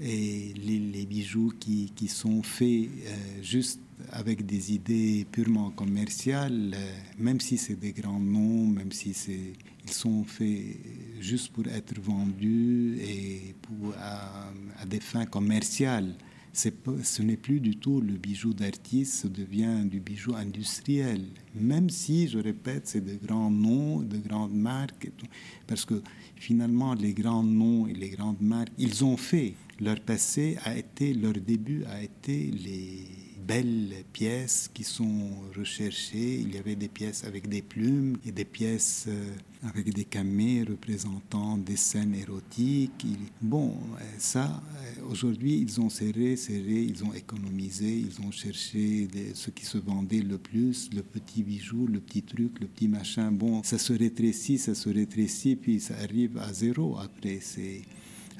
et 0.00 0.52
les, 0.56 1.06
bijoux 1.06 1.52
qui, 1.60 1.92
qui, 1.94 2.08
sont 2.08 2.42
faits 2.42 2.88
euh, 3.06 3.16
juste 3.40 3.78
avec 4.10 4.44
des 4.46 4.72
idées 4.72 5.24
purement 5.30 5.70
commerciales, 5.70 6.72
euh, 6.74 6.92
même 7.18 7.38
si 7.38 7.56
c'est 7.56 7.78
des 7.78 7.92
grands 7.92 8.18
noms, 8.18 8.66
même 8.66 8.90
si 8.90 9.14
c'est, 9.14 9.52
ils 9.84 9.92
sont 9.92 10.24
faits 10.24 10.76
juste 11.20 11.52
pour 11.52 11.68
être 11.68 12.00
vendus 12.00 12.98
et 13.00 13.54
pour, 13.62 13.94
à, 13.96 14.50
à 14.80 14.86
des 14.86 14.98
fins 14.98 15.26
commerciales 15.26 16.16
ce 16.52 17.22
n'est 17.22 17.36
plus 17.36 17.60
du 17.60 17.76
tout 17.76 18.00
le 18.00 18.14
bijou 18.14 18.52
d'artiste, 18.52 19.22
ce 19.22 19.28
devient 19.28 19.84
du 19.84 20.00
bijou 20.00 20.34
industriel. 20.34 21.22
Même 21.54 21.88
si, 21.88 22.28
je 22.28 22.38
répète, 22.38 22.86
c'est 22.86 23.04
de 23.04 23.16
grands 23.26 23.50
noms, 23.50 24.00
de 24.00 24.18
grandes 24.18 24.54
marques, 24.54 25.10
parce 25.66 25.84
que 25.84 26.02
finalement, 26.36 26.94
les 26.94 27.14
grands 27.14 27.42
noms 27.42 27.86
et 27.86 27.94
les 27.94 28.10
grandes 28.10 28.40
marques, 28.40 28.72
ils 28.78 29.04
ont 29.04 29.16
fait. 29.16 29.54
Leur 29.80 30.00
passé 30.00 30.58
a 30.64 30.76
été, 30.76 31.14
leur 31.14 31.32
début 31.32 31.84
a 31.84 32.02
été 32.02 32.50
les 32.50 33.21
belles 33.46 34.04
pièces 34.12 34.70
qui 34.72 34.84
sont 34.84 35.30
recherchées. 35.56 36.40
Il 36.40 36.54
y 36.54 36.58
avait 36.58 36.76
des 36.76 36.88
pièces 36.88 37.24
avec 37.24 37.48
des 37.48 37.62
plumes 37.62 38.16
et 38.26 38.32
des 38.32 38.44
pièces 38.44 39.06
euh, 39.08 39.32
avec 39.62 39.92
des 39.92 40.04
camées 40.04 40.64
représentant 40.68 41.56
des 41.56 41.76
scènes 41.76 42.14
érotiques. 42.14 43.06
Bon, 43.40 43.70
euh, 43.70 44.04
ça, 44.18 44.62
euh, 44.76 45.10
aujourd'hui, 45.10 45.58
ils 45.58 45.80
ont 45.80 45.88
serré, 45.88 46.36
serré, 46.36 46.82
ils 46.82 47.04
ont 47.04 47.12
économisé, 47.12 47.88
ils 47.88 48.24
ont 48.26 48.30
cherché 48.30 49.08
ce 49.34 49.50
qui 49.50 49.64
se 49.64 49.78
vendait 49.78 50.22
le 50.22 50.38
plus, 50.38 50.90
le 50.94 51.02
petit 51.02 51.42
bijou, 51.42 51.86
le 51.86 52.00
petit 52.00 52.22
truc, 52.22 52.60
le 52.60 52.66
petit 52.66 52.88
machin. 52.88 53.30
Bon, 53.32 53.62
ça 53.62 53.78
se 53.78 53.92
rétrécit, 53.92 54.58
ça 54.58 54.74
se 54.74 54.88
rétrécit, 54.88 55.56
puis 55.56 55.80
ça 55.80 55.94
arrive 56.02 56.38
à 56.38 56.52
zéro 56.52 56.98
après. 56.98 57.38
C'est 57.40 57.82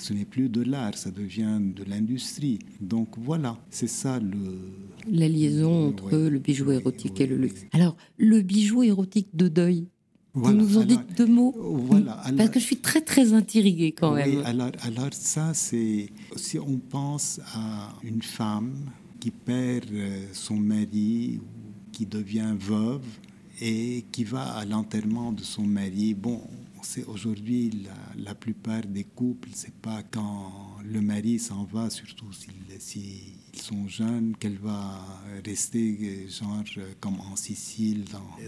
ce 0.02 0.12
n'est 0.12 0.24
plus 0.24 0.48
de 0.48 0.62
l'art, 0.62 0.96
ça 0.96 1.10
devient 1.10 1.58
de 1.60 1.84
l'industrie. 1.84 2.58
Donc 2.80 3.08
voilà, 3.16 3.56
c'est 3.70 3.88
ça 3.88 4.18
le... 4.18 4.58
La 5.10 5.28
liaison 5.28 5.88
entre 5.88 6.16
le 6.16 6.38
bijou 6.38 6.70
érotique 6.72 7.20
et 7.20 7.26
le 7.26 7.36
luxe. 7.36 7.62
Alors, 7.72 7.96
le 8.18 8.40
bijou 8.42 8.82
érotique 8.82 9.28
de 9.34 9.48
deuil, 9.48 9.88
vous 10.34 10.52
nous 10.52 10.78
en 10.78 10.84
dites 10.84 11.16
deux 11.16 11.26
mots 11.26 11.54
Voilà. 11.58 12.22
Parce 12.36 12.48
que 12.48 12.58
je 12.58 12.64
suis 12.64 12.78
très 12.78 13.02
très 13.02 13.34
intriguée 13.34 13.92
quand 13.92 14.14
même. 14.14 14.42
Alors, 14.46 14.70
alors 14.82 15.12
ça, 15.12 15.52
c'est... 15.52 16.08
Si 16.36 16.58
on 16.58 16.78
pense 16.78 17.40
à 17.54 17.92
une 18.02 18.22
femme 18.22 18.74
qui 19.20 19.30
perd 19.30 19.84
euh, 19.92 20.26
son 20.32 20.56
mari, 20.56 21.40
qui 21.92 22.06
devient 22.06 22.54
veuve 22.58 23.04
et 23.60 24.06
qui 24.10 24.24
va 24.24 24.42
à 24.42 24.64
l'enterrement 24.64 25.32
de 25.32 25.42
son 25.42 25.64
mari, 25.64 26.14
bon, 26.14 26.40
c'est 26.80 27.04
aujourd'hui 27.04 27.70
la, 27.84 28.24
la, 28.24 28.34
plupart 28.34 28.82
des 28.86 29.04
couples, 29.04 29.50
c'est 29.52 29.74
pas 29.74 30.02
quand 30.02 30.50
le 30.82 31.00
mari 31.02 31.38
s'en 31.38 31.64
va, 31.64 31.90
surtout 31.90 32.32
s'ils 32.32 33.12
sont 33.60 33.88
jeunes, 33.88 34.34
qu'elle 34.38 34.58
va 34.58 35.04
rester 35.44 36.26
genre 36.28 36.64
comme 37.00 37.20
en 37.20 37.36
Sicile, 37.36 38.04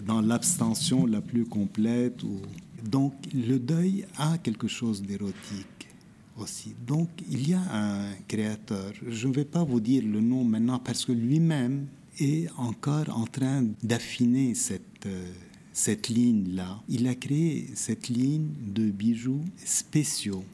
dans, 0.07 0.21
l'abstention 0.21 1.07
la 1.07 1.21
plus 1.21 1.45
complète. 1.45 2.23
Ou... 2.23 2.41
Donc 2.85 3.15
le 3.35 3.59
deuil 3.59 4.07
a 4.17 4.39
quelque 4.39 4.69
chose 4.69 5.03
d'érotique 5.03 5.89
aussi. 6.37 6.75
Donc 6.87 7.09
il 7.31 7.49
y 7.49 7.55
a 7.55 7.61
un 7.73 8.13
créateur, 8.29 8.93
je 9.07 9.29
ne 9.29 9.33
vais 9.33 9.45
pas 9.45 9.65
vous 9.65 9.81
dire 9.81 10.03
le 10.05 10.21
nom 10.21 10.45
maintenant 10.45 10.79
parce 10.79 11.05
que 11.05 11.13
lui-même 11.13 11.87
est 12.19 12.49
encore 12.57 13.09
en 13.17 13.27
train 13.27 13.65
d'affiner 13.83 14.55
cette... 14.55 15.07
Euh, 15.07 15.33
cette 15.75 16.09
ligne-là. 16.09 16.81
Il 16.89 17.07
a 17.09 17.17
créé 17.17 17.69
cette 17.75 18.09
ligne 18.09 18.49
de 18.65 18.91
bijoux 18.91 19.45
spéciaux 19.65 20.45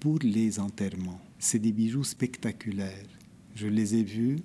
pour 0.00 0.18
les 0.22 0.58
enterrements. 0.58 1.20
C'est 1.38 1.60
des 1.60 1.72
bijoux 1.72 2.02
spectaculaires. 2.02 3.06
Je 3.56 3.68
les 3.68 3.94
ai 3.94 4.02
vus, 4.02 4.36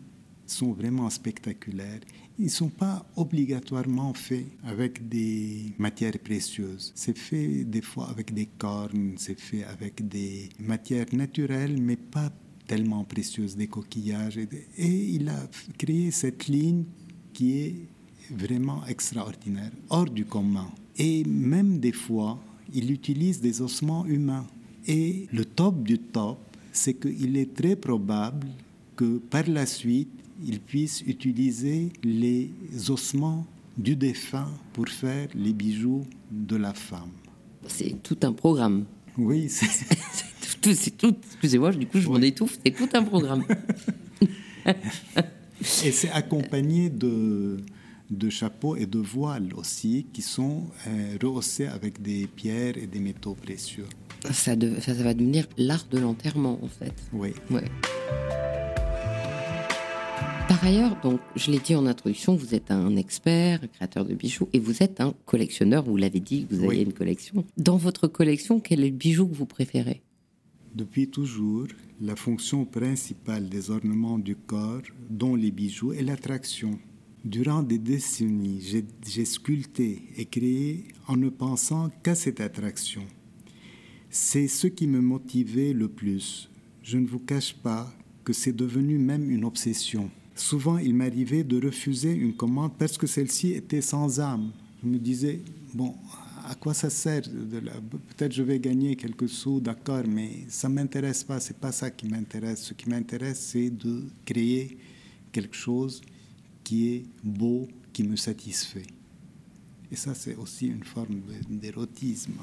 sont 0.47 0.71
vraiment 0.71 1.09
spectaculaires. 1.09 1.99
Ils 2.39 2.45
ne 2.45 2.49
sont 2.49 2.69
pas 2.69 3.05
obligatoirement 3.17 4.13
faits 4.13 4.45
avec 4.63 5.09
des 5.09 5.73
matières 5.77 6.17
précieuses. 6.17 6.93
C'est 6.95 7.17
fait 7.17 7.65
des 7.65 7.81
fois 7.81 8.09
avec 8.09 8.33
des 8.33 8.45
cornes, 8.45 9.15
c'est 9.17 9.37
fait 9.37 9.65
avec 9.65 10.07
des 10.07 10.47
matières 10.59 11.13
naturelles, 11.13 11.75
mais 11.81 11.97
pas 11.97 12.31
tellement 12.67 13.03
précieuses, 13.03 13.57
des 13.57 13.67
coquillages. 13.67 14.37
Et 14.37 14.47
il 14.77 15.27
a 15.27 15.45
créé 15.77 16.09
cette 16.11 16.47
ligne 16.47 16.85
qui 17.33 17.59
est 17.59 17.75
vraiment 18.29 18.85
extraordinaire, 18.85 19.71
hors 19.89 20.09
du 20.09 20.23
commun. 20.23 20.71
Et 20.97 21.25
même 21.25 21.79
des 21.79 21.91
fois, 21.91 22.39
il 22.73 22.89
utilise 22.91 23.41
des 23.41 23.61
ossements 23.61 24.05
humains. 24.05 24.47
Et 24.87 25.27
le 25.33 25.43
top 25.43 25.83
du 25.83 25.99
top, 25.99 26.39
c'est 26.71 26.93
qu'il 26.93 27.35
est 27.35 27.53
très 27.53 27.75
probable 27.75 28.47
que 28.95 29.17
par 29.17 29.47
la 29.47 29.65
suite, 29.65 30.11
il 30.43 30.59
puisse 30.59 31.01
utiliser 31.01 31.91
les 32.03 32.51
ossements 32.89 33.45
du 33.77 33.95
défunt 33.95 34.49
pour 34.73 34.87
faire 34.89 35.27
les 35.35 35.53
bijoux 35.53 36.05
de 36.31 36.55
la 36.55 36.73
femme. 36.73 37.11
C'est 37.67 38.01
tout 38.01 38.17
un 38.23 38.33
programme. 38.33 38.85
Oui, 39.17 39.49
c'est 39.49 40.97
tout. 40.97 41.15
Excusez-moi, 41.31 41.71
du 41.71 41.87
coup, 41.87 41.99
je 41.99 42.07
m'en 42.09 42.21
étouffe. 42.21 42.57
C'est 42.63 42.71
tout 42.71 42.89
un 42.93 43.03
programme. 43.03 43.43
Et 45.83 45.91
c'est 45.91 46.09
accompagné 46.09 46.89
de, 46.89 47.57
de 48.09 48.29
chapeaux 48.29 48.75
et 48.75 48.85
de 48.85 48.97
voiles 48.97 49.53
aussi 49.55 50.07
qui 50.11 50.21
sont 50.21 50.67
euh, 50.87 51.17
rehaussés 51.21 51.67
avec 51.67 52.01
des 52.01 52.27
pierres 52.27 52.77
et 52.77 52.87
des 52.87 52.99
métaux 52.99 53.35
précieux. 53.35 53.85
Ça, 54.23 54.55
ça, 54.79 54.93
va 54.93 55.13
devenir 55.13 55.47
l'art 55.57 55.85
de 55.89 55.99
l'enterrement 55.99 56.59
en 56.63 56.67
fait. 56.67 56.93
Oui. 57.13 57.33
Ouais. 57.49 57.63
Par 60.61 60.69
ailleurs, 60.69 60.95
donc, 61.01 61.19
je 61.35 61.49
l'ai 61.49 61.57
dit 61.57 61.73
en 61.73 61.87
introduction, 61.87 62.35
vous 62.35 62.53
êtes 62.53 62.69
un 62.69 62.95
expert, 62.95 63.61
créateur 63.71 64.05
de 64.05 64.13
bijoux, 64.13 64.47
et 64.53 64.59
vous 64.59 64.83
êtes 64.83 65.01
un 65.01 65.15
collectionneur, 65.25 65.83
vous 65.83 65.97
l'avez 65.97 66.19
dit, 66.19 66.45
vous 66.51 66.63
avez 66.63 66.83
une 66.83 66.93
collection. 66.93 67.43
Dans 67.57 67.77
votre 67.77 68.07
collection, 68.07 68.59
quel 68.59 68.83
est 68.83 68.91
le 68.91 68.95
bijou 68.95 69.27
que 69.27 69.33
vous 69.33 69.47
préférez? 69.47 70.03
Depuis 70.75 71.09
toujours, 71.09 71.65
la 71.99 72.15
fonction 72.15 72.63
principale 72.63 73.49
des 73.49 73.71
ornements 73.71 74.19
du 74.19 74.35
corps, 74.35 74.83
dont 75.09 75.33
les 75.33 75.49
bijoux, 75.49 75.93
est 75.93 76.03
l'attraction. 76.03 76.77
Durant 77.25 77.63
des 77.63 77.79
décennies, 77.79 78.61
j'ai 79.03 79.25
sculpté 79.25 80.03
et 80.15 80.25
créé 80.25 80.83
en 81.07 81.17
ne 81.17 81.29
pensant 81.29 81.89
qu'à 82.03 82.13
cette 82.13 82.39
attraction. 82.39 83.01
C'est 84.11 84.47
ce 84.47 84.67
qui 84.67 84.85
me 84.85 85.01
motivait 85.01 85.73
le 85.73 85.87
plus. 85.87 86.51
Je 86.83 86.99
ne 86.99 87.07
vous 87.07 87.17
cache 87.17 87.55
pas 87.55 87.91
que 88.23 88.31
c'est 88.31 88.55
devenu 88.55 88.99
même 88.99 89.31
une 89.31 89.43
obsession. 89.43 90.11
Souvent, 90.35 90.77
il 90.77 90.95
m'arrivait 90.95 91.43
de 91.43 91.63
refuser 91.63 92.11
une 92.11 92.33
commande 92.35 92.73
parce 92.77 92.97
que 92.97 93.07
celle-ci 93.07 93.51
était 93.51 93.81
sans 93.81 94.19
âme. 94.19 94.51
Je 94.83 94.87
me 94.87 94.97
disais, 94.97 95.41
bon, 95.73 95.93
à 96.45 96.55
quoi 96.55 96.73
ça 96.73 96.89
sert 96.89 97.23
Peut-être 97.23 98.33
je 98.33 98.43
vais 98.43 98.59
gagner 98.59 98.95
quelques 98.95 99.29
sous, 99.29 99.59
d'accord, 99.59 100.03
mais 100.07 100.45
ça 100.49 100.69
ne 100.69 100.75
m'intéresse 100.75 101.23
pas, 101.23 101.39
c'est 101.39 101.57
pas 101.57 101.71
ça 101.71 101.91
qui 101.91 102.07
m'intéresse. 102.07 102.61
Ce 102.63 102.73
qui 102.73 102.89
m'intéresse, 102.89 103.39
c'est 103.39 103.69
de 103.69 104.03
créer 104.25 104.77
quelque 105.31 105.55
chose 105.55 106.01
qui 106.63 106.89
est 106.89 107.05
beau, 107.23 107.67
qui 107.93 108.03
me 108.03 108.15
satisfait. 108.15 108.87
Et 109.91 109.95
ça, 109.95 110.13
c'est 110.15 110.35
aussi 110.35 110.67
une 110.67 110.83
forme 110.83 111.21
d'érotisme. 111.49 112.33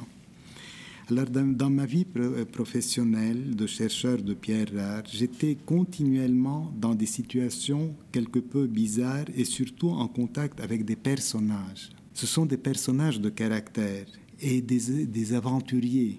Alors, 1.11 1.25
dans, 1.31 1.71
ma 1.71 1.87
vie 1.87 2.07
euh, 2.19 2.45
professionnelle 2.45 3.57
de 3.57 3.67
chercheur 3.67 4.19
de 4.19 4.35
pierres 4.35 4.75
rares, 4.75 5.05
j'étais 5.11 5.57
continuellement 5.65 6.71
dans 6.79 6.95
des 6.95 7.07
situations 7.07 7.95
quelque 8.13 8.41
peu 8.41 8.67
bizarres 8.67 9.25
et 9.35 9.47
surtout 9.47 9.89
en 9.89 10.07
contact 10.07 10.61
avec 10.61 10.85
des 10.85 10.97
personnages. 10.97 11.89
Ce 12.13 12.27
sont 12.27 12.45
des 12.45 12.59
personnages 12.59 13.23
de 13.23 13.31
caractère 13.31 14.05
et 14.39 14.61
des, 14.61 15.07
des 15.07 15.33
aventuriers 15.33 16.19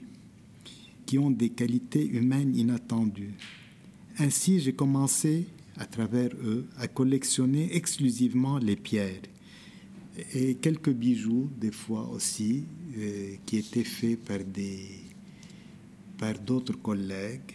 qui 1.05 1.19
ont 1.19 1.29
des 1.29 1.49
qualités 1.49 2.07
humaines 2.07 2.55
inattendues. 2.55 3.35
Ainsi, 4.17 4.59
j'ai 4.59 4.73
commencé 4.73 5.45
à 5.77 5.85
travers 5.85 6.31
eux 6.43 6.65
à 6.77 6.87
collectionner 6.87 7.75
exclusivement 7.75 8.57
les 8.57 8.75
pierres 8.75 9.21
et 10.33 10.55
quelques 10.55 10.93
bijoux 10.93 11.47
des 11.61 11.71
fois 11.71 12.09
aussi 12.09 12.65
euh, 12.97 13.35
qui 13.45 13.57
étaient 13.57 13.83
faits 13.83 14.19
par 14.19 14.39
des 14.39 14.87
par 16.17 16.33
d'autres 16.37 16.79
collègues. 16.81 17.53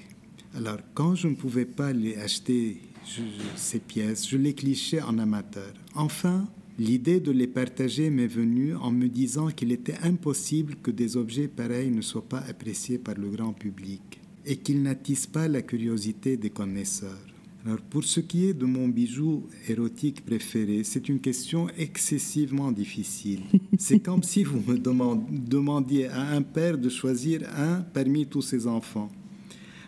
Alors 0.57 0.79
quand 0.95 1.15
je 1.15 1.29
ne 1.29 1.35
pouvais 1.35 1.67
pas 1.67 1.93
les 1.93 2.17
acheter 2.17 2.79
ces 3.57 3.81
pièces, 3.81 4.29
je 4.29 4.39
les 4.39 4.55
clichais 4.55 5.03
en 5.03 5.19
amateur. 5.19 5.73
Enfin, 5.95 6.49
l'idée 6.79 7.21
de 7.21 7.31
les 7.31 7.47
partager 7.47 8.09
m'est 8.11 8.27
venue 8.27 8.75
en 8.75 8.91
me 8.91 9.09
disant 9.09 9.49
qu'il 9.49 9.73
était 9.73 9.99
impossible 10.03 10.77
que 10.77 10.91
des 10.91 11.17
objets 11.17 11.49
pareils 11.49 11.91
ne 11.91 12.01
soient 12.01 12.29
pas 12.29 12.45
appréciés 12.49 12.99
par 12.99 13.17
le 13.17 13.29
grand 13.29 13.53
public 13.53 14.21
et 14.47 14.57
qu'ils 14.57 14.83
n'attisent 14.83 15.27
pas 15.27 15.49
la 15.49 15.63
curiosité 15.63 16.37
des 16.37 16.51
connaisseurs. 16.51 17.34
Alors 17.67 17.81
pour 17.81 18.05
ce 18.05 18.21
qui 18.21 18.45
est 18.45 18.53
de 18.53 18.67
mon 18.67 18.89
bijou 18.89 19.49
érotique 19.67 20.23
préféré, 20.23 20.85
c'est 20.85 21.09
une 21.09 21.19
question 21.19 21.67
excessivement 21.79 22.71
difficile. 22.71 23.41
C'est 23.79 24.01
comme 24.01 24.23
si 24.23 24.45
vous 24.45 24.61
me 24.61 24.77
demandiez 24.77 26.09
à 26.09 26.29
un 26.33 26.43
père 26.43 26.77
de 26.77 26.91
choisir 26.91 27.41
un 27.57 27.81
parmi 27.81 28.27
tous 28.27 28.43
ses 28.43 28.67
enfants. 28.67 29.11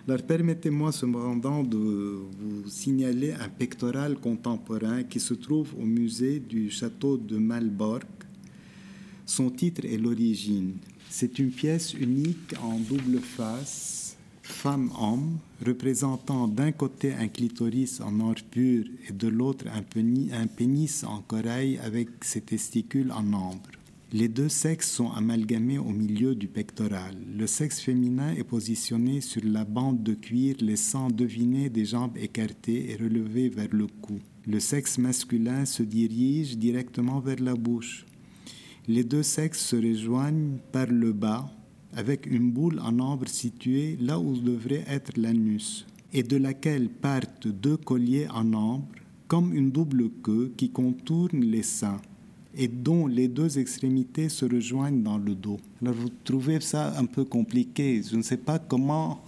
Alors 0.08 0.22
permettez-moi 0.22 0.92
cependant 0.92 1.62
de 1.64 1.76
vous 1.76 2.68
signaler 2.68 3.32
un 3.32 3.48
pectoral 3.48 4.16
contemporain 4.16 5.02
qui 5.02 5.20
se 5.20 5.34
trouve 5.34 5.74
au 5.78 5.84
musée 5.84 6.38
du 6.38 6.70
château 6.70 7.18
de 7.18 7.36
Malbork. 7.36 8.06
Son 9.26 9.50
titre 9.50 9.84
est 9.84 9.98
L'origine. 9.98 10.74
C'est 11.10 11.38
une 11.40 11.50
pièce 11.50 11.92
unique 11.92 12.54
en 12.62 12.78
double 12.78 13.18
face, 13.18 14.05
femme-homme, 14.46 15.38
représentant 15.64 16.48
d'un 16.48 16.72
côté 16.72 17.12
un 17.12 17.28
clitoris 17.28 18.00
en 18.00 18.20
or 18.20 18.36
pur 18.50 18.84
et 19.08 19.12
de 19.12 19.28
l'autre 19.28 19.66
un, 19.74 19.82
pénis 20.46 21.04
en 21.04 21.20
corail 21.20 21.78
avec 21.82 22.08
ses 22.22 22.40
testicules 22.40 23.12
en 23.12 23.32
ambre. 23.32 23.70
Les 24.12 24.28
deux 24.28 24.48
sexes 24.48 24.90
sont 24.90 25.10
amalgamés 25.10 25.78
au 25.78 25.90
milieu 25.90 26.36
du 26.36 26.46
pectoral. 26.46 27.16
Le 27.36 27.46
sexe 27.46 27.80
féminin 27.80 28.34
est 28.34 28.44
positionné 28.44 29.20
sur 29.20 29.42
la 29.44 29.64
bande 29.64 30.02
de 30.04 30.14
cuir, 30.14 30.56
laissant 30.60 31.10
deviner 31.10 31.68
des 31.68 31.84
jambes 31.84 32.16
écartées 32.16 32.90
et 32.90 32.96
relevées 32.96 33.48
vers 33.48 33.68
le 33.72 33.88
cou. 33.88 34.20
Le 34.46 34.60
sexe 34.60 34.98
masculin 34.98 35.64
se 35.64 35.82
dirige 35.82 36.56
directement 36.56 37.18
vers 37.18 37.40
la 37.40 37.56
bouche. 37.56 38.06
Les 38.86 39.02
deux 39.02 39.24
sexes 39.24 39.66
se 39.66 39.76
rejoignent 39.76 40.58
par 40.70 40.86
le 40.86 41.12
bas, 41.12 41.50
avec 41.96 42.26
une 42.26 42.50
boule 42.50 42.78
en 42.80 42.98
ambre 43.00 43.26
située 43.26 43.96
là 44.00 44.18
où 44.20 44.36
devrait 44.36 44.84
être 44.88 45.12
l'anus, 45.16 45.86
et 46.12 46.22
de 46.22 46.36
laquelle 46.36 46.88
partent 46.88 47.48
deux 47.48 47.76
colliers 47.76 48.28
en 48.28 48.52
ambre, 48.52 48.86
comme 49.26 49.52
une 49.54 49.70
double 49.70 50.10
queue 50.22 50.52
qui 50.56 50.70
contourne 50.70 51.40
les 51.40 51.62
seins 51.64 52.00
et 52.58 52.68
dont 52.68 53.06
les 53.06 53.28
deux 53.28 53.58
extrémités 53.58 54.28
se 54.28 54.44
rejoignent 54.46 55.02
dans 55.02 55.18
le 55.18 55.34
dos. 55.34 55.58
Alors 55.82 55.94
vous 55.94 56.10
trouvez 56.24 56.60
ça 56.60 56.94
un 56.98 57.04
peu 57.04 57.24
compliqué. 57.24 58.00
Je 58.08 58.16
ne 58.16 58.22
sais 58.22 58.38
pas 58.38 58.58
comment 58.58 59.20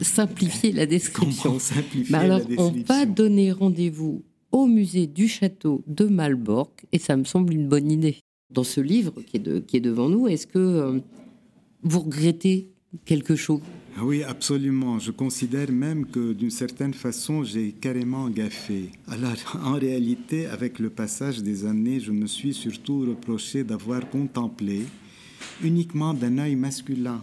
simplifier 0.00 0.72
la 0.72 0.86
description. 0.86 1.58
Simplifier 1.58 2.14
alors, 2.14 2.38
la 2.38 2.44
description. 2.44 2.84
on 2.88 2.92
va 2.98 3.04
donner 3.06 3.52
rendez-vous 3.52 4.22
au 4.50 4.66
musée 4.66 5.06
du 5.06 5.28
château 5.28 5.82
de 5.86 6.06
Malbork 6.06 6.84
et 6.92 6.98
ça 6.98 7.16
me 7.16 7.24
semble 7.24 7.52
une 7.52 7.68
bonne 7.68 7.90
idée. 7.90 8.16
Dans 8.50 8.64
ce 8.64 8.80
livre 8.80 9.14
qui 9.26 9.38
est, 9.38 9.40
de- 9.40 9.58
qui 9.60 9.78
est 9.78 9.80
devant 9.80 10.08
nous, 10.08 10.28
est-ce 10.28 10.46
que 10.46 10.58
euh, 10.58 11.00
vous 11.82 12.00
regrettez 12.00 12.68
quelque 13.04 13.36
chose? 13.36 13.60
Ah 13.96 14.04
Oui, 14.04 14.22
absolument. 14.22 14.98
Je 14.98 15.10
considère 15.10 15.70
même 15.70 16.06
que 16.06 16.32
d'une 16.32 16.50
certaine 16.50 16.94
façon, 16.94 17.44
j'ai 17.44 17.72
carrément 17.72 18.28
gaffé. 18.30 18.90
Alors, 19.06 19.36
en 19.64 19.74
réalité, 19.74 20.46
avec 20.46 20.78
le 20.78 20.88
passage 20.88 21.42
des 21.42 21.66
années, 21.66 22.00
je 22.00 22.12
me 22.12 22.26
suis 22.26 22.54
surtout 22.54 23.00
reproché 23.00 23.64
d'avoir 23.64 24.08
contemplé 24.08 24.82
uniquement 25.62 26.14
d'un 26.14 26.38
œil 26.38 26.56
masculin 26.56 27.22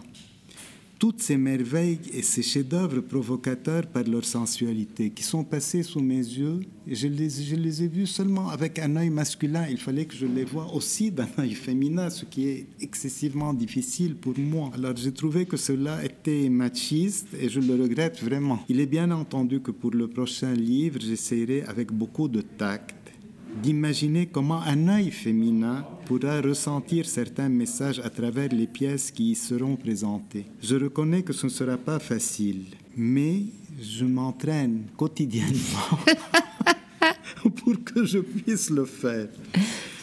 toutes 1.00 1.22
ces 1.22 1.38
merveilles 1.38 1.98
et 2.12 2.20
ces 2.20 2.42
chefs-d'œuvre 2.42 3.00
provocateurs 3.00 3.86
par 3.86 4.04
leur 4.04 4.22
sensualité 4.24 5.08
qui 5.10 5.22
sont 5.22 5.44
passés 5.44 5.82
sous 5.82 6.00
mes 6.00 6.18
yeux 6.18 6.60
je 6.86 7.06
les, 7.06 7.30
je 7.30 7.54
les 7.54 7.84
ai 7.84 7.88
vus 7.88 8.06
seulement 8.06 8.48
avec 8.48 8.78
un 8.78 8.96
œil 8.96 9.10
masculin. 9.10 9.66
Il 9.70 9.78
fallait 9.78 10.06
que 10.06 10.14
je 10.16 10.26
les 10.26 10.44
voie 10.44 10.66
aussi 10.74 11.10
d'un 11.10 11.28
œil 11.38 11.54
féminin, 11.54 12.10
ce 12.10 12.24
qui 12.24 12.48
est 12.48 12.66
excessivement 12.80 13.54
difficile 13.54 14.16
pour 14.16 14.36
moi. 14.38 14.70
Alors 14.74 14.96
j'ai 14.96 15.12
trouvé 15.12 15.46
que 15.46 15.56
cela 15.56 16.04
était 16.04 16.48
machiste 16.48 17.28
et 17.40 17.48
je 17.48 17.60
le 17.60 17.80
regrette 17.80 18.22
vraiment. 18.22 18.60
Il 18.68 18.80
est 18.80 18.86
bien 18.86 19.10
entendu 19.10 19.60
que 19.60 19.70
pour 19.70 19.92
le 19.92 20.08
prochain 20.08 20.52
livre, 20.52 20.98
j'essaierai 21.00 21.62
avec 21.62 21.92
beaucoup 21.92 22.28
de 22.28 22.40
tact 22.40 22.96
d'imaginer 23.62 24.26
comment 24.26 24.62
un 24.62 24.88
œil 24.88 25.10
féminin 25.10 25.84
pourra 26.06 26.40
ressentir 26.40 27.06
certains 27.06 27.48
messages 27.48 28.00
à 28.00 28.10
travers 28.10 28.48
les 28.48 28.66
pièces 28.66 29.10
qui 29.10 29.32
y 29.32 29.34
seront 29.34 29.76
présentées. 29.76 30.46
Je 30.62 30.76
reconnais 30.76 31.22
que 31.22 31.32
ce 31.32 31.46
ne 31.46 31.50
sera 31.50 31.76
pas 31.76 31.98
facile, 31.98 32.64
mais 32.96 33.42
je 33.80 34.04
m'entraîne 34.04 34.84
quotidiennement 34.96 35.98
pour 37.56 37.84
que 37.84 38.04
je 38.04 38.18
puisse 38.18 38.70
le 38.70 38.84
faire. 38.84 39.28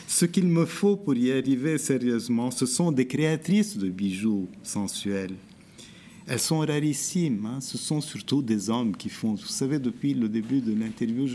Ce 0.07 0.25
qu'il 0.25 0.47
me 0.47 0.65
faut 0.65 0.95
pour 0.95 1.15
y 1.15 1.31
arriver 1.31 1.77
sérieusement, 1.77 2.49
ce 2.51 2.65
sont 2.65 2.91
des 2.91 3.05
créatrices 3.05 3.77
de 3.77 3.89
bijoux 3.89 4.47
sensuels. 4.63 5.35
Elles 6.29 6.39
sont 6.39 6.59
rarissimes. 6.59 7.45
hein. 7.45 7.59
Ce 7.61 7.77
sont 7.77 8.01
surtout 8.01 8.41
des 8.41 8.69
hommes 8.69 8.95
qui 8.95 9.07
font. 9.07 9.33
Vous 9.35 9.45
savez, 9.47 9.79
depuis 9.79 10.13
le 10.13 10.27
début 10.27 10.59
de 10.59 10.73
l'interview, 10.73 11.25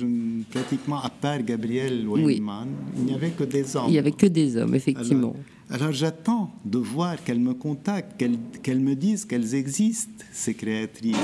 pratiquement 0.51 1.01
à 1.03 1.09
part 1.09 1.43
Gabriel 1.43 2.07
Weinman, 2.07 2.69
il 2.99 3.05
n'y 3.05 3.15
avait 3.15 3.31
que 3.31 3.45
des 3.45 3.75
hommes. 3.75 3.87
Il 3.89 3.93
n'y 3.93 3.99
avait 3.99 4.13
que 4.13 4.27
des 4.27 4.57
hommes, 4.59 4.75
effectivement. 4.75 5.35
Alors, 5.71 5.83
alors 5.83 5.93
j'attends 5.93 6.51
de 6.65 6.79
voir 6.79 7.23
qu'elles 7.25 7.41
me 7.41 7.55
contactent, 7.55 8.23
qu'elles 8.63 8.81
me 8.81 8.95
disent 8.95 9.25
qu'elles 9.25 9.55
existent, 9.55 10.25
ces 10.31 10.53
créatrices, 10.53 11.17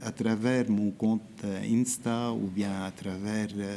à 0.00 0.10
travers 0.10 0.70
mon 0.70 0.90
compte 0.90 1.22
Insta 1.70 2.32
ou 2.32 2.48
bien 2.48 2.82
à 2.82 2.90
travers, 2.90 3.48
euh, 3.58 3.76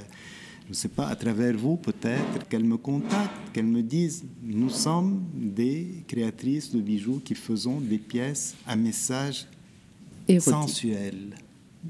je 0.66 0.70
ne 0.72 0.76
sais 0.76 0.88
pas, 0.90 1.08
à 1.08 1.16
travers 1.16 1.56
vous 1.56 1.78
peut-être, 1.78 2.48
qu'elles 2.50 2.64
me 2.64 2.78
contactent, 2.78 3.52
qu'elles 3.54 3.66
me 3.68 3.82
disent, 3.84 4.24
nous 4.44 4.70
sommes 4.70 5.22
des 5.36 5.88
créatrices 6.08 6.72
de 6.74 6.82
bijoux 6.82 7.22
qui 7.24 7.36
faisons 7.36 7.80
des 7.80 8.00
pièces 8.00 8.56
à 8.66 8.76
message 8.76 9.46
Érotique. 10.28 10.50
sensuel. 10.54 11.16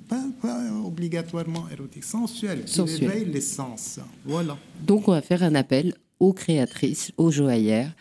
Pas, 0.09 0.25
pas 0.41 0.61
obligatoirement 0.85 1.65
érotique, 1.71 2.03
sensuel, 2.03 2.65
qui 2.65 2.73
Sensuel. 2.73 3.09
réveille 3.09 3.31
les 3.33 3.39
sens. 3.39 3.99
Voilà. 4.25 4.57
Donc, 4.85 5.07
on 5.07 5.11
va 5.13 5.21
faire 5.21 5.41
un 5.41 5.55
appel 5.55 5.93
aux 6.19 6.33
créatrices, 6.33 7.13
aux 7.15 7.31
joaillères 7.31 7.93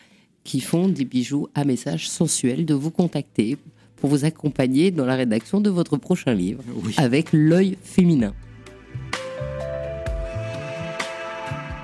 qui 0.43 0.59
font 0.59 0.89
des 0.89 1.05
bijoux 1.05 1.47
à 1.55 1.63
message 1.63 2.09
sensuel 2.09 2.65
de 2.65 2.73
vous 2.73 2.91
contacter 2.91 3.57
pour 3.95 4.09
vous 4.09 4.25
accompagner 4.25 4.91
dans 4.91 5.05
la 5.05 5.15
rédaction 5.15 5.61
de 5.61 5.69
votre 5.69 5.95
prochain 5.95 6.33
livre 6.33 6.61
Oui. 6.83 6.93
avec 6.97 7.29
l'œil 7.31 7.77
féminin. 7.81 8.33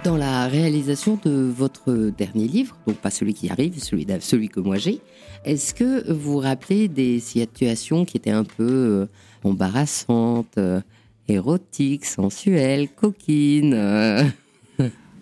Dans 0.03 0.17
la 0.17 0.47
réalisation 0.47 1.19
de 1.23 1.29
votre 1.29 2.11
dernier 2.17 2.47
livre, 2.47 2.75
donc 2.87 2.97
pas 2.97 3.11
celui 3.11 3.35
qui 3.35 3.51
arrive, 3.51 3.77
celui, 3.77 4.07
celui 4.19 4.49
que 4.49 4.59
moi 4.59 4.77
j'ai, 4.77 4.99
est-ce 5.45 5.75
que 5.75 6.11
vous 6.11 6.33
vous 6.33 6.37
rappelez 6.39 6.87
des 6.87 7.19
situations 7.19 8.03
qui 8.03 8.17
étaient 8.17 8.31
un 8.31 8.43
peu 8.43 8.63
euh, 8.67 9.05
embarrassantes, 9.43 10.57
euh, 10.57 10.81
érotiques, 11.27 12.05
sensuelles, 12.05 12.89
coquines 12.89 13.75
euh, 13.75 14.23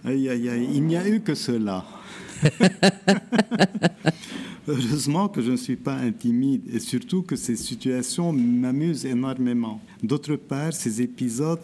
Aïe, 0.05 0.29
aïe, 0.29 0.47
aïe, 0.47 0.69
il 0.73 0.83
n'y 0.85 0.95
a 0.95 1.05
eu 1.09 1.19
que 1.19 1.35
cela. 1.35 1.83
Heureusement 4.67 5.27
que 5.27 5.41
je 5.41 5.51
ne 5.51 5.57
suis 5.57 5.75
pas 5.75 5.95
intimide 5.95 6.61
et 6.73 6.79
surtout 6.79 7.23
que 7.23 7.35
ces 7.35 7.57
situations 7.57 8.31
m'amusent 8.31 9.05
énormément. 9.05 9.81
D'autre 10.03 10.37
part, 10.37 10.71
ces 10.71 11.01
épisodes, 11.01 11.59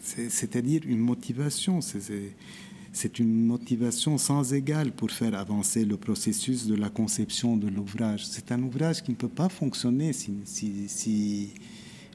c'est-à-dire 0.00 0.82
une 0.86 0.98
motivation, 0.98 1.80
c'est- 1.80 3.18
une 3.18 3.46
motivation 3.46 4.18
sans 4.18 4.52
égale 4.52 4.92
pour 4.92 5.10
faire 5.10 5.34
avancer 5.34 5.84
le 5.84 5.96
processus 5.96 6.66
de 6.66 6.74
la 6.74 6.90
conception 6.90 7.56
de 7.56 7.68
l'ouvrage. 7.68 8.26
C'est 8.26 8.50
un 8.52 8.62
ouvrage 8.62 9.02
qui 9.02 9.12
ne 9.12 9.16
peut 9.16 9.28
pas 9.28 9.48
fonctionner 9.48 10.12
si- 10.12 10.88
si 10.88 11.50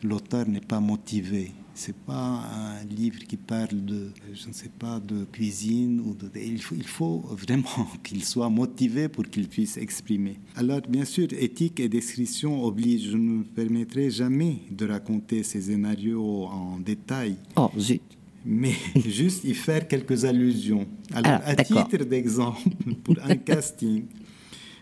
l'auteur 0.04 0.48
n'est 0.48 0.60
pas 0.62 0.80
motivé. 0.80 1.52
C'est 1.78 1.96
pas 1.96 2.42
un 2.54 2.86
livre 2.86 3.20
qui 3.20 3.36
parle 3.36 3.84
de, 3.84 4.12
je 4.34 4.48
ne 4.48 4.54
sais 4.54 4.72
pas, 4.80 5.00
de 5.00 5.26
cuisine 5.26 6.00
ou 6.00 6.14
de. 6.14 6.32
Il 6.40 6.62
faut, 6.62 6.76
il 6.76 6.88
faut 6.88 7.20
vraiment 7.32 7.88
qu'il 8.04 8.24
soit 8.24 8.50
motivé 8.50 9.10
pour 9.10 9.26
qu'il 9.26 9.48
puisse 9.50 9.76
exprimer. 9.76 10.38
Alors, 10.56 10.82
bien 10.88 11.04
sûr, 11.04 11.28
éthique 11.38 11.82
et 11.82 11.90
description 11.90 12.64
obligent. 12.64 13.12
Je 13.12 13.18
ne 13.18 13.40
me 13.40 13.44
permettrai 13.44 14.10
jamais 14.10 14.60
de 14.72 14.88
raconter 14.88 15.44
ces 15.44 15.62
scénarios 15.64 16.46
en 16.46 16.80
détail 16.80 17.36
Oh, 17.58 17.70
zut 17.78 18.02
mais 18.46 18.76
juste 18.96 19.44
y 19.44 19.54
faire 19.54 19.88
quelques 19.88 20.24
allusions. 20.24 20.88
Alors, 21.12 21.32
Alors, 21.32 21.42
à 21.48 21.56
titre 21.56 22.06
d'exemple, 22.06 22.70
pour 23.04 23.16
un 23.24 23.36
casting, 23.38 24.06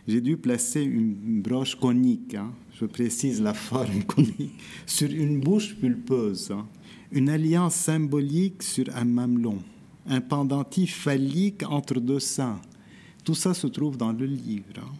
j'ai 0.07 0.19
dû 0.19 0.35
placer 0.35 0.81
une 0.81 1.41
broche 1.41 1.75
conique, 1.75 2.35
hein, 2.35 2.51
je 2.79 2.85
précise 2.85 3.41
la 3.41 3.53
forme 3.53 4.03
conique, 4.03 4.53
sur 4.85 5.09
une 5.09 5.39
bouche 5.39 5.75
pulpeuse, 5.75 6.51
hein, 6.51 6.67
une 7.14 7.30
alliance 7.30 7.76
symbolique 7.76 8.64
sur 8.64 8.86
un 8.95 9.05
mamelon, 9.05 9.59
un 10.07 10.20
pendentif 10.20 10.95
phallique 10.95 11.64
entre 11.70 11.99
deux 11.99 12.20
seins. 12.20 12.59
Tout 13.24 13.36
ça 13.36 13.53
se 13.53 13.68
trouve 13.68 13.97
dans 13.97 14.11
le 14.11 14.26
livre. 14.26 14.66
hein. 14.78 14.91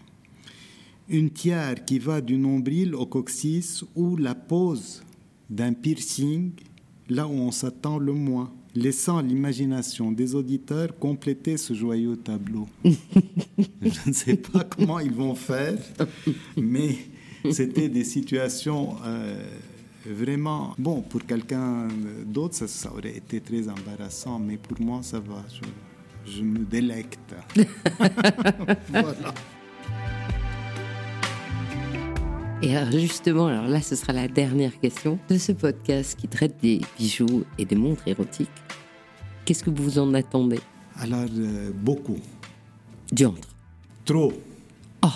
Une 1.10 1.32
tiare 1.32 1.84
qui 1.86 2.00
va 2.00 2.22
du 2.22 2.38
nombril 2.38 2.96
au 2.96 3.06
coccyx 3.06 3.84
ou 3.96 4.16
la 4.16 4.36
pose 4.36 5.04
d'un 5.50 5.74
piercing 5.74 6.52
là 7.10 7.28
où 7.28 7.32
on 7.34 7.52
s'attend 7.52 7.98
le 7.98 8.14
moins, 8.14 8.54
laissant 8.76 9.20
l'imagination 9.20 10.12
des 10.12 10.36
auditeurs 10.36 10.98
compléter 10.98 11.58
ce 11.58 11.74
joyeux 11.74 12.16
tableau. 12.16 12.68
Je 12.86 14.08
ne 14.08 14.14
sais 14.14 14.38
pas 14.38 14.64
comment 14.64 15.00
ils 15.00 15.12
vont 15.12 15.36
faire, 15.36 15.78
mais 16.56 16.96
c'était 17.52 17.90
des 17.90 18.06
situations 18.06 18.96
euh, 19.04 19.44
vraiment... 20.06 20.74
Bon, 20.78 21.02
pour 21.02 21.26
quelqu'un 21.26 21.88
d'autre, 22.26 22.56
ça, 22.56 22.68
ça 22.68 22.92
aurait 22.92 23.16
été 23.18 23.42
très 23.42 23.68
embarrassant, 23.70 24.40
mais 24.40 24.58
pour 24.58 24.80
moi, 24.82 25.02
ça 25.02 25.20
va. 25.20 25.44
Je, 25.50 26.32
je 26.32 26.42
me 26.42 26.60
délecte. 26.60 27.36
voilà. 28.90 29.34
Et 32.62 32.78
alors 32.78 32.92
justement, 32.98 33.48
alors 33.48 33.68
là, 33.68 33.82
ce 33.82 33.94
sera 33.94 34.14
la 34.14 34.30
dernière 34.30 34.80
question 34.80 35.20
de 35.30 35.38
ce 35.38 35.52
podcast 35.52 36.18
qui 36.18 36.30
traite 36.30 36.56
des 36.62 36.80
bijoux 36.98 37.44
et 37.58 37.66
des 37.66 37.76
montres 37.76 38.08
érotiques. 38.08 38.50
Qu'est-ce 39.44 39.66
que 39.66 39.70
vous 39.70 40.00
en 40.00 40.14
attendez? 40.14 40.62
Alors, 40.98 41.26
euh, 41.38 41.72
beaucoup. 41.74 42.20
Diantre. 43.12 43.50
Trop. 44.06 44.32
Oh. 45.02 45.10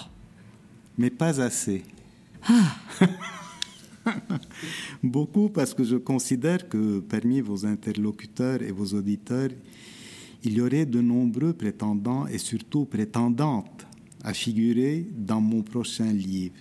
Mais 0.98 1.10
pas 1.10 1.40
assez. 1.40 1.86
Ah. 2.50 2.76
beaucoup 5.04 5.50
parce 5.50 5.74
que 5.74 5.84
je 5.84 5.96
considère 5.96 6.68
que 6.70 7.00
parmi 7.00 7.42
vos 7.42 7.66
interlocuteurs 7.66 8.62
et 8.62 8.72
vos 8.72 8.96
auditeurs, 8.98 9.50
il 10.44 10.54
y 10.54 10.62
aurait 10.62 10.86
de 10.86 11.02
nombreux 11.02 11.54
prétendants 11.54 12.28
et 12.28 12.38
surtout 12.38 12.86
prétendantes 12.86 13.86
à 14.24 14.34
figurer 14.34 15.06
dans 15.16 15.42
mon 15.42 15.62
prochain 15.62 16.12
livre. 16.12 16.54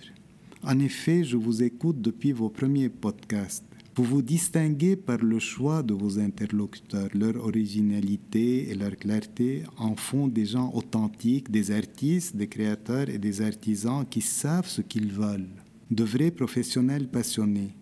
En 0.63 0.79
effet, 0.79 1.23
je 1.23 1.37
vous 1.37 1.63
écoute 1.63 2.01
depuis 2.01 2.31
vos 2.31 2.49
premiers 2.49 2.89
podcasts. 2.89 3.63
Vous 3.95 4.03
vous 4.03 4.21
distinguez 4.21 4.95
par 4.95 5.17
le 5.17 5.39
choix 5.39 5.81
de 5.81 5.93
vos 5.93 6.19
interlocuteurs. 6.19 7.09
Leur 7.15 7.43
originalité 7.43 8.69
et 8.69 8.75
leur 8.75 8.95
clarté 8.95 9.63
en 9.77 9.95
font 9.95 10.27
des 10.27 10.45
gens 10.45 10.71
authentiques, 10.73 11.49
des 11.49 11.71
artistes, 11.71 12.35
des 12.35 12.47
créateurs 12.47 13.09
et 13.09 13.17
des 13.17 13.41
artisans 13.41 14.05
qui 14.07 14.21
savent 14.21 14.67
ce 14.67 14.81
qu'ils 14.81 15.11
veulent. 15.11 15.49
De 15.89 16.03
vrais 16.03 16.31
professionnels 16.31 17.07
passionnés. 17.07 17.73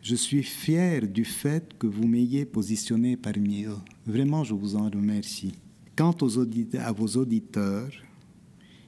Je 0.00 0.14
suis 0.14 0.44
fier 0.44 1.08
du 1.08 1.24
fait 1.24 1.76
que 1.76 1.88
vous 1.88 2.06
m'ayez 2.06 2.44
positionné 2.44 3.16
parmi 3.16 3.64
eux. 3.64 3.82
Vraiment, 4.06 4.44
je 4.44 4.54
vous 4.54 4.76
en 4.76 4.88
remercie. 4.88 5.54
Quant 5.96 6.14
aux 6.20 6.38
à 6.38 6.92
vos 6.92 7.08
auditeurs, 7.16 7.90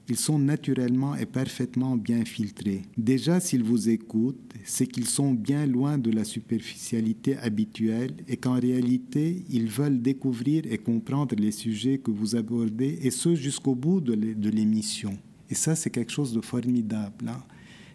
ils 0.09 0.17
sont 0.17 0.39
naturellement 0.39 1.17
et 1.17 1.27
parfaitement 1.27 1.97
bien 1.97 2.25
filtrés. 2.25 2.83
Déjà, 2.97 3.41
s'ils 3.41 3.65
vous 3.65 3.89
écoutent, 3.89 4.55
c'est 4.65 4.87
qu'ils 4.87 5.09
sont 5.09 5.33
bien 5.33 5.67
loin 5.67 5.99
de 5.99 6.13
la 6.13 6.23
superficialité 6.23 7.37
habituelle 7.39 8.15
et 8.29 8.37
qu'en 8.37 8.61
réalité, 8.61 9.45
ils 9.51 9.69
veulent 9.69 10.01
découvrir 10.01 10.63
et 10.71 10.79
comprendre 10.79 11.35
les 11.37 11.53
sujets 11.53 11.99
que 11.99 12.13
vous 12.13 12.37
abordez, 12.37 13.01
et 13.03 13.11
ce 13.11 13.35
jusqu'au 13.35 13.75
bout 13.75 14.01
de 14.01 14.49
l'émission. 14.49 15.19
Et 15.49 15.55
ça, 15.55 15.75
c'est 15.75 15.91
quelque 15.91 16.13
chose 16.13 16.33
de 16.33 16.41
formidable, 16.41 17.29
hein, 17.29 17.43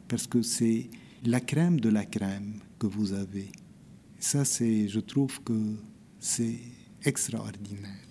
parce 0.07 0.27
que 0.27 0.41
c'est 0.41 0.89
la 1.23 1.39
crème 1.39 1.79
de 1.79 1.89
la 1.89 2.05
crème 2.05 2.59
que 2.79 2.87
vous 2.87 3.13
avez. 3.13 3.51
Ça, 4.19 4.45
c'est, 4.45 4.87
je 4.87 4.99
trouve 4.99 5.41
que 5.43 5.75
c'est 6.19 6.59
extraordinaire. 7.03 8.05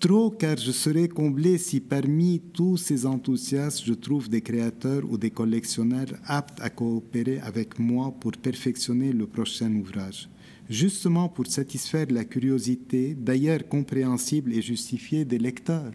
Trop 0.00 0.30
car 0.30 0.56
je 0.56 0.70
serais 0.70 1.08
comblé 1.08 1.58
si 1.58 1.80
parmi 1.80 2.40
tous 2.52 2.76
ces 2.76 3.04
enthousiastes 3.04 3.82
je 3.84 3.94
trouve 3.94 4.28
des 4.28 4.42
créateurs 4.42 5.02
ou 5.10 5.18
des 5.18 5.30
collectionneurs 5.30 6.12
aptes 6.24 6.60
à 6.60 6.70
coopérer 6.70 7.40
avec 7.40 7.80
moi 7.80 8.14
pour 8.20 8.30
perfectionner 8.32 9.12
le 9.12 9.26
prochain 9.26 9.74
ouvrage, 9.74 10.28
justement 10.70 11.28
pour 11.28 11.48
satisfaire 11.48 12.06
la 12.10 12.24
curiosité, 12.24 13.16
d'ailleurs 13.18 13.66
compréhensible 13.66 14.52
et 14.52 14.62
justifiée 14.62 15.24
des 15.24 15.38
lecteurs. 15.38 15.90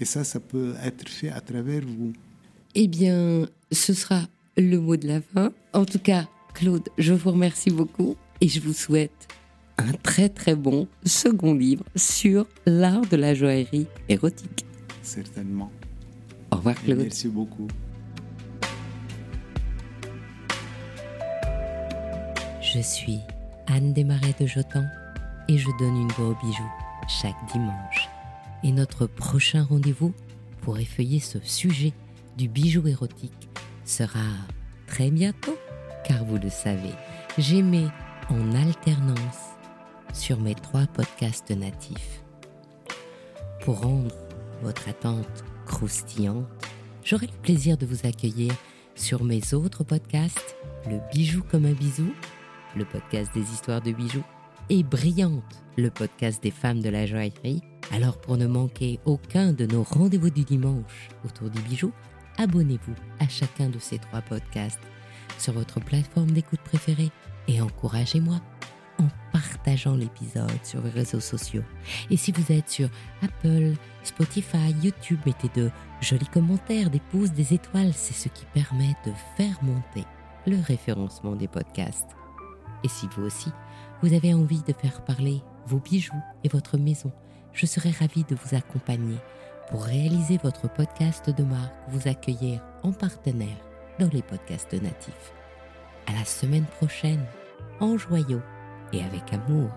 Et 0.00 0.04
ça, 0.04 0.24
ça 0.24 0.40
peut 0.40 0.74
être 0.82 1.08
fait 1.08 1.30
à 1.30 1.40
travers 1.40 1.82
vous. 1.86 2.12
Eh 2.74 2.88
bien, 2.88 3.46
ce 3.70 3.92
sera 3.94 4.26
le 4.56 4.78
mot 4.78 4.96
de 4.96 5.06
la 5.08 5.20
fin. 5.20 5.52
En 5.72 5.84
tout 5.84 5.98
cas, 5.98 6.28
Claude, 6.54 6.88
je 6.98 7.12
vous 7.12 7.30
remercie 7.30 7.70
beaucoup 7.70 8.16
et 8.40 8.48
je 8.48 8.60
vous 8.60 8.72
souhaite 8.72 9.28
un 9.78 9.92
très 9.92 10.28
très 10.28 10.54
bon 10.54 10.86
second 11.04 11.54
livre 11.54 11.84
sur 11.96 12.46
l'art 12.66 13.06
de 13.06 13.16
la 13.16 13.34
joaillerie 13.34 13.86
érotique. 14.08 14.64
Certainement. 15.02 15.70
Au 16.52 16.56
revoir 16.56 16.76
Claude. 16.82 16.98
merci 16.98 17.28
beaucoup. 17.28 17.68
Je 22.60 22.80
suis 22.80 23.18
Anne 23.66 23.92
Desmarais 23.92 24.34
de 24.38 24.46
Jotan 24.46 24.84
et 25.48 25.58
je 25.58 25.68
donne 25.78 25.96
une 25.96 26.08
voix 26.12 26.28
aux 26.28 26.46
bijoux 26.46 26.72
chaque 27.08 27.36
dimanche. 27.52 28.08
Et 28.62 28.72
notre 28.72 29.06
prochain 29.06 29.62
rendez-vous 29.62 30.14
pour 30.62 30.78
effeuiller 30.78 31.20
ce 31.20 31.38
sujet 31.42 31.92
du 32.36 32.48
bijou 32.48 32.86
érotique 32.88 33.48
sera 33.84 34.20
très 34.86 35.10
bientôt, 35.10 35.56
car 36.04 36.24
vous 36.24 36.38
le 36.38 36.50
savez, 36.50 36.94
j'aimais 37.38 37.88
en 38.30 38.54
alternance 38.54 39.54
sur 40.12 40.40
mes 40.40 40.54
trois 40.54 40.86
podcasts 40.86 41.50
natifs. 41.50 42.22
Pour 43.64 43.80
rendre 43.80 44.14
votre 44.62 44.88
attente 44.88 45.44
croustillante, 45.66 46.46
j'aurai 47.02 47.26
le 47.26 47.40
plaisir 47.42 47.76
de 47.76 47.86
vous 47.86 48.06
accueillir 48.06 48.52
sur 48.94 49.24
mes 49.24 49.54
autres 49.54 49.84
podcasts, 49.84 50.56
Le 50.88 51.00
Bijou 51.12 51.42
comme 51.50 51.66
un 51.66 51.72
bisou, 51.72 52.12
le 52.76 52.84
podcast 52.84 53.30
des 53.34 53.40
histoires 53.40 53.80
de 53.80 53.92
bijoux, 53.92 54.24
et 54.70 54.82
Brillante, 54.82 55.62
le 55.76 55.90
podcast 55.90 56.42
des 56.42 56.50
femmes 56.50 56.80
de 56.80 56.88
la 56.88 57.06
joaillerie. 57.06 57.62
Alors 57.92 58.18
pour 58.18 58.36
ne 58.36 58.46
manquer 58.46 58.98
aucun 59.04 59.52
de 59.52 59.66
nos 59.66 59.82
rendez-vous 59.82 60.30
du 60.30 60.44
dimanche 60.44 61.08
autour 61.24 61.50
du 61.50 61.60
bijou, 61.62 61.92
abonnez-vous 62.38 62.94
à 63.20 63.28
chacun 63.28 63.68
de 63.68 63.78
ces 63.78 63.98
trois 63.98 64.20
podcasts 64.20 64.80
sur 65.38 65.52
votre 65.52 65.80
plateforme 65.80 66.30
d'écoute 66.30 66.60
préférée 66.60 67.10
et 67.48 67.60
encouragez-moi 67.60 68.40
en 68.98 69.08
partageant 69.32 69.96
l'épisode 69.96 70.50
sur 70.62 70.80
vos 70.80 70.90
réseaux 70.90 71.20
sociaux. 71.20 71.64
Et 72.10 72.16
si 72.16 72.32
vous 72.32 72.52
êtes 72.52 72.70
sur 72.70 72.88
Apple, 73.22 73.74
Spotify, 74.02 74.74
YouTube, 74.82 75.18
mettez 75.26 75.48
de 75.54 75.70
jolis 76.00 76.28
commentaires, 76.28 76.90
des 76.90 77.00
pouces, 77.00 77.32
des 77.32 77.54
étoiles. 77.54 77.92
C'est 77.94 78.14
ce 78.14 78.28
qui 78.28 78.44
permet 78.52 78.94
de 79.04 79.12
faire 79.36 79.62
monter 79.62 80.04
le 80.46 80.60
référencement 80.60 81.34
des 81.34 81.48
podcasts. 81.48 82.10
Et 82.84 82.88
si 82.88 83.08
vous 83.16 83.22
aussi, 83.22 83.50
vous 84.02 84.12
avez 84.12 84.34
envie 84.34 84.62
de 84.62 84.72
faire 84.72 85.02
parler 85.04 85.42
vos 85.66 85.78
bijoux 85.78 86.12
et 86.44 86.48
votre 86.48 86.76
maison, 86.76 87.10
je 87.52 87.66
serai 87.66 87.90
ravie 87.90 88.24
de 88.24 88.34
vous 88.34 88.54
accompagner 88.54 89.16
pour 89.70 89.84
réaliser 89.84 90.38
votre 90.38 90.68
podcast 90.68 91.30
de 91.30 91.42
marque, 91.42 91.74
vous 91.88 92.08
accueillir 92.08 92.60
en 92.82 92.92
partenaire 92.92 93.56
dans 93.98 94.08
les 94.12 94.22
podcasts 94.22 94.72
natifs. 94.72 95.32
À 96.06 96.12
la 96.12 96.24
semaine 96.24 96.66
prochaine, 96.78 97.24
en 97.80 97.96
joyau 97.96 98.40
et 98.92 99.02
avec 99.02 99.32
amour. 99.32 99.70